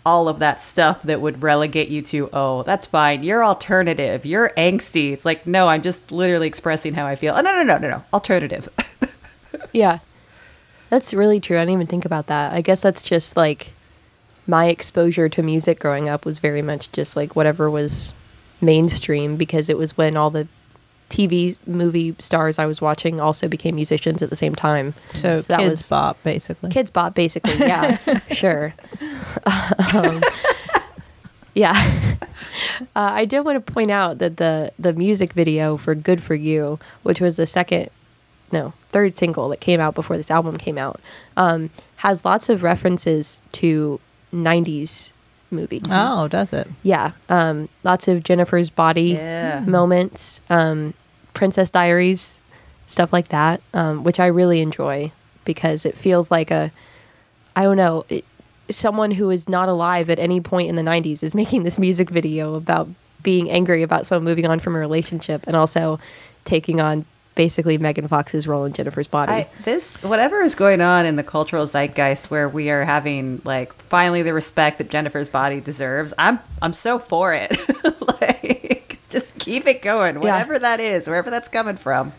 all 0.05 0.29
of 0.29 0.39
that 0.39 0.61
stuff 0.61 1.03
that 1.03 1.19
would 1.21 1.43
relegate 1.43 1.89
you 1.89 2.01
to 2.01 2.29
oh 2.31 2.63
that's 2.63 2.87
fine. 2.87 3.23
You're 3.23 3.43
alternative. 3.43 4.25
You're 4.25 4.51
angsty. 4.57 5.11
It's 5.11 5.25
like 5.25 5.45
no 5.45 5.67
i'm 5.67 5.81
just 5.81 6.11
literally 6.11 6.47
expressing 6.47 6.93
how 6.93 7.05
i 7.05 7.15
feel. 7.15 7.35
Oh 7.35 7.41
no 7.41 7.53
no 7.53 7.63
no 7.63 7.77
no 7.77 7.89
no. 7.89 8.03
Alternative. 8.13 8.69
Yeah. 9.71 9.99
That's 10.89 11.13
really 11.13 11.39
true. 11.39 11.57
I 11.57 11.61
didn't 11.61 11.73
even 11.73 11.87
think 11.87 12.05
about 12.05 12.27
that. 12.27 12.53
I 12.53 12.61
guess 12.61 12.81
that's 12.81 13.03
just 13.03 13.37
like 13.37 13.73
my 14.49 14.65
exposure 14.65 15.29
to 15.29 15.43
music 15.43 15.79
growing 15.79 16.09
up 16.09 16.25
was 16.25 16.39
very 16.39 16.63
much 16.63 16.91
just 16.91 17.15
like 17.15 17.35
whatever 17.35 17.69
was 17.69 18.15
mainstream 18.59 19.37
because 19.37 19.69
it 19.69 19.77
was 19.77 19.95
when 19.95 20.17
all 20.17 20.31
the 20.31 20.47
TV 21.07 21.55
movie 21.67 22.15
stars 22.17 22.57
I 22.57 22.65
was 22.65 22.81
watching 22.81 23.21
also 23.21 23.47
became 23.47 23.75
musicians 23.75 24.23
at 24.23 24.31
the 24.31 24.35
same 24.35 24.55
time. 24.55 24.95
So, 25.13 25.39
that 25.39 25.59
kids 25.59 25.69
was 25.69 25.89
bop 25.89 26.23
basically. 26.23 26.71
Kidz 26.71 26.91
Bop, 26.91 27.13
basically. 27.13 27.57
Yeah, 27.59 27.97
sure. 28.31 28.73
Um, 29.93 30.21
yeah. 31.53 31.75
Uh, 32.95 33.11
I 33.13 33.25
did 33.25 33.41
want 33.41 33.63
to 33.63 33.73
point 33.73 33.91
out 33.91 34.17
that 34.17 34.37
the 34.37 34.71
the 34.79 34.93
music 34.93 35.33
video 35.33 35.77
for 35.77 35.93
"Good 35.93 36.23
for 36.23 36.35
You," 36.35 36.79
which 37.03 37.21
was 37.21 37.35
the 37.35 37.45
second, 37.45 37.89
no, 38.51 38.73
third 38.89 39.15
single 39.15 39.49
that 39.49 39.59
came 39.59 39.79
out 39.79 39.93
before 39.93 40.17
this 40.17 40.31
album 40.31 40.57
came 40.57 40.77
out, 40.77 40.99
um, 41.37 41.69
has 41.97 42.25
lots 42.25 42.49
of 42.49 42.63
references 42.63 43.41
to 43.53 43.99
'90s 44.33 45.13
movies. 45.51 45.81
Oh, 45.89 46.27
does 46.27 46.53
it? 46.53 46.67
Yeah, 46.83 47.11
um, 47.29 47.69
lots 47.83 48.07
of 48.07 48.23
Jennifer's 48.23 48.69
Body 48.69 49.19
Yeah. 49.41 49.63
moments, 49.65 50.41
um, 50.49 50.93
Princess 51.33 51.69
Diaries, 51.69 52.37
stuff 52.87 53.11
like 53.13 53.29
that, 53.29 53.61
um, 53.73 54.03
which 54.03 54.19
I 54.19 54.27
really 54.27 54.61
enjoy 54.61 55.11
because 55.45 55.85
it 55.85 55.97
feels 55.97 56.29
like 56.29 56.51
a, 56.51 56.71
I 57.55 57.63
don't 57.63 57.77
know, 57.77 58.05
it, 58.09 58.25
someone 58.69 59.11
who 59.11 59.31
is 59.31 59.49
not 59.49 59.67
alive 59.69 60.09
at 60.11 60.19
any 60.19 60.39
point 60.41 60.69
in 60.69 60.75
the 60.75 60.83
90s 60.83 61.23
is 61.23 61.33
making 61.33 61.63
this 61.63 61.79
music 61.79 62.09
video 62.09 62.53
about 62.55 62.87
being 63.23 63.49
angry 63.49 63.81
about 63.83 64.05
someone 64.05 64.23
moving 64.25 64.45
on 64.45 64.59
from 64.59 64.75
a 64.75 64.79
relationship 64.79 65.43
and 65.47 65.55
also 65.55 65.99
taking 66.45 66.79
on 66.79 67.05
basically 67.39 67.77
Megan 67.77 68.05
Fox's 68.05 68.47
role 68.49 68.65
in 68.65 68.73
Jennifer's 68.73 69.07
Body. 69.07 69.31
I, 69.31 69.47
this 69.63 70.03
whatever 70.03 70.41
is 70.41 70.55
going 70.55 70.81
on 70.81 71.05
in 71.05 71.15
the 71.15 71.23
cultural 71.23 71.65
zeitgeist 71.65 72.29
where 72.29 72.49
we 72.49 72.69
are 72.69 72.83
having 72.83 73.41
like 73.45 73.71
finally 73.73 74.21
the 74.23 74.33
respect 74.33 74.77
that 74.79 74.89
Jennifer's 74.89 75.29
body 75.29 75.61
deserves. 75.61 76.13
I'm 76.17 76.39
I'm 76.61 76.73
so 76.73 76.99
for 76.99 77.33
it. 77.33 77.57
like 78.21 78.99
just 79.09 79.39
keep 79.39 79.65
it 79.67 79.81
going, 79.81 80.19
whatever 80.19 80.59
that 80.59 80.81
is, 80.81 81.07
wherever 81.07 81.29
that's 81.29 81.47
coming 81.47 81.77
from. 81.77 82.11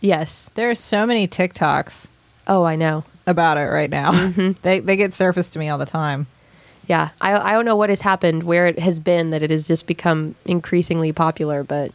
yes. 0.00 0.48
There 0.54 0.70
are 0.70 0.74
so 0.74 1.04
many 1.06 1.28
TikToks 1.28 2.08
Oh, 2.46 2.64
I 2.64 2.76
know. 2.76 3.04
about 3.26 3.58
it 3.58 3.66
right 3.68 3.90
now. 3.90 4.12
Mm-hmm. 4.12 4.52
They 4.62 4.80
they 4.80 4.96
get 4.96 5.12
surfaced 5.12 5.52
to 5.52 5.58
me 5.58 5.68
all 5.68 5.76
the 5.76 5.84
time. 5.84 6.26
Yeah, 6.86 7.10
I 7.20 7.34
I 7.36 7.52
don't 7.52 7.66
know 7.66 7.76
what 7.76 7.90
has 7.90 8.00
happened, 8.00 8.44
where 8.44 8.66
it 8.66 8.78
has 8.78 8.98
been 8.98 9.28
that 9.28 9.42
it 9.42 9.50
has 9.50 9.68
just 9.68 9.86
become 9.86 10.36
increasingly 10.46 11.12
popular, 11.12 11.62
but 11.62 11.92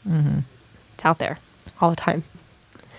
it's 1.03 1.05
out 1.05 1.19
there 1.19 1.37
all 1.81 1.89
the 1.89 1.95
time. 1.97 2.23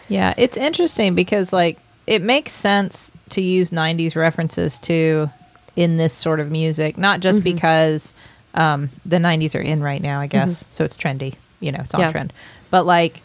Yeah, 0.08 0.34
it's 0.36 0.56
interesting 0.58 1.14
because 1.14 1.52
like 1.52 1.78
it 2.06 2.20
makes 2.22 2.52
sense 2.52 3.10
to 3.30 3.40
use 3.42 3.70
90s 3.70 4.14
references 4.14 4.78
to 4.80 5.30
in 5.76 5.96
this 5.96 6.12
sort 6.12 6.38
of 6.40 6.50
music, 6.50 6.98
not 6.98 7.20
just 7.20 7.40
Mm-hmm. 7.40 7.54
because 7.54 8.14
um, 8.54 8.90
the 9.06 9.16
90s 9.16 9.58
are 9.58 9.62
in 9.62 9.82
right 9.82 10.00
now, 10.02 10.20
I 10.20 10.26
guess. 10.26 10.66
So 10.68 10.84
it's 10.84 10.96
trendy, 10.96 11.34
you 11.60 11.72
know, 11.72 11.80
it's 11.80 11.94
on 11.94 12.00
Yeah. 12.00 12.10
trend. 12.12 12.32
But 12.70 12.84
like 12.86 13.22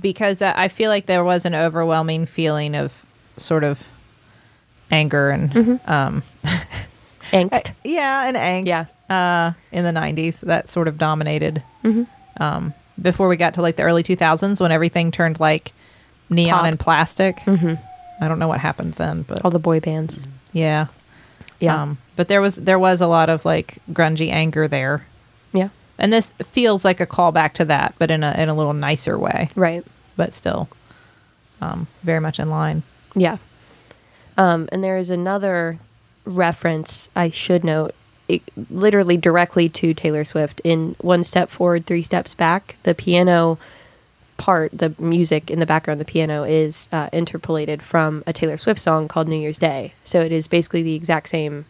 because 0.00 0.38
that, 0.38 0.56
I 0.56 0.68
feel 0.68 0.90
like 0.90 1.06
there 1.06 1.24
was 1.24 1.44
an 1.44 1.54
overwhelming 1.54 2.26
feeling 2.26 2.74
of 2.76 3.04
sort 3.36 3.64
of 3.64 3.88
anger 4.90 5.30
and 5.30 5.50
Mm-hmm. 5.50 5.90
um 5.90 6.22
Angst. 7.32 7.72
yeah, 7.82 8.28
and 8.28 8.36
angst 8.36 8.66
Yeah. 8.66 8.84
uh 9.10 9.52
in 9.72 9.82
the 9.84 9.90
90s 9.98 10.40
that 10.42 10.68
sort 10.68 10.86
of 10.86 10.98
dominated 10.98 11.62
Mm-hmm. 11.82 12.42
um 12.42 12.74
before 13.00 13.28
we 13.28 13.36
got 13.36 13.54
to 13.54 13.62
like 13.62 13.76
the 13.76 13.82
early 13.82 14.02
2000s 14.02 14.60
when 14.60 14.70
everything 14.72 15.10
turned 15.10 15.40
like 15.40 15.72
neon 16.30 16.58
Pop. 16.58 16.66
and 16.66 16.78
plastic. 16.80 17.38
I 17.46 18.28
don't 18.28 18.38
know 18.38 18.48
what 18.48 18.60
happened 18.60 18.94
then, 18.94 19.22
but 19.22 19.44
all 19.44 19.50
the 19.50 19.58
boy 19.58 19.80
bands. 19.80 20.20
yeah. 20.52 20.86
Yeah, 21.60 21.82
Um, 21.82 21.98
but 22.16 22.28
there 22.28 22.40
was 22.40 22.56
there 22.56 22.78
was 22.78 23.00
a 23.00 23.06
lot 23.06 23.30
of 23.30 23.44
like 23.44 23.78
grungy 23.92 24.30
anger 24.30 24.66
there. 24.68 25.06
yeah, 25.52 25.68
And 25.98 26.12
this 26.12 26.32
feels 26.42 26.84
like 26.84 27.00
a 27.00 27.06
callback 27.06 27.52
to 27.54 27.64
that, 27.66 27.94
but 27.98 28.10
in 28.10 28.22
a 28.24 28.32
in 28.36 28.48
a 28.48 28.54
little 28.54 28.72
nicer 28.74 29.16
way, 29.18 29.48
right. 29.54 29.84
but 30.16 30.34
still 30.34 30.68
um, 31.62 31.86
very 32.02 32.20
much 32.20 32.38
in 32.40 32.50
line. 32.50 32.82
Yeah. 33.14 33.38
Um, 34.36 34.68
and 34.72 34.82
there 34.82 34.98
is 34.98 35.10
another 35.10 35.78
reference 36.24 37.08
I 37.14 37.30
should 37.30 37.62
note, 37.64 37.94
literally 38.70 39.16
directly 39.16 39.68
to 39.68 39.94
Taylor 39.94 40.24
Swift 40.24 40.60
in 40.64 40.96
One 41.00 41.22
Step 41.24 41.50
Forward, 41.50 41.86
Three 41.86 42.02
Steps 42.02 42.34
Back. 42.34 42.76
The 42.82 42.94
piano 42.94 43.58
part, 44.36 44.72
the 44.72 44.94
music 44.98 45.50
in 45.50 45.60
the 45.60 45.66
background, 45.66 46.00
the 46.00 46.04
piano 46.04 46.42
is 46.42 46.88
uh, 46.90 47.08
interpolated 47.12 47.82
from 47.82 48.24
a 48.26 48.32
Taylor 48.32 48.56
Swift 48.56 48.80
song 48.80 49.08
called 49.08 49.28
New 49.28 49.36
Year's 49.36 49.58
Day. 49.58 49.92
So 50.04 50.20
it 50.20 50.32
is 50.32 50.48
basically 50.48 50.82
the 50.82 50.94
exact 50.94 51.28
same 51.28 51.66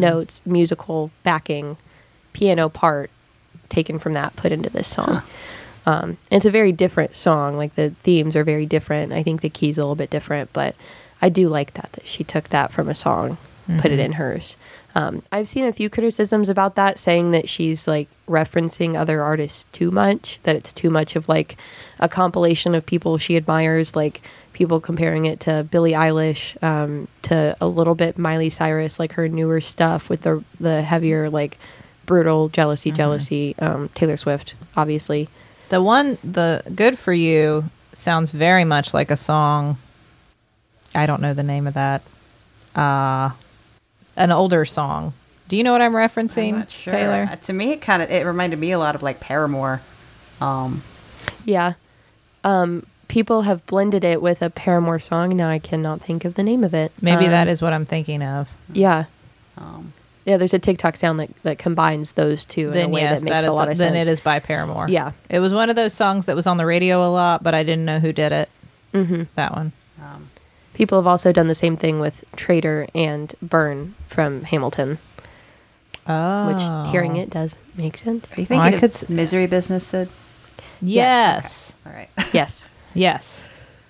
notes, 0.00 0.42
musical 0.44 1.10
backing, 1.22 1.76
piano 2.32 2.68
part 2.68 3.10
taken 3.68 3.98
from 3.98 4.12
that, 4.12 4.36
put 4.36 4.52
into 4.52 4.70
this 4.70 4.88
song. 4.88 5.22
Um, 5.86 6.18
it's 6.30 6.44
a 6.44 6.50
very 6.50 6.70
different 6.72 7.14
song. 7.14 7.56
Like 7.56 7.74
the 7.74 7.90
themes 8.02 8.36
are 8.36 8.44
very 8.44 8.66
different. 8.66 9.12
I 9.12 9.22
think 9.22 9.40
the 9.40 9.48
keys 9.48 9.78
a 9.78 9.82
little 9.82 9.94
bit 9.96 10.10
different, 10.10 10.52
but 10.52 10.74
I 11.22 11.30
do 11.30 11.48
like 11.48 11.74
that 11.74 11.92
that 11.92 12.06
she 12.06 12.24
took 12.24 12.50
that 12.50 12.72
from 12.72 12.88
a 12.88 12.94
song, 12.94 13.38
put 13.78 13.90
it 13.90 13.98
in 13.98 14.12
hers. 14.12 14.56
Um, 14.94 15.22
I've 15.30 15.48
seen 15.48 15.64
a 15.64 15.72
few 15.72 15.90
criticisms 15.90 16.48
about 16.48 16.74
that, 16.76 16.98
saying 16.98 17.30
that 17.32 17.48
she's 17.48 17.86
like 17.86 18.08
referencing 18.28 18.96
other 18.98 19.22
artists 19.22 19.64
too 19.72 19.90
much. 19.90 20.38
That 20.42 20.56
it's 20.56 20.72
too 20.72 20.90
much 20.90 21.14
of 21.14 21.28
like 21.28 21.56
a 21.98 22.08
compilation 22.08 22.74
of 22.74 22.86
people 22.86 23.18
she 23.18 23.36
admires, 23.36 23.94
like 23.94 24.22
people 24.52 24.80
comparing 24.80 25.24
it 25.24 25.40
to 25.40 25.66
Billie 25.70 25.92
Eilish, 25.92 26.60
um, 26.62 27.06
to 27.22 27.56
a 27.60 27.68
little 27.68 27.94
bit 27.94 28.18
Miley 28.18 28.50
Cyrus, 28.50 28.98
like 28.98 29.12
her 29.12 29.28
newer 29.28 29.60
stuff 29.60 30.08
with 30.08 30.22
the 30.22 30.42
the 30.58 30.82
heavier 30.82 31.30
like 31.30 31.58
brutal 32.06 32.48
jealousy, 32.48 32.90
jealousy. 32.90 33.54
Um, 33.58 33.90
Taylor 33.94 34.16
Swift, 34.16 34.54
obviously. 34.76 35.28
The 35.68 35.82
one 35.82 36.16
the 36.24 36.62
good 36.74 36.98
for 36.98 37.12
you 37.12 37.64
sounds 37.92 38.30
very 38.30 38.64
much 38.64 38.94
like 38.94 39.10
a 39.10 39.16
song. 39.16 39.76
I 40.94 41.04
don't 41.06 41.20
know 41.20 41.34
the 41.34 41.42
name 41.42 41.66
of 41.66 41.74
that. 41.74 42.02
Uh 42.74 43.30
an 44.18 44.30
older 44.32 44.64
song. 44.64 45.14
Do 45.48 45.56
you 45.56 45.62
know 45.64 45.72
what 45.72 45.80
I'm 45.80 45.92
referencing, 45.94 46.50
I'm 46.52 46.58
not 46.60 46.70
sure. 46.70 46.92
Teylor? 46.92 47.30
Uh, 47.32 47.36
to 47.36 47.52
me, 47.54 47.72
it 47.72 47.80
kind 47.80 48.02
of 48.02 48.10
it 48.10 48.26
reminded 48.26 48.58
me 48.58 48.72
a 48.72 48.78
lot 48.78 48.94
of 48.94 49.02
like 49.02 49.20
Paramore. 49.20 49.80
Um, 50.40 50.82
Yeah. 51.44 51.72
Um, 52.44 52.84
people 53.08 53.42
have 53.42 53.64
blended 53.66 54.04
it 54.04 54.20
with 54.20 54.42
a 54.42 54.50
Paramore 54.50 54.98
song. 54.98 55.30
Now 55.30 55.48
I 55.48 55.58
cannot 55.58 56.00
think 56.02 56.24
of 56.26 56.34
the 56.34 56.42
name 56.42 56.62
of 56.64 56.74
it. 56.74 56.92
Maybe 57.00 57.24
Um, 57.24 57.30
that 57.30 57.48
is 57.48 57.62
what 57.62 57.72
I'm 57.72 57.86
thinking 57.86 58.22
of. 58.22 58.52
Yeah. 58.72 59.04
um, 59.56 59.92
Yeah, 60.26 60.36
there's 60.36 60.52
a 60.54 60.58
TikTok 60.58 60.96
sound 60.98 61.18
that, 61.20 61.30
that 61.44 61.58
combines 61.58 62.12
those 62.12 62.44
two 62.44 62.68
in 62.70 62.76
a 62.76 62.88
way 62.88 63.00
yes, 63.00 63.20
that 63.20 63.24
makes 63.24 63.34
that 63.34 63.44
a 63.44 63.46
is 63.46 63.52
lot 63.54 63.70
of 63.70 63.78
then 63.78 63.94
sense. 63.94 64.06
it 64.06 64.10
is 64.10 64.20
by 64.20 64.38
Paramore. 64.40 64.86
Yeah. 64.88 65.12
it 65.30 65.38
was 65.40 65.54
one 65.54 65.70
of 65.70 65.76
those 65.76 65.94
songs 65.94 66.26
that 66.26 66.36
was 66.36 66.46
on 66.46 66.58
the 66.58 66.66
radio 66.66 67.06
a 67.06 67.08
lot, 67.10 67.42
but 67.42 67.54
I 67.54 67.62
didn't 67.62 67.86
know 67.86 67.98
who 67.98 68.12
did 68.12 68.32
it. 68.32 68.48
Mm-hmm. 68.92 69.22
That 69.36 69.54
one. 69.56 69.72
People 70.78 70.96
have 70.96 71.08
also 71.08 71.32
done 71.32 71.48
the 71.48 71.56
same 71.56 71.76
thing 71.76 71.98
with 71.98 72.24
Traitor 72.36 72.86
and 72.94 73.34
Burn 73.42 73.96
from 74.08 74.44
Hamilton, 74.44 74.98
Oh, 76.06 76.52
which 76.84 76.92
hearing 76.92 77.16
it 77.16 77.30
does 77.30 77.58
make 77.76 77.98
sense. 77.98 78.24
are 78.30 78.40
you 78.40 78.46
Well, 78.48 78.60
I 78.60 78.70
thinking 78.70 78.80
could 78.80 78.90
s- 78.94 79.08
Misery 79.08 79.48
Business, 79.48 79.84
Sid? 79.84 80.08
Yes, 80.80 81.74
All 81.84 81.92
right. 81.92 82.08
Yes, 82.32 82.68
yes. 82.94 83.42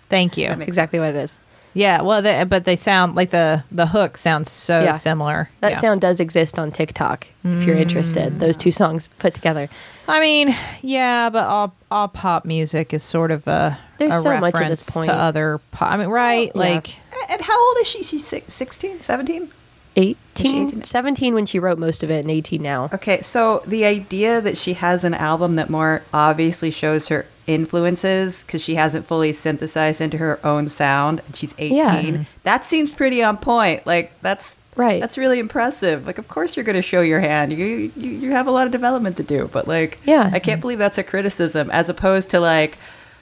Thank 0.08 0.38
you. 0.38 0.48
That 0.48 0.58
that's 0.60 0.68
exactly 0.68 0.98
sense. 0.98 1.14
what 1.14 1.20
it 1.20 1.24
is. 1.24 1.36
Yeah, 1.74 2.00
well, 2.00 2.22
they, 2.22 2.42
but 2.44 2.64
they 2.64 2.74
sound 2.76 3.14
like 3.16 3.28
the 3.30 3.62
the 3.70 3.88
hook 3.88 4.16
sounds 4.16 4.50
so 4.50 4.82
Yeah. 4.84 4.92
similar. 4.92 5.50
That 5.60 5.72
Yeah. 5.72 5.80
sound 5.82 6.00
does 6.00 6.20
exist 6.20 6.58
on 6.58 6.72
TikTok 6.72 7.26
if 7.44 7.64
you're 7.64 7.76
mm. 7.76 7.80
interested. 7.82 8.40
Those 8.40 8.56
two 8.56 8.72
songs 8.72 9.08
put 9.18 9.34
together. 9.34 9.68
I 10.08 10.20
mean, 10.20 10.54
yeah, 10.82 11.28
but 11.30 11.46
all 11.46 11.74
all 11.90 12.08
pop 12.08 12.44
music 12.44 12.92
is 12.94 13.02
sort 13.02 13.30
of 13.30 13.46
a 13.46 13.78
There's 13.98 14.16
a 14.16 14.22
so 14.22 14.30
much 14.40 14.54
at 14.54 14.60
reference 14.60 14.86
this 14.86 14.94
point. 14.94 15.06
to 15.06 15.12
other 15.14 15.58
pop. 15.70 15.92
I 15.92 15.96
mean, 15.98 16.08
right? 16.08 16.46
Yeah. 16.54 16.60
Like, 16.60 16.98
And 17.30 17.40
how 17.42 17.68
old 17.68 17.76
is 17.82 17.86
she? 17.86 18.02
She's 18.02 18.26
six- 18.26 18.52
16, 18.54 19.00
17? 19.02 19.50
18, 19.96 20.68
18? 20.68 20.84
17 20.84 21.34
when 21.34 21.44
she 21.44 21.58
wrote 21.58 21.78
most 21.78 22.02
of 22.02 22.10
it, 22.10 22.20
and 22.24 22.30
18 22.30 22.62
now. 22.62 22.88
Okay, 22.94 23.20
so 23.20 23.60
the 23.66 23.84
idea 23.84 24.40
that 24.40 24.56
she 24.56 24.74
has 24.74 25.02
an 25.04 25.12
album 25.14 25.56
that 25.56 25.68
more 25.68 26.02
obviously 26.14 26.70
shows 26.70 27.08
her 27.08 27.26
influences 27.48 28.44
because 28.44 28.62
she 28.62 28.76
hasn't 28.76 29.06
fully 29.06 29.32
synthesized 29.32 30.00
into 30.00 30.16
her 30.18 30.38
own 30.44 30.68
sound 30.68 31.20
and 31.26 31.34
she's 31.34 31.54
18 31.58 31.74
Yeah. 32.14 32.24
that 32.44 32.64
seems 32.64 32.90
pretty 32.90 33.22
on 33.22 33.38
point 33.38 33.86
like 33.86 34.12
that's 34.20 34.58
Right. 34.78 35.00
that's 35.00 35.18
really 35.18 35.38
impressive 35.40 36.06
like 36.06 36.16
of 36.18 36.28
course 36.28 36.56
you're 36.56 36.64
going 36.64 36.76
to 36.76 36.82
show 36.82 37.02
your 37.02 37.20
hand 37.20 37.52
you, 37.52 37.66
you 37.96 38.10
you 38.10 38.30
have 38.30 38.46
a 38.46 38.50
lot 38.50 38.64
of 38.66 38.72
development 38.72 39.16
to 39.18 39.22
do 39.22 39.50
but 39.52 39.68
like 39.68 39.98
Yeah. 40.04 40.30
i 40.32 40.38
can't 40.38 40.60
believe 40.62 40.78
that's 40.78 40.96
a 40.98 41.02
criticism 41.02 41.68
as 41.70 41.88
opposed 41.90 42.30
to 42.30 42.38
like 42.40 42.78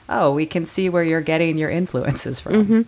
oh 0.07 0.31
we 0.31 0.45
can 0.45 0.65
see 0.65 0.87
where 0.87 1.03
you're 1.03 1.19
getting 1.33 1.57
your 1.57 1.69
influences 1.69 2.39
from 2.39 2.53
Mm-hmm. 2.53 2.81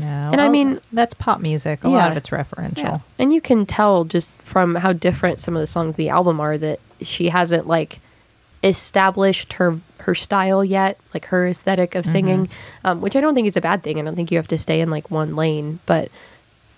no. 0.00 0.30
And 0.32 0.40
I 0.40 0.48
mean- 0.48 0.78
that's 0.92 1.14
pop 1.14 1.40
music. 1.40 1.84
A 1.84 1.88
lot 1.88 2.10
of 2.10 2.16
it's 2.16 2.30
referential. 2.30 2.76
Yeah. 2.78 2.98
And 3.18 3.32
you 3.32 3.40
can 3.40 3.66
tell 3.66 4.04
just 4.04 4.30
from 4.42 4.76
how 4.76 4.92
different 4.94 5.40
some 5.40 5.54
of 5.56 5.60
the 5.60 5.66
songs 5.66 5.90
of 5.90 5.96
the 5.96 6.08
album 6.08 6.38
are 6.40 6.56
that 6.58 6.80
she 7.00 7.28
hasn't 7.30 7.66
like 7.66 7.98
established 8.64 9.54
her 9.54 9.78
her 9.98 10.14
style 10.14 10.64
yet, 10.64 10.98
like 11.14 11.26
her 11.26 11.46
aesthetic 11.46 11.94
of 11.94 12.04
singing, 12.04 12.48
um, 12.84 13.00
which 13.00 13.14
I 13.14 13.20
don't 13.20 13.34
think 13.34 13.46
is 13.46 13.56
a 13.56 13.60
bad 13.60 13.82
thing. 13.84 13.98
I 14.00 14.02
don't 14.02 14.16
think 14.16 14.32
you 14.32 14.38
have 14.38 14.48
to 14.48 14.58
stay 14.58 14.80
in 14.80 14.90
like 14.90 15.10
one 15.10 15.36
lane, 15.36 15.78
but 15.86 16.10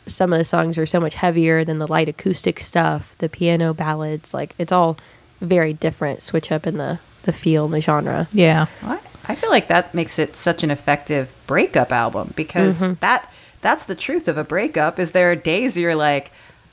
some 0.06 0.32
of 0.32 0.38
the 0.38 0.44
songs 0.44 0.76
are 0.78 0.86
so 0.86 1.00
much 1.00 1.14
heavier 1.14 1.64
than 1.64 1.78
the 1.78 1.86
light 1.86 2.08
acoustic 2.08 2.60
stuff, 2.60 3.16
the 3.18 3.28
piano 3.28 3.72
ballads. 3.74 4.34
Like 4.34 4.54
it's 4.58 4.72
all 4.72 4.96
very 5.40 5.72
different. 5.72 6.22
Switch 6.22 6.50
up 6.52 6.66
in 6.66 6.76
the 6.78 6.98
the 7.22 7.32
feel 7.32 7.64
and 7.64 7.74
the 7.74 7.80
genre. 7.80 8.28
Yeah. 8.32 8.66
What? 8.82 9.02
I 9.26 9.34
feel 9.34 9.48
like 9.50 9.68
that 9.68 9.94
makes 9.94 10.18
it 10.18 10.36
such 10.36 10.62
an 10.62 10.70
effective 10.70 11.32
breakup 11.46 11.90
album 11.92 12.32
because 12.36 12.80
Mm-hmm. 12.82 12.94
that 13.00 13.32
that's 13.62 13.86
the 13.86 13.94
truth 13.94 14.28
of 14.28 14.36
a 14.36 14.44
breakup 14.44 14.98
is 14.98 15.12
there 15.12 15.30
are 15.32 15.36
days 15.36 15.76
you're 15.76 15.94
like 15.94 16.30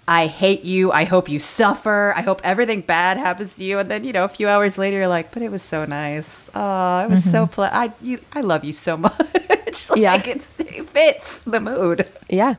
I 0.08 0.28
hate 0.28 0.66
you. 0.66 0.92
I 0.92 1.06
hope 1.06 1.30
you 1.30 1.40
suffer. 1.40 2.12
I 2.18 2.22
hope 2.22 2.42
everything 2.44 2.82
bad 2.82 3.18
happens 3.18 3.56
to 3.56 3.64
you. 3.64 3.78
And 3.80 3.90
then, 3.90 4.04
you 4.04 4.12
know, 4.12 4.26
a 4.26 4.28
few 4.28 4.50
hours 4.50 4.78
later, 4.78 4.98
you're 4.98 5.08
like, 5.08 5.32
but 5.32 5.42
it 5.44 5.52
was 5.52 5.62
so 5.62 5.86
nice. 5.86 6.50
Oh, 6.56 7.04
it 7.06 7.10
was 7.10 7.24
so 7.24 7.46
ple- 7.48 7.66
I, 7.72 7.94
you, 8.02 8.20
I 8.34 8.42
love 8.42 8.66
you 8.66 8.74
so 8.74 8.98
much. 9.06 9.14
like, 9.90 9.96
Yeah. 9.96 10.22
it's, 10.26 10.60
it 10.60 10.90
fits 10.90 11.40
the 11.42 11.62
mood. 11.62 12.10
Yeah, 12.30 12.56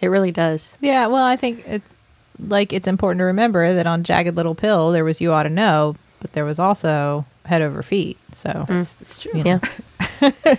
it 0.00 0.08
really 0.08 0.32
does. 0.32 0.74
Yeah. 0.80 1.06
Well, 1.06 1.24
I 1.24 1.36
think 1.36 1.62
it's 1.66 1.92
like 2.38 2.72
it's 2.72 2.86
important 2.86 3.18
to 3.20 3.24
remember 3.24 3.74
that 3.74 3.86
on 3.86 4.04
Jagged 4.04 4.36
Little 4.36 4.54
Pill 4.54 4.92
there 4.92 5.04
was 5.04 5.20
You 5.20 5.32
Ought 5.32 5.42
to 5.44 5.50
Know, 5.50 5.96
but 6.20 6.32
there 6.32 6.44
was 6.44 6.58
also 6.58 7.24
Head 7.46 7.62
Over 7.62 7.82
Feet. 7.82 8.18
So 8.32 8.64
It's, 8.68 8.94
it's 9.00 9.18
true. 9.18 9.32
Yeah, 9.44 9.58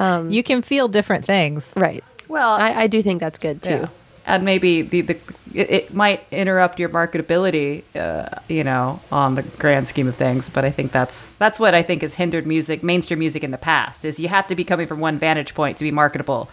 Um, 0.00 0.30
you 0.30 0.42
can 0.44 0.62
feel 0.62 0.86
different 0.86 1.24
things. 1.24 1.74
right. 1.76 2.04
Well, 2.28 2.60
I, 2.60 2.82
I 2.82 2.86
do 2.86 3.02
think 3.02 3.20
that's 3.20 3.38
good 3.38 3.62
too. 3.62 3.70
Yeah. 3.70 3.88
And 4.26 4.44
maybe 4.44 4.82
the, 4.82 5.00
the 5.00 5.14
it, 5.54 5.70
it 5.70 5.94
might 5.94 6.24
interrupt 6.30 6.78
your 6.78 6.90
marketability, 6.90 7.82
uh, 7.96 8.26
you 8.48 8.62
know, 8.62 9.00
on 9.10 9.34
the 9.34 9.42
grand 9.42 9.88
scheme 9.88 10.06
of 10.06 10.14
things. 10.14 10.48
But 10.50 10.64
I 10.66 10.70
think 10.70 10.92
that's 10.92 11.30
that's 11.30 11.58
what 11.58 11.74
I 11.74 11.82
think 11.82 12.02
has 12.02 12.14
hindered 12.16 12.46
music, 12.46 12.82
mainstream 12.84 13.18
music 13.18 13.42
in 13.42 13.50
the 13.50 13.58
past. 13.58 14.04
Is 14.04 14.20
you 14.20 14.28
have 14.28 14.46
to 14.48 14.54
be 14.54 14.62
coming 14.62 14.86
from 14.86 15.00
one 15.00 15.18
vantage 15.18 15.54
point 15.54 15.78
to 15.78 15.84
be 15.84 15.90
marketable, 15.90 16.48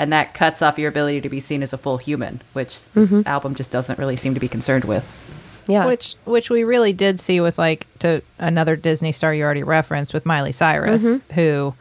and 0.00 0.10
that 0.14 0.32
cuts 0.32 0.62
off 0.62 0.78
your 0.78 0.88
ability 0.88 1.20
to 1.20 1.28
be 1.28 1.40
seen 1.40 1.62
as 1.62 1.74
a 1.74 1.78
full 1.78 1.98
human, 1.98 2.40
which 2.54 2.86
this 2.86 3.12
mm-hmm. 3.12 3.28
album 3.28 3.54
just 3.54 3.70
doesn't 3.70 3.98
really 3.98 4.16
seem 4.16 4.32
to 4.32 4.40
be 4.40 4.48
concerned 4.48 4.86
with. 4.86 5.04
Yeah, 5.68 5.84
Which 5.84 6.16
which 6.24 6.48
we 6.48 6.64
really 6.64 6.94
did 6.94 7.20
see 7.20 7.38
with 7.38 7.58
like 7.58 7.86
to 7.98 8.22
another 8.38 8.76
Disney 8.76 9.12
star 9.12 9.34
you 9.34 9.44
already 9.44 9.62
referenced 9.62 10.14
with 10.14 10.24
Miley 10.24 10.52
Cyrus, 10.52 11.04
mm-hmm. 11.04 11.34
who 11.34 11.74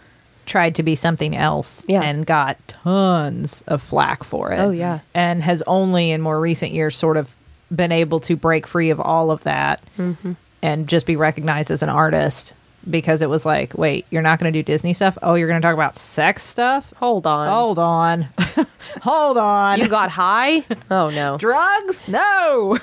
tried 0.46 0.76
to 0.76 0.84
be 0.84 0.96
something 0.96 1.36
else 1.36 1.86
Yeah. 1.88 2.02
and 2.02 2.26
got 2.26 2.58
tons 2.68 3.64
of 3.68 3.82
flack 3.82 4.24
for 4.24 4.52
it. 4.52 4.60
Oh, 4.60 4.72
yeah. 4.72 5.00
And 5.14 5.42
has 5.42 5.64
only 5.66 6.12
in 6.12 6.22
more 6.22 6.40
recent 6.40 6.72
years 6.74 6.98
sort 6.98 7.18
of 7.18 7.36
been 7.74 7.92
able 7.92 8.20
to 8.22 8.36
break 8.36 8.68
free 8.68 8.90
of 8.90 9.00
all 9.00 9.32
of 9.32 9.44
that 9.44 9.82
mm-hmm. 9.98 10.34
and 10.62 10.88
just 10.90 11.06
be 11.06 11.16
recognized 11.16 11.72
as 11.72 11.82
an 11.82 11.90
artist 11.90 12.54
because 12.88 13.22
it 13.22 13.30
was 13.30 13.46
like, 13.46 13.78
wait, 13.78 14.06
you're 14.10 14.22
not 14.22 14.40
going 14.40 14.52
to 14.52 14.60
do 14.60 14.64
Disney 14.64 14.94
stuff? 14.94 15.18
Oh, 15.22 15.36
you're 15.36 15.48
going 15.48 15.62
to 15.62 15.66
talk 15.66 15.74
about 15.74 15.96
sex 15.96 16.44
stuff? 16.44 16.94
hold 16.98 17.26
on. 17.26 17.48
Hold 17.48 17.80
on. 17.80 18.28
Hold 19.02 19.38
on. 19.38 19.80
You 19.80 19.88
got 19.88 20.10
high? 20.10 20.64
Oh 20.90 21.10
no. 21.10 21.38
drugs? 21.40 22.08
No. 22.08 22.80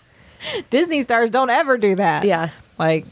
Disney 0.70 1.02
stars 1.02 1.30
don't 1.30 1.50
ever 1.50 1.78
do 1.78 1.94
that. 1.96 2.24
Yeah. 2.24 2.50
Like, 2.78 3.06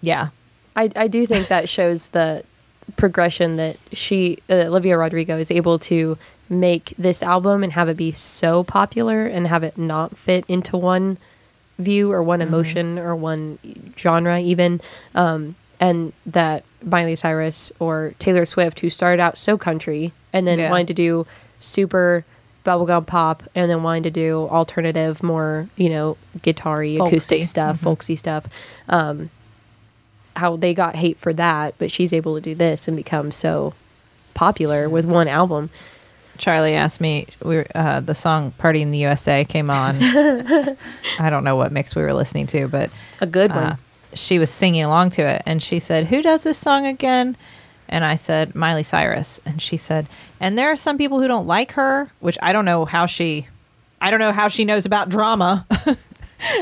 yeah. 0.00 0.28
I, 0.76 0.90
I 0.96 1.08
do 1.08 1.26
think 1.26 1.48
that 1.48 1.68
shows 1.68 2.08
the 2.08 2.44
progression 2.96 3.56
that 3.56 3.76
she 3.92 4.38
uh, 4.50 4.66
Olivia 4.66 4.98
Rodrigo 4.98 5.38
is 5.38 5.50
able 5.50 5.78
to 5.80 6.18
make 6.48 6.94
this 6.98 7.22
album 7.22 7.62
and 7.62 7.72
have 7.72 7.88
it 7.88 7.96
be 7.96 8.12
so 8.12 8.64
popular 8.64 9.26
and 9.26 9.46
have 9.46 9.62
it 9.62 9.78
not 9.78 10.16
fit 10.16 10.44
into 10.48 10.76
one 10.76 11.18
view 11.78 12.12
or 12.12 12.22
one 12.22 12.40
emotion 12.40 12.98
or 12.98 13.14
one 13.16 13.58
genre 13.98 14.38
even 14.38 14.80
um, 15.14 15.54
and 15.80 16.12
that 16.24 16.62
Miley 16.82 17.16
Cyrus 17.16 17.72
or 17.80 18.14
Taylor 18.18 18.44
Swift 18.44 18.80
who 18.80 18.90
started 18.90 19.20
out 19.20 19.36
so 19.36 19.58
country 19.58 20.12
and 20.32 20.46
then 20.46 20.58
Yeah. 20.58 20.70
wanted 20.70 20.86
to 20.88 20.94
do 20.94 21.26
super 21.58 22.24
bubblegum 22.64 23.06
pop 23.06 23.42
and 23.54 23.70
then 23.70 23.82
wanted 23.82 24.04
to 24.04 24.10
do 24.10 24.48
alternative 24.50 25.22
more 25.22 25.68
you 25.76 25.88
know 25.90 26.16
guitar-y 26.42 26.92
acoustic 27.00 27.38
Folksy. 27.40 27.44
stuff 27.44 27.80
folksy 27.80 28.16
stuff 28.16 28.46
um, 28.88 29.30
how 30.36 30.56
they 30.56 30.74
got 30.74 30.96
hate 30.96 31.18
for 31.18 31.32
that, 31.34 31.74
but 31.78 31.90
she's 31.92 32.12
able 32.12 32.34
to 32.34 32.40
do 32.40 32.54
this 32.54 32.88
and 32.88 32.96
become 32.96 33.30
so 33.30 33.72
popular 34.34 34.88
with 34.88 35.04
one 35.04 35.28
album. 35.28 35.70
Charlie 36.38 36.74
asked 36.74 37.00
me, 37.00 37.26
we 37.42 37.56
were, 37.56 37.66
uh, 37.74 38.00
the 38.00 38.14
song 38.14 38.50
Party 38.52 38.82
in 38.82 38.90
the 38.90 38.98
USA 38.98 39.44
came 39.44 39.70
on. 39.70 39.96
I 41.18 41.30
don't 41.30 41.44
know 41.44 41.56
what 41.56 41.72
mix 41.72 41.94
we 41.94 42.02
were 42.02 42.12
listening 42.14 42.46
to, 42.48 42.68
but 42.68 42.90
A 43.20 43.26
good 43.26 43.50
uh, 43.52 43.54
one. 43.54 43.78
she 44.14 44.38
was 44.38 44.50
singing 44.50 44.82
along 44.84 45.10
to 45.10 45.22
it. 45.22 45.42
And 45.46 45.62
she 45.62 45.78
said, 45.78 46.06
Who 46.06 46.22
does 46.22 46.42
this 46.42 46.58
song 46.58 46.86
again? 46.86 47.36
And 47.88 48.04
I 48.04 48.16
said, 48.16 48.54
Miley 48.54 48.82
Cyrus. 48.82 49.40
And 49.44 49.60
she 49.62 49.76
said, 49.76 50.06
And 50.40 50.56
there 50.58 50.70
are 50.72 50.76
some 50.76 50.98
people 50.98 51.20
who 51.20 51.28
don't 51.28 51.46
like 51.46 51.72
her, 51.72 52.10
which 52.20 52.38
I 52.42 52.52
don't 52.52 52.64
know 52.64 52.84
how 52.84 53.06
she. 53.06 53.46
I 54.00 54.10
don't 54.10 54.20
know 54.20 54.32
how 54.32 54.48
she 54.48 54.64
knows 54.64 54.84
about 54.86 55.08
drama. 55.08 55.66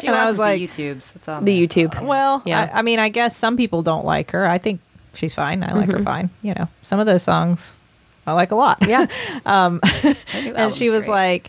She 0.01 0.07
And 0.07 0.15
I 0.15 0.19
watches 0.25 0.27
was 0.29 0.39
like- 0.39 0.61
the 0.61 0.67
YouTubes. 0.69 1.17
It's 1.17 1.29
on 1.29 1.45
The 1.45 1.67
there. 1.67 1.89
YouTube. 1.89 2.03
Well, 2.07 2.43
Yeah. 2.45 2.71
I, 2.73 2.81
I 2.81 2.83
mean, 2.83 2.99
I 2.99 3.09
guess 3.09 3.37
some 3.37 3.57
people 3.57 3.83
don't 3.83 4.05
like 4.05 4.31
her. 4.33 4.47
I 4.47 4.59
think 4.59 4.81
she's 5.15 5.35
fine. 5.35 5.63
I 5.63 5.73
like 5.73 5.89
Mm-hmm. 5.89 5.99
her 5.99 6.05
fine. 6.05 6.31
You 6.43 6.55
know, 6.55 6.69
some 6.83 7.01
of 7.01 7.07
those 7.07 7.23
songs 7.23 7.81
I 8.27 8.33
like 8.33 8.51
a 8.53 8.57
lot. 8.57 8.79
Yeah. 8.87 9.07
Um, 9.47 9.81
New 10.05 10.55
and 10.55 10.73
she 10.73 10.89
was 10.91 11.01
great. 11.01 11.11
like, 11.11 11.49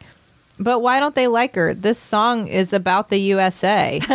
"But 0.59 0.82
why 0.82 0.99
don't 0.99 1.13
they 1.13 1.28
like 1.28 1.53
her? 1.55 1.74
This 1.76 1.99
song 1.99 2.47
is 2.47 2.74
about 2.74 3.09
the 3.09 3.17
USA." 3.17 3.99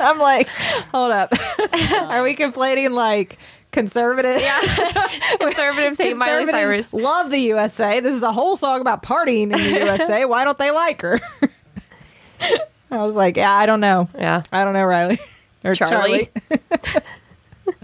I'm 0.00 0.18
like, 0.18 0.48
"Hold 0.92 1.12
up, 1.12 1.32
are 2.02 2.22
we 2.22 2.34
conflating 2.34 2.90
like 2.90 3.38
conservative? 3.70 4.40
Conservatives 5.40 5.98
hate 5.98 6.16
Miley 6.16 6.44
Conservatives 6.46 6.88
Cyrus. 6.88 7.04
love 7.04 7.30
the 7.30 7.38
USA. 7.40 8.00
This 8.00 8.14
is 8.14 8.22
a 8.22 8.32
whole 8.32 8.56
song 8.56 8.80
about 8.80 9.02
partying 9.02 9.44
in 9.44 9.50
the 9.50 9.80
USA. 9.84 10.24
Why 10.24 10.44
don't 10.44 10.58
they 10.58 10.70
like 10.70 11.02
her?" 11.02 11.20
I 12.90 13.02
was 13.02 13.14
like, 13.14 13.36
"Yeah, 13.36 13.52
I 13.52 13.66
don't 13.66 13.80
know. 13.80 14.08
Yeah. 14.16 14.42
I 14.52 14.64
don't 14.64 14.72
know, 14.74 14.84
Riley 14.84 15.18
or 15.64 15.74
Charlie. 15.74 16.30
Charlie. 17.66 17.82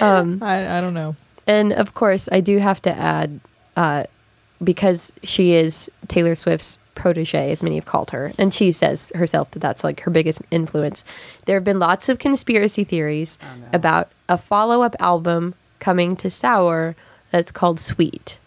Um, 0.00 0.38
I, 0.42 0.78
I 0.78 0.80
don't 0.80 0.94
know. 0.94 1.16
And 1.46 1.72
of 1.72 1.94
course, 1.94 2.28
I 2.32 2.40
do 2.40 2.58
have 2.58 2.82
to 2.82 2.92
add, 2.92 3.40
uh, 3.76 4.04
because 4.62 5.12
she 5.22 5.52
is 5.52 5.90
Taylor 6.08 6.34
Swift's 6.34 6.78
protege, 6.94 7.52
as 7.52 7.62
many 7.62 7.76
have 7.76 7.84
called 7.84 8.10
her, 8.10 8.32
and 8.38 8.52
she 8.52 8.72
says 8.72 9.12
herself 9.14 9.50
that 9.52 9.60
that's 9.60 9.84
like 9.84 10.00
her 10.00 10.10
biggest 10.10 10.42
influence. 10.50 11.04
There 11.44 11.56
have 11.56 11.64
been 11.64 11.78
lots 11.78 12.08
of 12.08 12.18
conspiracy 12.18 12.84
theories 12.84 13.38
about 13.72 14.10
a 14.28 14.38
follow 14.38 14.82
up 14.82 14.96
album 14.98 15.54
coming 15.78 16.16
to 16.16 16.30
Sour 16.30 16.96
that's 17.30 17.52
called 17.52 17.78
Sweet 17.78 18.40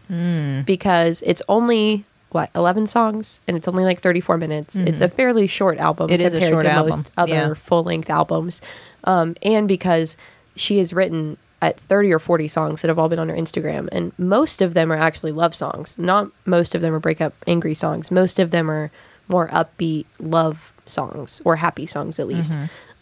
because 0.66 1.22
it's 1.22 1.42
only 1.48 2.06
what 2.32 2.50
11 2.56 2.88
songs 2.88 3.42
and 3.48 3.56
it's 3.58 3.68
only 3.68 3.84
like 3.84 4.00
34 4.00 4.38
minutes. 4.38 4.76
It's 4.76 5.02
a 5.02 5.08
fairly 5.08 5.48
short 5.48 5.78
album 5.78 6.08
Mm-hmm. 6.08 6.14
It 6.16 6.22
is 6.22 6.34
a 6.34 6.40
compared 6.40 6.52
short 6.52 6.66
to 6.66 6.72
album, 6.72 6.90
most 6.90 7.12
other 7.18 7.32
yeah. 7.34 7.54
full-length 7.54 8.10
albums. 8.10 8.62
Um, 9.04 9.36
and 9.44 9.68
because 9.68 10.18
she 10.60 10.78
has 10.78 10.94
written 10.94 11.38
at 11.62 11.80
30 11.80 12.14
or 12.14 12.20
40 12.20 12.48
songs 12.48 12.82
that 12.82 12.88
have 12.88 12.98
all 12.98 13.10
been 13.10 13.20
on 13.20 13.30
her 13.30 13.36
Instagram 13.36 13.90
and 13.92 14.14
most 14.18 14.62
of 14.62 14.74
them 14.74 14.92
are 14.92 14.98
actually 14.98 15.32
love 15.32 15.54
songs. 15.54 15.98
Not 15.98 16.30
most 16.46 16.74
of 16.76 16.82
them 16.82 16.94
are 16.94 17.00
breakup 17.00 17.34
angry 17.48 17.74
songs. 17.74 18.12
Most 18.12 18.40
of 18.40 18.52
them 18.52 18.70
are 18.72 18.92
more 19.28 19.48
upbeat 19.50 20.06
love 20.20 20.72
songs 20.86 21.42
or 21.46 21.58
happy 21.58 21.86
songs 21.86 22.18
at 22.20 22.28
least. 22.28 22.54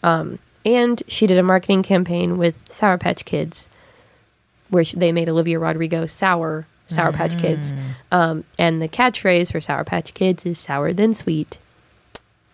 Um, 0.02 0.38
and 0.66 1.02
she 1.06 1.26
did 1.26 1.38
a 1.38 1.42
marketing 1.42 1.82
campaign 1.82 2.36
with 2.36 2.56
Sour 2.68 2.98
Patch 2.98 3.24
Kids 3.24 3.68
where 4.70 4.84
she, 4.84 4.96
they 4.96 5.12
made 5.12 5.28
Olivia 5.28 5.58
Rodrigo 5.58 6.04
sour 6.06 6.66
Sour 6.88 7.12
Patch 7.12 7.38
Kids. 7.38 7.72
Um, 8.12 8.44
and 8.58 8.82
the 8.82 8.88
catchphrase 8.88 9.52
for 9.52 9.60
Sour 9.60 9.84
Patch 9.84 10.14
Kids 10.14 10.44
is 10.44 10.58
sour 10.58 10.92
then 10.92 11.14
sweet. 11.14 11.58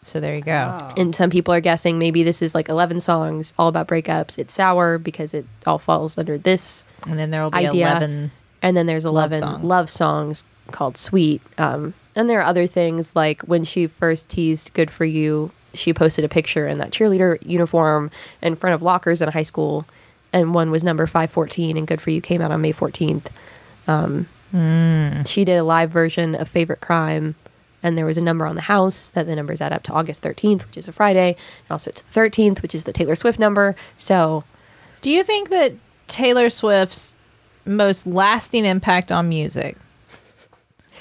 So 0.05 0.21
there 0.21 0.37
you 0.37 0.43
go. 0.43 0.79
Oh. 0.81 0.93
And 0.97 1.17
some 1.17 1.31
people 1.31 1.53
are 1.55 1.61
guessing 1.61 1.99
maybe 1.99 2.23
this 2.23 2.43
is 2.43 2.55
like 2.55 2.69
11 2.69 3.01
songs 3.01 3.53
all 3.59 3.69
about 3.69 3.89
breakups. 3.89 4.39
It's 4.39 4.53
sour 4.53 4.99
because 4.99 5.33
it 5.35 5.47
all 5.67 5.79
falls 5.79 6.19
under 6.19 6.37
this 6.39 6.85
And 7.07 7.19
then 7.19 7.31
there 7.31 7.43
will 7.43 7.51
be 7.51 7.67
idea. 7.67 7.91
11. 7.91 8.31
And 8.63 8.77
then 8.77 8.87
there's 8.87 9.05
11 9.07 9.41
songs. 9.41 9.65
love 9.65 9.91
songs 9.91 10.45
called 10.71 10.97
Sweet. 10.97 11.43
Um, 11.59 11.95
and 12.15 12.29
there 12.31 12.39
are 12.39 12.45
other 12.45 12.67
things 12.67 13.17
like 13.17 13.43
when 13.43 13.65
she 13.65 13.87
first 13.87 14.29
teased 14.29 14.73
Good 14.75 14.91
For 14.91 15.05
You, 15.05 15.51
she 15.73 15.93
posted 15.93 16.25
a 16.25 16.29
picture 16.29 16.69
in 16.69 16.79
that 16.79 16.91
cheerleader 16.91 17.39
uniform 17.45 18.11
in 18.41 18.55
front 18.55 18.75
of 18.75 18.83
lockers 18.83 19.21
in 19.21 19.29
a 19.29 19.33
high 19.33 19.43
school. 19.43 19.87
And 20.33 20.55
one 20.55 20.71
was 20.71 20.85
number 20.85 21.07
514, 21.07 21.77
and 21.77 21.87
Good 21.87 22.01
For 22.01 22.11
You 22.11 22.21
came 22.21 22.41
out 22.41 22.51
on 22.51 22.61
May 22.61 22.73
14th. 22.73 23.27
Um, 23.89 24.29
She 25.27 25.45
did 25.45 25.57
a 25.57 25.65
live 25.65 25.91
version 25.91 26.35
of 26.35 26.49
Favorite 26.49 26.81
Crime, 26.81 27.35
and 27.85 27.99
there 27.99 28.07
was 28.07 28.19
a 28.19 28.23
number 28.23 28.47
on 28.47 28.57
the 28.57 28.63
house 28.63 29.11
that 29.11 29.27
the 29.27 29.37
numbers 29.37 29.61
add 29.61 29.73
up 29.73 29.83
to 29.85 29.93
August 29.93 30.23
13th, 30.23 30.67
which 30.67 30.79
is 30.79 30.89
a 30.89 30.93
Friday, 30.93 31.29
and 31.37 31.71
also 31.71 31.91
to 31.91 32.13
the 32.13 32.21
13th, 32.21 32.63
which 32.63 32.75
is 32.75 32.85
the 32.85 32.93
Taylor 32.93 33.15
Swift 33.15 33.39
number. 33.39 33.77
So 33.99 34.43
Do 35.03 35.11
you 35.11 35.23
think 35.23 35.51
that 35.51 35.75
Taylor 36.09 36.49
Swift's 36.49 37.15
most 37.67 38.07
lasting 38.07 38.65
impact 38.65 39.13
on 39.13 39.29
music 39.29 39.77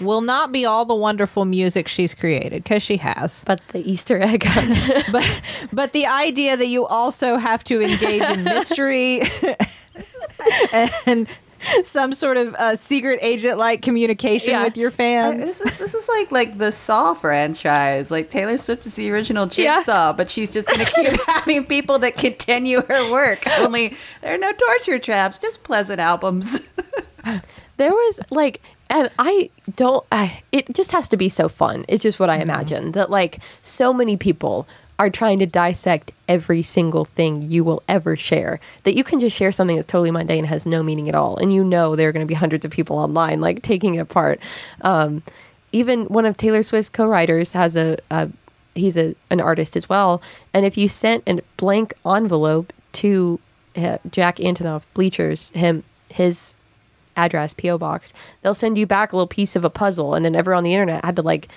will 0.02 0.22
not 0.22 0.52
be 0.52 0.66
all 0.66 0.84
the 0.84 0.96
wonderful 0.96 1.46
music 1.46 1.88
she's 1.88 2.14
created? 2.14 2.64
Because 2.64 2.84
she 2.84 2.98
has, 2.98 3.44
but 3.46 3.62
the 3.70 3.90
Easter 3.90 4.22
egg. 4.22 4.46
But 5.12 5.68
but 5.72 5.94
the 5.94 6.06
idea 6.06 6.58
that 6.58 6.68
you 6.68 6.86
also 6.86 7.38
have 7.38 7.64
to 7.66 7.82
engage 7.82 8.24
in 8.24 8.44
mystery 8.44 9.22
and 11.06 11.28
some 11.84 12.14
sort 12.14 12.38
of 12.38 12.54
uh, 12.56 12.76
secret 12.76 13.20
agent 13.22 13.58
like 13.58 13.82
communication 13.82 14.52
Yeah. 14.52 14.64
with 14.64 14.78
your 14.78 14.92
fans. 14.92 15.40
This 15.40 15.62
is 15.62 15.78
this 15.80 15.94
is 15.94 16.08
like 16.10 16.32
like 16.32 16.58
the 16.58 16.72
Saw 16.72 17.14
franchise. 17.14 18.12
Like 18.12 18.30
Taylor 18.30 18.58
Swift 18.58 18.86
is 18.86 18.96
the 18.96 19.12
original 19.12 19.46
Jigsaw, 19.46 20.14
but 20.14 20.30
she's 20.30 20.52
just 20.52 20.68
gonna 20.70 20.86
keep 20.86 21.14
having 21.28 21.66
people 21.66 22.00
that 22.00 22.16
continue 22.18 22.82
her 22.82 23.12
work. 23.12 23.44
Only 23.60 23.96
there 24.22 24.34
are 24.36 24.38
no 24.38 24.52
torture 24.52 25.00
traps, 25.00 25.40
just 25.40 25.64
pleasant 25.64 26.00
albums. 26.00 26.68
there 27.78 27.92
was 27.92 28.20
like 28.30 28.62
and 28.90 29.10
i 29.18 29.50
don't 29.78 30.06
I, 30.12 30.44
it 30.52 30.74
just 30.76 30.92
has 30.92 31.08
to 31.08 31.18
be 31.18 31.30
so 31.30 31.48
fun 31.48 31.86
it's 31.88 32.04
just 32.04 32.20
what 32.20 32.30
i 32.30 32.38
imagine 32.38 32.92
that 32.92 33.10
like 33.10 33.40
so 33.62 33.94
many 33.94 34.18
people 34.18 34.68
are 35.00 35.10
trying 35.10 35.40
to 35.40 35.46
dissect 35.46 36.12
every 36.28 36.62
single 36.62 37.06
thing 37.06 37.42
you 37.42 37.64
will 37.64 37.84
ever 37.88 38.16
share. 38.16 38.60
That 38.84 38.96
you 38.96 39.04
can 39.04 39.20
just 39.20 39.36
share 39.36 39.52
something 39.52 39.76
that's 39.76 39.88
totally 39.88 40.12
mundane 40.12 40.40
and 40.40 40.48
has 40.48 40.66
no 40.66 40.84
meaning 40.84 41.10
at 41.10 41.16
all 41.16 41.38
and 41.38 41.54
you 41.54 41.64
know 41.64 41.96
there 41.96 42.10
are 42.10 42.12
going 42.12 42.26
to 42.26 42.32
be 42.32 42.36
hundreds 42.36 42.66
of 42.66 42.72
people 42.72 42.98
online 42.98 43.42
like 43.42 43.62
taking 43.62 43.96
it 43.96 44.00
apart. 44.00 44.40
Um, 44.82 45.24
even 45.72 46.06
one 46.06 46.26
of 46.26 46.38
taylor 46.38 46.62
swift's 46.62 46.90
co-writers 46.90 47.54
has 47.54 47.76
a, 47.76 47.98
a 48.12 48.30
he's 48.76 48.96
a, 48.96 49.16
an 49.32 49.42
artist 49.42 49.76
as 49.76 49.90
well 49.90 50.22
and 50.54 50.68
if 50.68 50.78
you 50.78 50.88
sent 50.88 51.24
a 51.28 51.42
blank 51.58 51.96
envelope 52.06 52.72
to 52.92 53.40
uh, 53.76 53.98
jack 54.12 54.38
antonoff 54.38 54.84
bleachers 54.94 55.50
him 55.50 55.84
his 56.10 56.54
address 57.16 57.54
PO 57.54 57.78
box, 57.78 58.14
they'll 58.42 58.54
send 58.54 58.78
you 58.78 58.86
back 58.86 59.12
a 59.12 59.16
little 59.16 59.28
piece 59.28 59.56
of 59.56 59.64
a 59.64 59.70
puzzle, 59.70 60.14
and 60.14 60.26
then 60.26 60.36
everyone 60.36 60.60
on 60.60 60.64
the 60.64 60.74
internet 60.74 61.04
had 61.04 61.16
to 61.16 61.22
like 61.22 61.48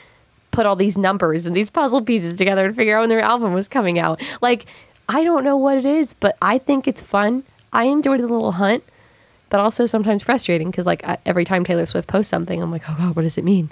put 0.56 0.64
all 0.64 0.74
these 0.74 0.96
numbers 0.96 1.44
and 1.44 1.54
these 1.54 1.68
puzzle 1.68 2.00
pieces 2.00 2.38
together 2.38 2.66
to 2.66 2.72
figure 2.72 2.96
out 2.96 3.00
when 3.00 3.10
their 3.10 3.20
album 3.20 3.52
was 3.52 3.68
coming 3.68 3.98
out. 3.98 4.22
Like, 4.40 4.64
I 5.06 5.22
don't 5.22 5.44
know 5.44 5.58
what 5.58 5.76
it 5.76 5.84
is, 5.84 6.14
but 6.14 6.34
I 6.40 6.56
think 6.56 6.88
it's 6.88 7.02
fun. 7.02 7.44
I 7.74 7.84
enjoyed 7.84 8.20
the 8.20 8.26
little 8.26 8.52
hunt, 8.52 8.82
but 9.50 9.60
also 9.60 9.84
sometimes 9.84 10.22
frustrating 10.22 10.70
because 10.70 10.86
like 10.86 11.04
I, 11.04 11.18
every 11.26 11.44
time 11.44 11.62
Taylor 11.62 11.84
Swift 11.84 12.08
posts 12.08 12.30
something, 12.30 12.60
I'm 12.60 12.72
like, 12.72 12.88
oh 12.88 12.96
god, 12.98 13.14
what 13.14 13.22
does 13.22 13.36
it 13.36 13.44
mean? 13.44 13.70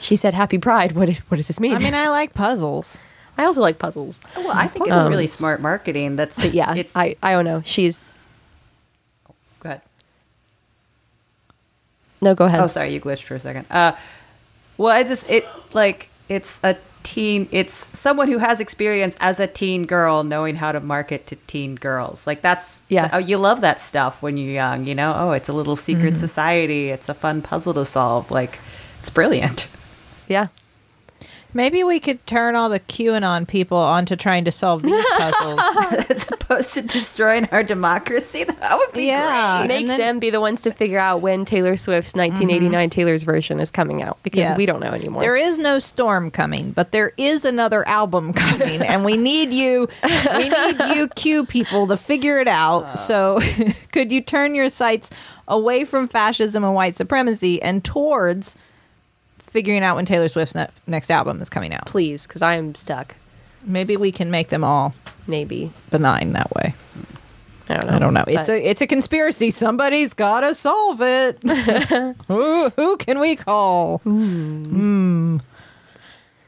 She 0.00 0.16
said 0.16 0.32
Happy 0.32 0.56
Pride. 0.56 0.92
What 0.92 1.10
is 1.10 1.18
what 1.28 1.36
does 1.36 1.46
this 1.46 1.60
mean? 1.60 1.74
I 1.74 1.78
mean, 1.78 1.94
I 1.94 2.08
like 2.08 2.32
puzzles. 2.32 2.98
I 3.36 3.44
also 3.44 3.60
like 3.60 3.78
puzzles. 3.78 4.22
well, 4.34 4.50
I 4.50 4.66
think 4.66 4.86
it's 4.88 5.08
really 5.10 5.26
smart 5.26 5.60
marketing. 5.60 6.16
That's 6.16 6.40
But 6.40 6.54
yeah, 6.54 6.74
It's 6.74 6.96
I 6.96 7.16
I 7.22 7.32
don't 7.32 7.44
know. 7.44 7.60
She's 7.66 8.08
go 9.60 9.68
ahead. 9.68 9.82
no, 12.22 12.34
go 12.34 12.46
ahead. 12.46 12.60
Oh, 12.60 12.68
sorry, 12.68 12.94
you 12.94 13.00
glitched 13.00 13.24
for 13.24 13.34
a 13.34 13.40
second. 13.40 13.66
Uh, 13.70 13.92
well, 14.78 14.96
I 14.96 15.02
just 15.02 15.28
it 15.30 15.46
like 15.74 16.08
it's 16.28 16.60
a 16.62 16.76
teen. 17.02 17.48
It's 17.52 17.74
someone 17.96 18.28
who 18.28 18.38
has 18.38 18.60
experience 18.60 19.16
as 19.20 19.38
a 19.38 19.46
teen 19.46 19.86
girl, 19.86 20.24
knowing 20.24 20.56
how 20.56 20.72
to 20.72 20.80
market 20.80 21.26
to 21.28 21.36
teen 21.46 21.76
girls. 21.76 22.26
Like 22.26 22.42
that's 22.42 22.82
Yeah. 22.88 23.10
Oh, 23.12 23.18
you 23.18 23.38
love 23.38 23.60
that 23.60 23.80
stuff 23.80 24.22
when 24.22 24.36
you're 24.36 24.52
young. 24.52 24.86
You 24.86 24.94
know, 24.94 25.14
oh, 25.16 25.32
it's 25.32 25.48
a 25.48 25.52
little 25.52 25.76
secret 25.76 26.14
mm-hmm. 26.14 26.20
society. 26.20 26.90
It's 26.90 27.08
a 27.08 27.14
fun 27.14 27.42
puzzle 27.42 27.74
to 27.74 27.84
solve. 27.84 28.30
Like 28.30 28.58
it's 29.00 29.10
brilliant. 29.10 29.68
yeah. 30.28 30.48
Maybe 31.54 31.84
we 31.84 32.00
could 32.00 32.26
turn 32.26 32.56
all 32.56 32.68
the 32.68 32.80
QAnon 32.80 33.46
people 33.46 33.78
onto 33.78 34.16
trying 34.16 34.44
to 34.44 34.50
solve 34.50 34.82
these 34.82 35.04
puzzles. 35.16 35.60
as 36.10 36.28
opposed 36.30 36.74
to 36.74 36.82
destroying 36.82 37.48
our 37.52 37.62
democracy. 37.62 38.42
That 38.44 38.76
would 38.76 38.92
be 38.92 39.06
Yeah. 39.06 39.60
great. 39.66 39.68
Make 39.68 39.86
then- 39.86 40.00
them 40.00 40.18
be 40.18 40.30
the 40.30 40.40
ones 40.40 40.62
to 40.62 40.72
figure 40.72 40.98
out 40.98 41.20
when 41.20 41.44
Taylor 41.44 41.76
Swift's 41.76 42.10
mm-hmm. 42.10 42.32
1989 42.32 42.90
Taylor's 42.90 43.22
version 43.22 43.60
is 43.60 43.70
coming 43.70 44.02
out 44.02 44.18
because 44.24 44.40
Yes. 44.40 44.58
we 44.58 44.66
don't 44.66 44.80
know 44.80 44.92
anymore. 44.92 45.20
There 45.20 45.36
is 45.36 45.58
no 45.58 45.78
storm 45.78 46.30
coming, 46.30 46.72
but 46.72 46.90
there 46.92 47.12
is 47.16 47.44
another 47.44 47.86
album 47.86 48.32
coming, 48.32 48.82
and 48.82 49.04
we 49.04 49.16
need 49.16 49.52
you. 49.52 49.88
We 50.36 50.48
need 50.48 50.76
you, 50.96 51.08
Q 51.16 51.46
people, 51.46 51.86
to 51.86 51.96
figure 51.96 52.38
it 52.38 52.48
out. 52.48 52.82
Uh. 52.84 52.94
So, 52.96 53.40
could 53.92 54.10
you 54.12 54.20
turn 54.20 54.54
your 54.54 54.70
sights 54.70 55.10
away 55.46 55.84
from 55.84 56.08
fascism 56.08 56.64
and 56.64 56.74
white 56.74 56.96
supremacy 56.96 57.62
and 57.62 57.84
towards 57.84 58.56
figuring 59.50 59.82
out 59.82 59.96
when 59.96 60.04
Taylor 60.04 60.28
Swift's 60.28 60.54
ne- 60.54 60.68
next 60.86 61.10
album 61.10 61.40
is 61.40 61.48
coming 61.50 61.72
out? 61.72 61.86
Please, 61.86 62.26
because 62.26 62.42
I 62.42 62.54
am 62.56 62.74
stuck. 62.74 63.14
Maybe 63.64 63.96
we 63.96 64.12
can 64.12 64.30
make 64.30 64.48
them 64.48 64.62
all 64.64 64.94
Maybe 65.26 65.70
benign 65.90 66.32
that 66.34 66.52
way. 66.54 66.74
I 67.70 67.76
don't 67.78 67.86
know. 67.86 67.92
I 67.94 67.98
don't 67.98 68.12
know. 68.14 68.24
It's 68.26 68.48
a 68.50 68.70
it's 68.70 68.82
a 68.82 68.86
conspiracy. 68.86 69.50
Somebody's 69.50 70.12
got 70.12 70.40
to 70.42 70.54
solve 70.54 71.00
it. 71.00 71.38
who, 72.28 72.68
who 72.70 72.96
can 72.98 73.20
we 73.20 73.36
call? 73.36 73.98
Hmm. 73.98 75.38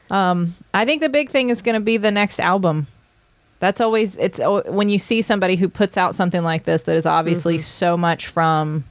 Um, 0.09 0.53
I 0.73 0.85
think 0.85 1.01
the 1.01 1.09
big 1.09 1.29
thing 1.29 1.49
is 1.49 1.61
going 1.61 1.73
to 1.75 1.81
be 1.81 1.97
the 1.97 2.11
next 2.11 2.39
album. 2.39 2.87
That's 3.59 3.81
always 3.81 4.15
it's 4.17 4.39
oh, 4.39 4.61
when 4.71 4.89
you 4.89 4.99
see 4.99 5.23
somebody 5.23 5.55
who 5.55 5.67
puts 5.67 5.97
out 5.97 6.13
something 6.13 6.43
like 6.43 6.63
this 6.65 6.83
that 6.83 6.95
is 6.95 7.05
obviously 7.07 7.55
Mm-hmm. 7.55 7.61
so 7.61 7.97
much 7.97 8.27
from 8.27 8.83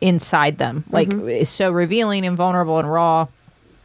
inside 0.00 0.58
them, 0.58 0.84
like 0.90 1.08
Mm-hmm. 1.08 1.28
is 1.28 1.48
so 1.48 1.70
revealing 1.70 2.24
and 2.26 2.36
vulnerable 2.36 2.78
and 2.78 2.90
raw. 2.90 3.26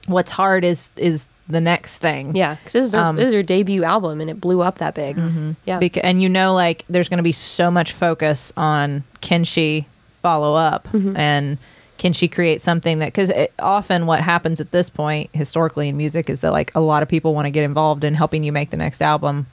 What's 0.08 0.32
hard 0.32 0.64
is 0.66 0.92
is 0.98 1.28
the 1.48 1.60
next 1.62 1.98
thing. 1.98 2.36
yeah, 2.36 2.56
because 2.56 2.74
this 2.74 2.86
is 2.86 2.94
her, 2.94 3.00
Um, 3.00 3.16
this 3.18 3.26
is 3.28 3.34
her 3.34 3.44
debut 3.44 3.84
album 3.84 4.22
and 4.22 4.30
it 4.30 4.40
blew 4.40 4.62
up 4.62 4.78
that 4.78 4.96
big. 4.96 5.18
Yeah, 5.66 5.80
Bec- 5.80 6.04
and 6.04 6.22
you 6.22 6.30
know 6.30 6.54
like 6.54 6.86
there's 6.90 7.10
going 7.10 7.18
to 7.18 7.24
be 7.24 7.32
so 7.34 7.70
much 7.72 7.92
focus 7.92 8.54
on 8.56 9.04
can 9.22 9.44
she 9.44 9.88
follow 10.22 10.56
up 10.56 10.88
Mm-hmm. 10.94 11.18
and 11.18 11.58
can 11.98 12.12
she 12.14 12.28
create 12.28 12.62
something 12.62 13.00
that 13.00 13.08
because 13.08 13.32
often 13.60 14.06
what 14.06 14.20
happens 14.22 14.60
at 14.62 14.72
this 14.72 14.90
point 14.90 15.30
historically 15.34 15.88
in 15.90 15.96
music 15.98 16.30
is 16.30 16.42
that 16.42 16.52
like 16.52 16.72
a 16.76 16.80
lot 16.82 17.02
of 17.04 17.08
people 17.10 17.34
want 17.34 17.46
to 17.46 17.52
get 17.52 17.64
involved 17.64 18.04
in 18.04 18.14
helping 18.14 18.44
you 18.44 18.52
make 18.52 18.72
the 18.72 18.78
next 18.78 19.02
album 19.02 19.46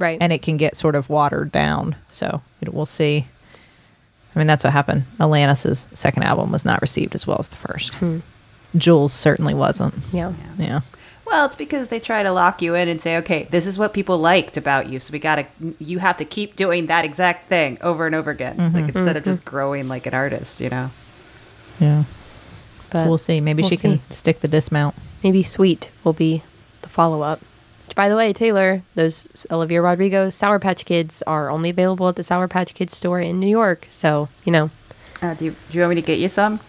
right. 0.00 0.18
and 0.20 0.32
it 0.32 0.42
can 0.42 0.56
get 0.56 0.76
sort 0.76 0.94
of 0.96 1.08
watered 1.08 1.52
down 1.52 1.94
so 2.08 2.40
it, 2.60 2.72
we'll 2.74 2.86
see 2.86 3.26
i 4.34 4.38
mean 4.38 4.46
that's 4.46 4.64
what 4.64 4.72
happened. 4.72 5.04
Alanis's 5.18 5.88
second 5.92 6.22
album 6.24 6.52
was 6.52 6.64
not 6.64 6.80
received 6.80 7.14
as 7.14 7.26
well 7.26 7.38
as 7.38 7.48
the 7.48 7.56
first. 7.56 7.94
Hmm. 7.94 8.18
Jewel's 8.76 9.12
certainly 9.12 9.54
wasn't. 9.54 9.94
Yeah, 10.12 10.32
yeah. 10.58 10.80
Well, 11.26 11.46
it's 11.46 11.56
because 11.56 11.88
they 11.88 12.00
try 12.00 12.22
to 12.22 12.32
lock 12.32 12.62
you 12.62 12.74
in 12.74 12.88
and 12.88 13.00
say, 13.00 13.16
okay, 13.18 13.46
this 13.50 13.66
is 13.66 13.78
what 13.78 13.94
people 13.94 14.18
liked 14.18 14.56
about 14.56 14.88
you, 14.88 14.98
so 14.98 15.12
we 15.12 15.18
gotta, 15.18 15.46
you 15.78 15.98
have 15.98 16.16
to 16.16 16.24
keep 16.24 16.56
doing 16.56 16.86
that 16.86 17.04
exact 17.04 17.48
thing 17.48 17.78
over 17.80 18.06
and 18.06 18.14
over 18.14 18.30
again, 18.30 18.56
like 18.58 18.72
mm-hmm. 18.72 18.98
instead 18.98 19.16
of 19.16 19.24
just 19.24 19.42
mm-hmm. 19.42 19.50
growing 19.50 19.88
like 19.88 20.06
an 20.06 20.14
artist, 20.14 20.60
you 20.60 20.68
know. 20.68 20.90
yeah. 21.78 22.04
But 22.90 23.02
so 23.02 23.08
we'll 23.08 23.18
see. 23.18 23.40
Maybe 23.40 23.62
we'll 23.62 23.70
she 23.70 23.76
see. 23.76 23.96
can 23.96 24.10
stick 24.10 24.40
the 24.40 24.48
dismount. 24.48 24.94
Maybe 25.22 25.42
Sweet 25.42 25.90
will 26.04 26.12
be 26.12 26.42
the 26.82 26.88
follow 26.88 27.22
up. 27.22 27.40
Which, 27.86 27.96
by 27.96 28.08
the 28.08 28.16
way, 28.16 28.32
Teylor, 28.32 28.82
those 28.94 29.46
Olivia 29.50 29.82
Rodrigo 29.82 30.30
Sour 30.30 30.58
Patch 30.58 30.84
Kids 30.84 31.22
are 31.26 31.50
only 31.50 31.70
available 31.70 32.08
at 32.08 32.16
the 32.16 32.24
Sour 32.24 32.48
Patch 32.48 32.74
Kids 32.74 32.96
store 32.96 33.20
in 33.20 33.38
New 33.40 33.48
York. 33.48 33.86
So 33.90 34.28
you 34.44 34.52
know, 34.52 34.70
Uh, 35.20 35.34
do, 35.34 35.46
you, 35.46 35.50
do 35.70 35.78
you 35.78 35.80
want 35.80 35.90
me 35.96 36.00
to 36.02 36.06
get 36.06 36.18
you 36.18 36.28
some? 36.28 36.60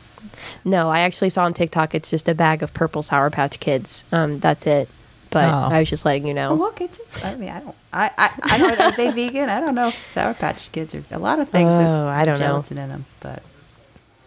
No, 0.65 0.89
I 0.89 0.99
actually 1.01 1.29
saw 1.29 1.43
on 1.45 1.53
TikTok 1.53 1.93
it's 1.93 2.09
just 2.09 2.27
a 2.27 2.33
bag 2.35 2.63
of 2.63 2.73
purple 2.73 3.01
Sour 3.03 3.29
Patch 3.29 3.59
Kids. 3.59 4.05
Um, 4.11 4.39
that's 4.39 4.65
it. 4.67 4.89
But 5.29 5.51
Oh. 5.51 5.69
I 5.71 5.79
was 5.79 5.89
just 5.89 6.05
letting 6.05 6.27
you 6.27 6.33
know. 6.33 6.49
Oh, 6.61 6.67
okay. 6.69 6.87
Just, 6.87 7.25
I 7.25 7.35
mean, 7.35 7.49
I 7.49 7.59
don't. 7.59 7.75
I, 7.91 8.11
I, 8.17 8.29
I 8.43 8.57
don't. 8.57 8.77
know 8.79 8.85
Are 8.85 8.91
they 8.91 9.09
vegan? 9.11 9.49
I 9.49 9.59
don't 9.59 9.73
know. 9.75 9.87
if 9.89 9.97
Sour 10.11 10.33
Patch 10.35 10.71
Kids 10.71 10.93
are 10.95 11.03
a 11.11 11.17
lot 11.19 11.39
of 11.39 11.49
things. 11.49 11.69
that 11.69 11.87
Oh, 11.87 12.07
I 12.07 12.23
don't 12.25 12.39
know. 12.39 12.47
gelatin 12.47 12.77
in 12.77 12.89
them, 12.89 13.05
but 13.19 13.41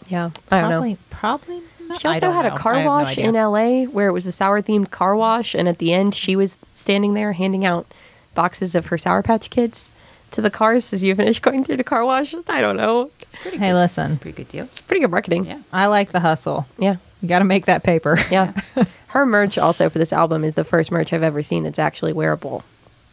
Yeah, 0.09 0.27
I 0.51 0.61
don't 0.61 0.71
probably, 0.71 0.93
know. 0.95 0.99
Probably. 1.11 1.55
Not. 1.57 1.65
She 1.99 2.09
also 2.09 2.31
had 2.31 2.47
know. 2.47 2.55
a 2.55 2.59
car 2.59 2.75
I 2.75 2.79
have 2.79 2.85
no 2.85 2.91
wash 2.91 3.19
in 3.19 3.35
LA 3.35 3.85
where 3.85 4.09
it 4.09 4.13
was 4.13 4.27
a 4.27 4.33
sour 4.33 4.61
themed 4.61 4.91
car 4.91 5.17
wash, 5.17 5.55
and 5.55 5.69
at 5.69 5.79
the 5.79 5.93
end 5.93 6.15
she 6.15 6.37
was 6.37 6.57
standing 6.75 7.15
there 7.15 7.33
handing 7.33 7.65
out 7.65 7.93
boxes 8.35 8.75
of 8.75 8.87
her 8.87 8.99
Sour 8.99 9.23
Patch 9.23 9.51
Kids 9.51 9.93
to 10.33 10.41
the 10.41 10.51
cars 10.51 10.93
as 10.93 11.03
you 11.03 11.15
finish 11.15 11.39
going 11.39 11.65
through 11.65 11.77
the 11.77 11.85
car 11.85 12.05
wash. 12.05 12.35
I 12.49 12.61
don't 12.61 12.77
know. 12.77 13.11
Hey, 13.43 13.73
listen. 13.73 14.19
pretty 14.19 14.37
good 14.37 14.49
deal. 14.49 14.65
It's 14.65 14.81
pretty 14.81 15.01
good 15.01 15.11
marketing. 15.11 15.47
Yeah. 15.47 15.63
I 15.73 15.87
like 15.87 16.13
the 16.13 16.21
hustle. 16.21 16.67
Yeah. 16.79 16.97
You 17.23 17.29
got 17.29 17.39
to 17.39 17.45
make 17.45 17.67
that 17.67 17.83
paper. 17.83 18.19
Yeah. 18.31 18.53
Her 19.09 19.25
merch 19.25 19.57
also 19.57 19.89
for 19.89 19.99
this 19.99 20.13
album 20.13 20.45
is 20.45 20.55
the 20.55 20.65
first 20.65 20.91
merch 20.91 21.13
I've 21.13 21.23
ever 21.23 21.43
seen 21.43 21.63
that's 21.63 21.79
actually 21.79 22.13
wearable. 22.13 22.65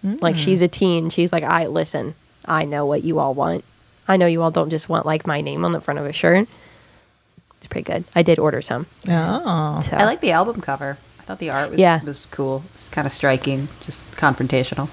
Like 0.03 0.35
mm. 0.35 0.43
she's 0.43 0.61
a 0.61 0.67
teen. 0.67 1.09
She's 1.09 1.31
like, 1.31 1.43
I 1.43 1.67
listen, 1.67 2.15
I 2.45 2.65
know 2.65 2.85
what 2.85 3.03
you 3.03 3.19
all 3.19 3.33
want. 3.33 3.63
I 4.07 4.17
know 4.17 4.25
you 4.25 4.41
all 4.41 4.51
don't 4.51 4.69
just 4.69 4.89
want 4.89 5.05
like 5.05 5.25
my 5.25 5.39
name 5.39 5.63
on 5.63 5.71
the 5.71 5.79
front 5.79 5.99
of 5.99 6.05
a 6.05 6.11
shirt. 6.11 6.47
It's 7.75 7.83
pretty 7.85 7.91
good. 8.03 8.05
I 8.15 8.21
did 8.23 8.39
order 8.39 8.61
some. 8.61 8.85
Oh. 9.07 9.81
So 9.81 9.97
I 9.97 10.05
like 10.05 10.21
the 10.21 10.31
album 10.31 10.61
cover. 10.61 10.97
I 11.19 11.23
thought 11.23 11.39
the 11.39 11.49
art 11.49 11.71
was, 11.71 11.79
Yeah. 11.79 12.03
was 12.03 12.27
cool. 12.27 12.63
It's 12.75 12.89
kind 12.89 13.07
of 13.07 13.13
striking, 13.13 13.67
just 13.81 14.03
confrontational. 14.11 14.89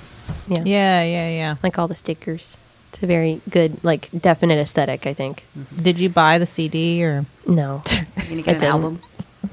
yeah. 0.48 0.62
Yeah, 0.64 1.02
yeah, 1.04 1.28
yeah. 1.28 1.54
Like 1.62 1.78
all 1.78 1.88
the 1.88 1.94
stickers. 1.94 2.56
It's 2.92 3.02
a 3.02 3.06
very 3.06 3.40
good, 3.50 3.82
like 3.84 4.08
definite 4.18 4.58
aesthetic, 4.58 5.06
I 5.06 5.12
think. 5.14 5.44
Did 5.74 5.98
you 5.98 6.08
buy 6.08 6.38
the 6.38 6.46
CD 6.46 7.04
or 7.04 7.26
No. 7.46 7.82
You 8.30 8.36
gonna 8.36 8.40
I 8.40 8.42
get 8.42 8.48
an 8.48 8.60
didn't. 8.60 8.62
album? 8.64 9.00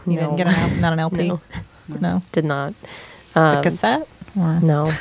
you 0.06 0.16
no. 0.16 0.22
didn't 0.22 0.36
get 0.38 0.48
an 0.48 0.54
al- 0.56 0.82
not 0.82 0.94
an 0.94 1.00
LP? 1.00 1.28
No. 1.28 1.42
No. 2.00 2.22
Did 2.32 2.46
not. 2.46 2.74
The 3.34 3.42
Um, 3.58 3.64
cassette? 3.64 4.08
Or? 4.38 4.60
No. 4.62 4.92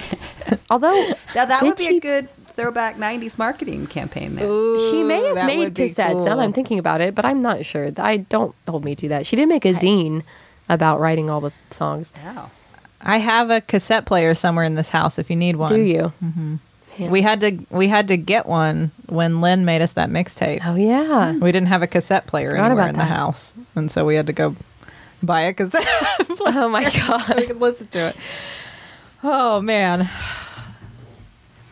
Although 0.70 1.12
Now 1.34 1.44
that 1.44 1.62
would 1.62 1.76
be 1.76 1.84
she- 1.84 1.96
a 1.98 2.00
good 2.00 2.28
throwback 2.54 2.96
'90s 2.96 3.38
marketing 3.38 3.86
campaign. 3.86 4.34
There. 4.34 4.46
she 4.90 5.02
may 5.02 5.24
have 5.24 5.46
made 5.46 5.74
cassettes. 5.74 6.24
Now 6.24 6.36
that 6.36 6.38
I'm 6.40 6.52
thinking 6.52 6.78
about 6.78 7.00
it, 7.00 7.14
but 7.14 7.24
I'm 7.24 7.42
not 7.42 7.64
sure. 7.64 7.90
I 7.96 8.18
don't 8.18 8.54
hold 8.68 8.84
me 8.84 8.94
to 8.96 9.08
that. 9.08 9.26
She 9.26 9.36
didn't 9.36 9.50
make 9.50 9.64
a 9.64 9.72
zine 9.72 10.22
about 10.68 11.00
writing 11.00 11.30
all 11.30 11.40
the 11.40 11.52
songs. 11.70 12.12
Wow. 12.24 12.50
I 13.00 13.18
have 13.18 13.50
a 13.50 13.60
cassette 13.60 14.06
player 14.06 14.34
somewhere 14.34 14.64
in 14.64 14.76
this 14.76 14.90
house 14.90 15.18
if 15.18 15.28
you 15.28 15.36
need 15.36 15.56
one. 15.56 15.70
Do 15.72 15.80
you? 15.80 16.12
Mm-hmm. 16.22 16.56
Yeah. 16.98 17.08
We 17.08 17.22
had 17.22 17.40
to 17.40 17.58
we 17.70 17.88
had 17.88 18.08
to 18.08 18.16
get 18.16 18.46
one 18.46 18.90
when 19.06 19.40
Lynn 19.40 19.64
made 19.64 19.80
us 19.82 19.94
that 19.94 20.10
mixtape. 20.10 20.60
Oh 20.64 20.74
yeah. 20.74 21.32
We 21.32 21.50
didn't 21.50 21.68
have 21.68 21.82
a 21.82 21.86
cassette 21.86 22.26
player 22.26 22.54
anywhere 22.54 22.88
in 22.88 22.96
the 22.96 23.04
house, 23.04 23.54
and 23.74 23.90
so 23.90 24.04
we 24.04 24.14
had 24.14 24.26
to 24.26 24.32
go 24.32 24.56
buy 25.22 25.42
a 25.42 25.54
cassette 25.54 25.86
oh 26.40 26.68
my 26.68 26.82
god. 27.06 27.28
we 27.28 27.34
god, 27.34 27.46
could 27.46 27.60
listen 27.60 27.86
to 27.88 28.08
it. 28.08 28.16
Oh 29.24 29.60
man, 29.60 30.08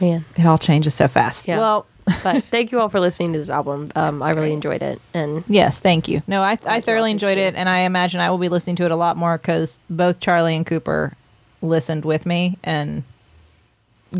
man. 0.01 0.25
it 0.37 0.47
all 0.47 0.59
changes 0.59 0.95
so 0.95 1.09
fast. 1.09 1.47
Yeah. 1.49 1.59
Well, 1.59 1.87
But 2.25 2.43
thank 2.45 2.73
you 2.73 2.81
all 2.81 2.89
for 2.89 2.99
listening 2.99 3.35
to 3.35 3.39
this 3.39 3.51
album. 3.51 3.89
Um, 3.95 4.21
I 4.23 4.31
really 4.31 4.53
enjoyed 4.53 4.83
it, 4.83 5.01
and 5.15 5.45
yes, 5.47 5.79
thank 5.81 6.09
you. 6.09 6.23
No, 6.27 6.43
I 6.43 6.59
I 6.67 6.81
thoroughly 6.81 7.11
enjoyed 7.13 7.39
it, 7.39 7.55
and 7.55 7.69
I 7.69 7.81
imagine 7.81 8.21
I 8.21 8.31
will 8.31 8.39
be 8.39 8.49
listening 8.49 8.75
to 8.77 8.85
it 8.85 8.91
a 8.91 8.97
lot 8.97 9.17
more 9.17 9.39
because 9.39 9.79
both 9.89 10.19
Charlie 10.19 10.57
and 10.57 10.67
Cooper 10.67 11.13
listened 11.63 12.05
with 12.05 12.27
me, 12.27 12.59
and 12.65 13.05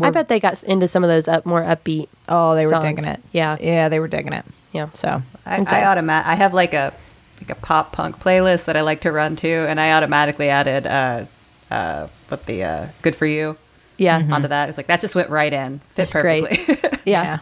I 0.01 0.09
bet 0.11 0.29
they 0.29 0.39
got 0.39 0.63
into 0.63 0.87
some 0.87 1.03
of 1.03 1.09
those 1.09 1.27
up 1.27 1.45
more 1.45 1.63
upbeat. 1.63 2.07
oh, 2.29 2.55
they 2.55 2.65
were 2.65 2.71
songs. 2.71 2.83
digging 2.85 3.05
it. 3.05 3.19
Yeah. 3.33 3.57
yeah, 3.59 3.89
they 3.89 3.99
were 3.99 4.07
digging 4.07 4.31
it. 4.33 4.45
Yeah. 4.71 4.89
So 4.91 5.21
I, 5.45 5.59
Okay. 5.61 5.75
I 5.81 5.85
automat. 5.91 6.25
I 6.25 6.35
have 6.35 6.53
like 6.53 6.73
a 6.73 6.93
like 7.41 7.49
a 7.49 7.55
pop 7.55 7.91
punk 7.91 8.19
playlist 8.19 8.65
that 8.65 8.77
I 8.77 8.81
like 8.81 9.01
to 9.01 9.11
run 9.11 9.35
to, 9.37 9.49
and 9.49 9.81
I 9.81 9.91
automatically 9.91 10.47
added 10.49 10.87
uh, 10.87 11.25
uh, 11.69 12.07
what 12.29 12.45
the 12.45 12.63
uh, 12.63 12.87
"Good 13.01 13.17
for 13.17 13.25
You" 13.25 13.57
Yeah. 14.01 14.27
onto 14.31 14.47
that. 14.47 14.69
It's 14.69 14.77
like 14.77 14.87
that 14.87 14.99
just 15.01 15.15
went 15.15 15.29
right 15.29 15.51
in, 15.53 15.79
fit 15.79 15.95
That's 15.95 16.13
great. 16.13 16.45
perfectly. 16.45 16.99
Yeah. 17.11 17.39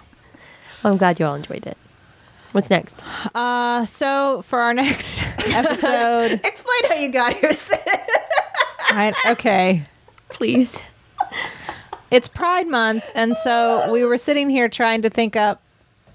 Well, 0.84 0.94
I'm 0.94 0.98
glad 1.00 1.20
you 1.20 1.26
all 1.26 1.36
enjoyed 1.36 1.66
it. 1.68 1.78
What's 2.54 2.70
next? 2.70 2.96
Uh, 3.36 3.86
so 3.86 4.42
for 4.42 4.60
our 4.60 4.74
next 4.74 5.22
episode, 5.54 6.40
Explain 6.44 6.82
how 6.88 6.96
you 6.96 7.10
got 7.12 7.34
here. 7.34 7.52
Sid. 7.52 7.78
I, 8.92 9.14
okay, 9.32 9.84
Please. 10.30 10.84
it's 12.12 12.28
Pride 12.28 12.68
Month, 12.68 13.04
and 13.16 13.36
so 13.36 13.92
we 13.92 14.04
were 14.06 14.18
sitting 14.18 14.50
here 14.50 14.68
trying 14.70 15.02
to 15.04 15.10
think 15.10 15.36
up 15.36 15.62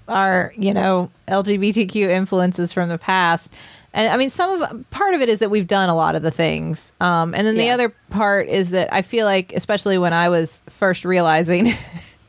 our, 0.07 0.53
you 0.57 0.73
know, 0.73 1.09
LGBTQ 1.27 1.95
influences 2.09 2.73
from 2.73 2.89
the 2.89 2.97
past. 2.97 3.53
And 3.95 4.11
I 4.11 4.17
mean, 4.17 4.29
some 4.29 4.61
of 4.61 4.91
part 4.91 5.13
of 5.13 5.21
it 5.21 5.29
is 5.29 5.39
that 5.39 5.49
we've 5.49 5.65
done 5.65 5.87
a 5.87 5.95
lot 5.95 6.15
of 6.15 6.21
the 6.21 6.29
things, 6.29 6.91
um, 6.99 7.33
and 7.33 7.47
then 7.47 7.55
the 7.55 7.69
other 7.69 7.89
part 8.09 8.49
is 8.49 8.71
that 8.71 8.93
I 8.93 9.01
feel 9.01 9.25
like, 9.25 9.53
especially 9.53 9.97
when 9.97 10.11
I 10.11 10.27
was 10.27 10.63
first 10.67 11.05
realizing 11.05 11.69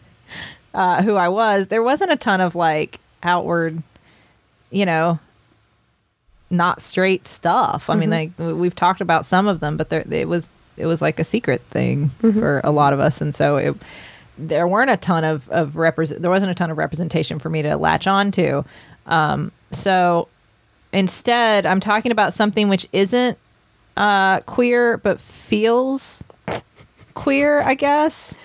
uh, 0.74 1.02
who 1.02 1.16
I 1.16 1.28
was, 1.28 1.66
there 1.66 1.82
wasn't 1.82 2.12
a 2.12 2.16
ton 2.16 2.40
of 2.40 2.54
like 2.54 3.00
outward, 3.24 3.82
you 4.70 4.86
know, 4.86 5.18
not 6.50 6.80
straight 6.80 7.26
stuff. 7.26 7.90
I 7.90 7.96
mean, 7.96 8.10
like 8.10 8.30
we've 8.38 8.76
talked 8.76 9.00
about 9.00 9.26
some 9.26 9.48
of 9.48 9.58
them, 9.58 9.76
but 9.76 9.88
there 9.88 10.04
it 10.08 10.28
was 10.28 10.48
it 10.76 10.86
was 10.86 11.02
like 11.02 11.18
a 11.18 11.24
secret 11.24 11.62
thing 11.62 12.10
for 12.20 12.60
a 12.62 12.70
lot 12.70 12.92
of 12.92 13.00
us, 13.00 13.20
and 13.20 13.34
so 13.34 13.56
it 13.56 13.74
there 14.38 14.68
weren't 14.68 14.90
a 14.90 14.96
ton 14.96 15.24
of 15.24 15.48
of 15.48 15.74
represent 15.74 16.22
there 16.22 16.30
wasn't 16.30 16.52
a 16.52 16.54
ton 16.54 16.70
of 16.70 16.78
representation 16.78 17.40
for 17.40 17.50
me 17.50 17.62
to 17.62 17.76
latch 17.76 18.06
on 18.06 18.30
to. 18.30 18.64
Um, 19.06 19.50
so 19.72 20.28
instead, 20.96 21.66
I'm 21.66 21.80
talking 21.80 22.12
about 22.12 22.34
something 22.34 22.68
which 22.68 22.88
isn't 22.92 23.38
uh, 23.96 24.40
queer 24.40 24.98
but 24.98 25.20
feels 25.20 26.24
queer, 27.14 27.60
I 27.60 27.74
guess. 27.74 28.36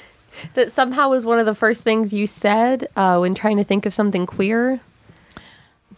That 0.56 0.72
somehow 0.72 1.10
was 1.10 1.26
one 1.26 1.38
of 1.38 1.46
the 1.46 1.54
first 1.54 1.84
things 1.84 2.14
you 2.14 2.26
said 2.26 2.88
uh, 2.96 3.20
when 3.20 3.36
trying 3.36 3.58
to 3.58 3.64
think 3.64 3.86
of 3.86 3.94
something 3.94 4.26
queer. 4.26 4.80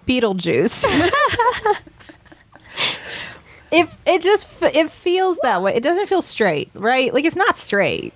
Beetlejuice. 0.05 0.83
if 3.71 3.97
it 4.05 4.21
just 4.21 4.61
f- 4.61 4.75
it 4.75 4.89
feels 4.89 5.37
that 5.43 5.61
way, 5.61 5.73
it 5.75 5.83
doesn't 5.83 6.07
feel 6.07 6.21
straight, 6.21 6.69
right? 6.73 7.13
Like 7.13 7.23
it's 7.23 7.37
not 7.37 7.55
straight. 7.55 8.13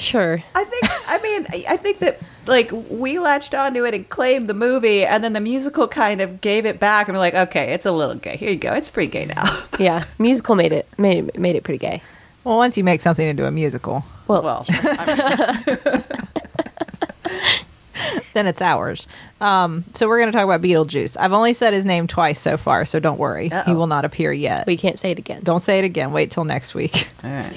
Sure. 0.00 0.42
I 0.54 0.64
think. 0.64 0.84
I 1.08 1.18
mean, 1.22 1.46
I- 1.50 1.64
I 1.74 1.76
think 1.76 1.98
that 2.00 2.18
like 2.46 2.70
we 2.90 3.18
latched 3.18 3.54
onto 3.54 3.84
it 3.84 3.94
and 3.94 4.08
claimed 4.08 4.48
the 4.48 4.54
movie, 4.54 5.04
and 5.04 5.22
then 5.24 5.32
the 5.32 5.40
musical 5.40 5.88
kind 5.88 6.20
of 6.20 6.40
gave 6.40 6.64
it 6.66 6.78
back, 6.78 7.08
and 7.08 7.14
we're 7.16 7.20
like, 7.20 7.34
okay, 7.34 7.72
it's 7.72 7.86
a 7.86 7.92
little 7.92 8.14
gay. 8.14 8.36
Here 8.36 8.50
you 8.50 8.56
go. 8.56 8.72
It's 8.72 8.88
pretty 8.88 9.10
gay 9.10 9.26
now. 9.26 9.44
Yeah. 9.78 10.04
Musical 10.18 10.54
made 10.54 10.72
it 10.72 10.86
made 10.98 11.18
it, 11.28 11.38
made 11.38 11.54
it 11.56 11.62
pretty 11.64 11.78
gay. 11.78 12.02
Well, 12.44 12.56
once 12.56 12.78
you 12.78 12.84
make 12.84 13.00
something 13.00 13.26
into 13.26 13.44
a 13.46 13.50
musical, 13.50 14.04
Well, 14.28 14.42
well, 14.42 14.64
I 14.70 15.62
mean, 15.66 17.36
then 18.34 18.46
it's 18.46 18.62
ours. 18.62 19.08
Um, 19.40 19.84
so 19.94 20.06
we're 20.08 20.18
going 20.20 20.30
to 20.30 20.36
talk 20.36 20.44
about 20.44 20.62
Beetlejuice. 20.62 21.16
I've 21.18 21.32
only 21.32 21.52
said 21.54 21.72
his 21.74 21.84
name 21.84 22.06
twice 22.06 22.38
so 22.40 22.56
far, 22.56 22.84
so 22.84 23.00
don't 23.00 23.18
worry. 23.18 23.48
He 23.48 23.54
Uh-oh. 23.54 23.74
will 23.74 23.86
not 23.88 24.04
appear 24.04 24.32
yet. 24.32 24.66
we 24.66 24.76
can't 24.76 24.98
say 24.98 25.10
it 25.10 25.18
again. 25.18 25.42
Don't 25.42 25.60
say 25.60 25.78
it 25.80 25.84
again. 25.84 26.12
Wait 26.12 26.30
till 26.30 26.44
next 26.44 26.74
week, 26.74 27.08
all 27.24 27.30
right. 27.30 27.56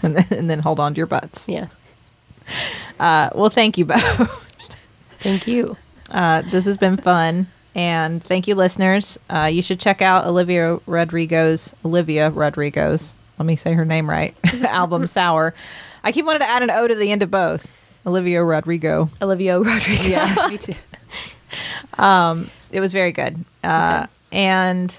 and 0.02 0.16
then, 0.16 0.38
and 0.38 0.50
then 0.50 0.58
hold 0.60 0.80
on 0.80 0.94
to 0.94 0.96
your 0.96 1.06
butts. 1.06 1.48
Yeah. 1.48 1.66
Uh, 2.98 3.30
well, 3.34 3.50
thank 3.50 3.78
you 3.78 3.84
both. 3.84 4.00
Thank 5.20 5.46
you. 5.46 5.76
Uh, 6.10 6.42
this 6.50 6.64
has 6.64 6.76
been 6.76 6.96
fun. 6.96 7.46
And 7.72 8.20
thank 8.20 8.48
you, 8.48 8.56
listeners. 8.56 9.16
Uh, 9.28 9.44
you 9.44 9.62
should 9.62 9.78
check 9.78 10.02
out 10.02 10.26
Olivia 10.26 10.80
Rodrigo's 10.86 11.72
Olivia 11.84 12.30
Rodrigo's. 12.30 13.14
Let 13.38 13.46
me 13.46 13.54
say 13.54 13.74
her 13.74 13.84
name 13.84 14.10
right. 14.10 14.34
album 14.64 15.06
Sour. 15.06 15.54
I 16.02 16.10
keep 16.10 16.26
wanting 16.26 16.40
to 16.40 16.48
add 16.48 16.64
an 16.64 16.70
O 16.72 16.88
to 16.88 16.96
the 16.96 17.12
end 17.12 17.22
of 17.22 17.30
both. 17.30 17.70
Olivia 18.04 18.42
Rodrigo. 18.42 19.08
Olivia 19.22 19.60
Rodrigo. 19.60 20.02
Yeah, 20.02 20.48
me 20.50 20.58
too. 20.58 20.74
It 22.72 22.80
was 22.80 22.92
very 22.92 23.12
good. 23.12 23.44
Uh, 23.62 24.08
And 24.32 24.98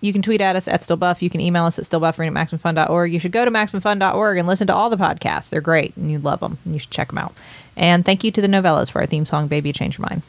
you 0.00 0.12
can 0.12 0.22
tweet 0.22 0.40
at 0.40 0.56
us 0.56 0.66
at 0.68 0.80
stillbuff. 0.80 1.22
You 1.22 1.30
can 1.30 1.40
email 1.40 1.64
us 1.64 1.78
at 1.78 1.84
stillbuffering 1.84 2.26
at 2.26 2.32
maximumfun.org. 2.32 3.12
You 3.12 3.18
should 3.18 3.32
go 3.32 3.44
to 3.44 3.50
maximumfun.org 3.50 4.38
and 4.38 4.48
listen 4.48 4.66
to 4.68 4.74
all 4.74 4.90
the 4.90 4.96
podcasts. 4.96 5.50
They're 5.50 5.60
great 5.60 5.96
and 5.96 6.10
you 6.10 6.18
love 6.18 6.40
them 6.40 6.58
and 6.64 6.74
you 6.74 6.78
should 6.80 6.90
check 6.90 7.08
them 7.08 7.18
out. 7.18 7.34
And 7.76 8.04
thank 8.04 8.24
you 8.24 8.30
to 8.32 8.40
the 8.40 8.48
Nouvellas 8.48 8.90
for 8.90 9.00
our 9.00 9.06
theme 9.06 9.24
song, 9.26 9.46
Baby 9.48 9.72
Change 9.72 9.98
Your 9.98 10.06
Mind. 10.08 10.22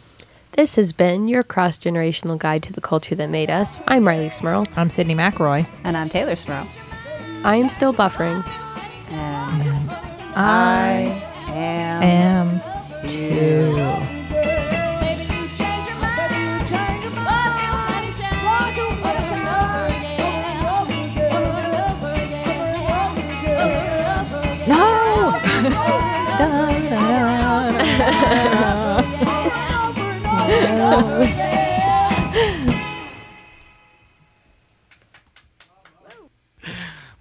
This 0.53 0.75
has 0.75 0.91
been 0.91 1.29
your 1.29 1.43
cross 1.43 1.77
generational 1.79 2.37
guide 2.37 2.63
to 2.63 2.73
the 2.73 2.81
culture 2.81 3.15
that 3.15 3.27
made 3.29 3.49
us. 3.49 3.81
I'm 3.87 4.03
Rileigh 4.03 4.31
Smirl. 4.33 4.67
I'm 4.75 4.89
Sydnee 4.89 5.15
McElroy. 5.15 5.65
And 5.85 5.95
I'm 5.95 6.09
Teylor 6.09 6.37
Smirl. 6.37 6.67
I 7.45 7.55
am 7.55 7.69
still 7.69 7.93
buffering. 7.93 8.45
And 9.09 9.89
I 10.35 11.23
I 11.47 11.53
am. 11.53 12.61
am 12.61 13.07
too. 13.07 14.20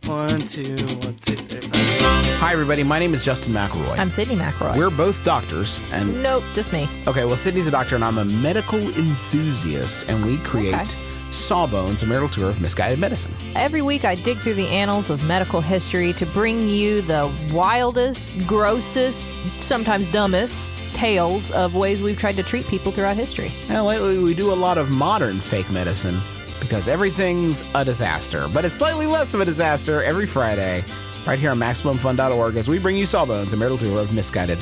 One, 0.05 0.41
two, 0.41 0.75
one, 0.75 1.15
two, 1.17 1.37
three, 1.37 1.61
five. 1.61 2.25
Hi, 2.41 2.53
everybody. 2.53 2.83
My 2.83 2.99
name 2.99 3.15
is 3.15 3.25
Justin 3.25 3.53
McElroy. 3.53 3.99
I'm 3.99 4.09
Sydnee 4.09 4.37
McElroy. 4.37 4.77
We're 4.77 4.91
both 4.91 5.25
doctors, 5.25 5.81
and 5.93 6.23
nope, 6.23 6.43
just 6.55 6.73
me. 6.73 6.89
okay, 7.07 7.25
well, 7.25 7.37
Sydnee's 7.37 7.69
a 7.69 7.71
doctor, 7.71 7.95
and 7.95 8.05
I'm 8.05 8.19
a 8.19 8.25
medical 8.25 8.79
enthusiast, 8.79 10.09
and 10.09 10.25
we 10.27 10.37
create 10.39 10.75
Okay. 10.75 10.85
Sawbones, 11.31 12.03
a 12.03 12.07
marital 12.07 12.29
tour 12.29 12.49
of 12.51 12.61
misguided 12.61 12.99
medicine. 12.99 13.33
Every 13.55 13.83
week, 13.83 14.05
I 14.05 14.17
dig 14.17 14.37
through 14.39 14.55
the 14.55 14.67
annals 14.69 15.11
of 15.11 15.27
medical 15.29 15.61
history 15.61 16.13
to 16.15 16.27
bring 16.27 16.69
you 16.69 17.03
the 17.03 17.31
wildest, 17.53 18.29
grossest, 18.49 19.29
sometimes 19.63 20.09
dumbest 20.09 20.73
tales 21.01 21.51
of 21.53 21.75
ways 21.75 22.03
we've 22.03 22.19
tried 22.19 22.37
to 22.37 22.43
treat 22.43 22.67
people 22.67 22.93
throughout 22.93 23.17
history. 23.17 23.51
And 23.71 23.87
lately, 23.87 24.19
we 24.19 24.35
do 24.35 24.53
a 24.53 24.59
lot 24.67 24.77
of 24.77 24.91
modern 24.91 25.41
fake 25.41 25.71
medicine 25.71 26.19
because 26.61 26.89
everything's 26.89 27.65
a 27.75 27.87
disaster, 27.87 28.47
but 28.53 28.67
it's 28.67 28.75
slightly 28.75 29.07
less 29.07 29.33
of 29.33 29.41
a 29.41 29.47
disaster 29.47 30.03
every 30.03 30.27
Friday, 30.27 30.85
right 31.27 31.39
here 31.39 31.53
on 31.53 31.59
MaximumFun.org, 31.59 32.55
as 32.57 32.69
we 32.69 32.79
bring 32.79 32.99
you 32.99 33.07
Sawbones, 33.07 33.55
a 33.55 33.57
marital 33.57 33.79
tour 33.79 33.99
of 33.99 34.13
misguided 34.13 34.59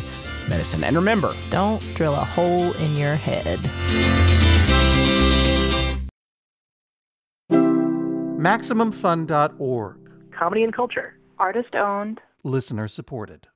medicine. 0.48 0.84
And 0.84 0.94
remember, 0.94 1.34
Don't 1.50 1.82
drill 1.96 2.14
a 2.14 2.24
hole 2.24 2.72
in 2.74 2.96
your 2.96 3.16
head. 3.16 3.58
MaximumFun.org. 7.50 10.12
Comedy 10.30 10.62
and 10.62 10.72
culture. 10.72 11.18
Artist 11.40 11.74
owned. 11.74 12.20
Listener 12.44 12.86
supported. 12.86 13.48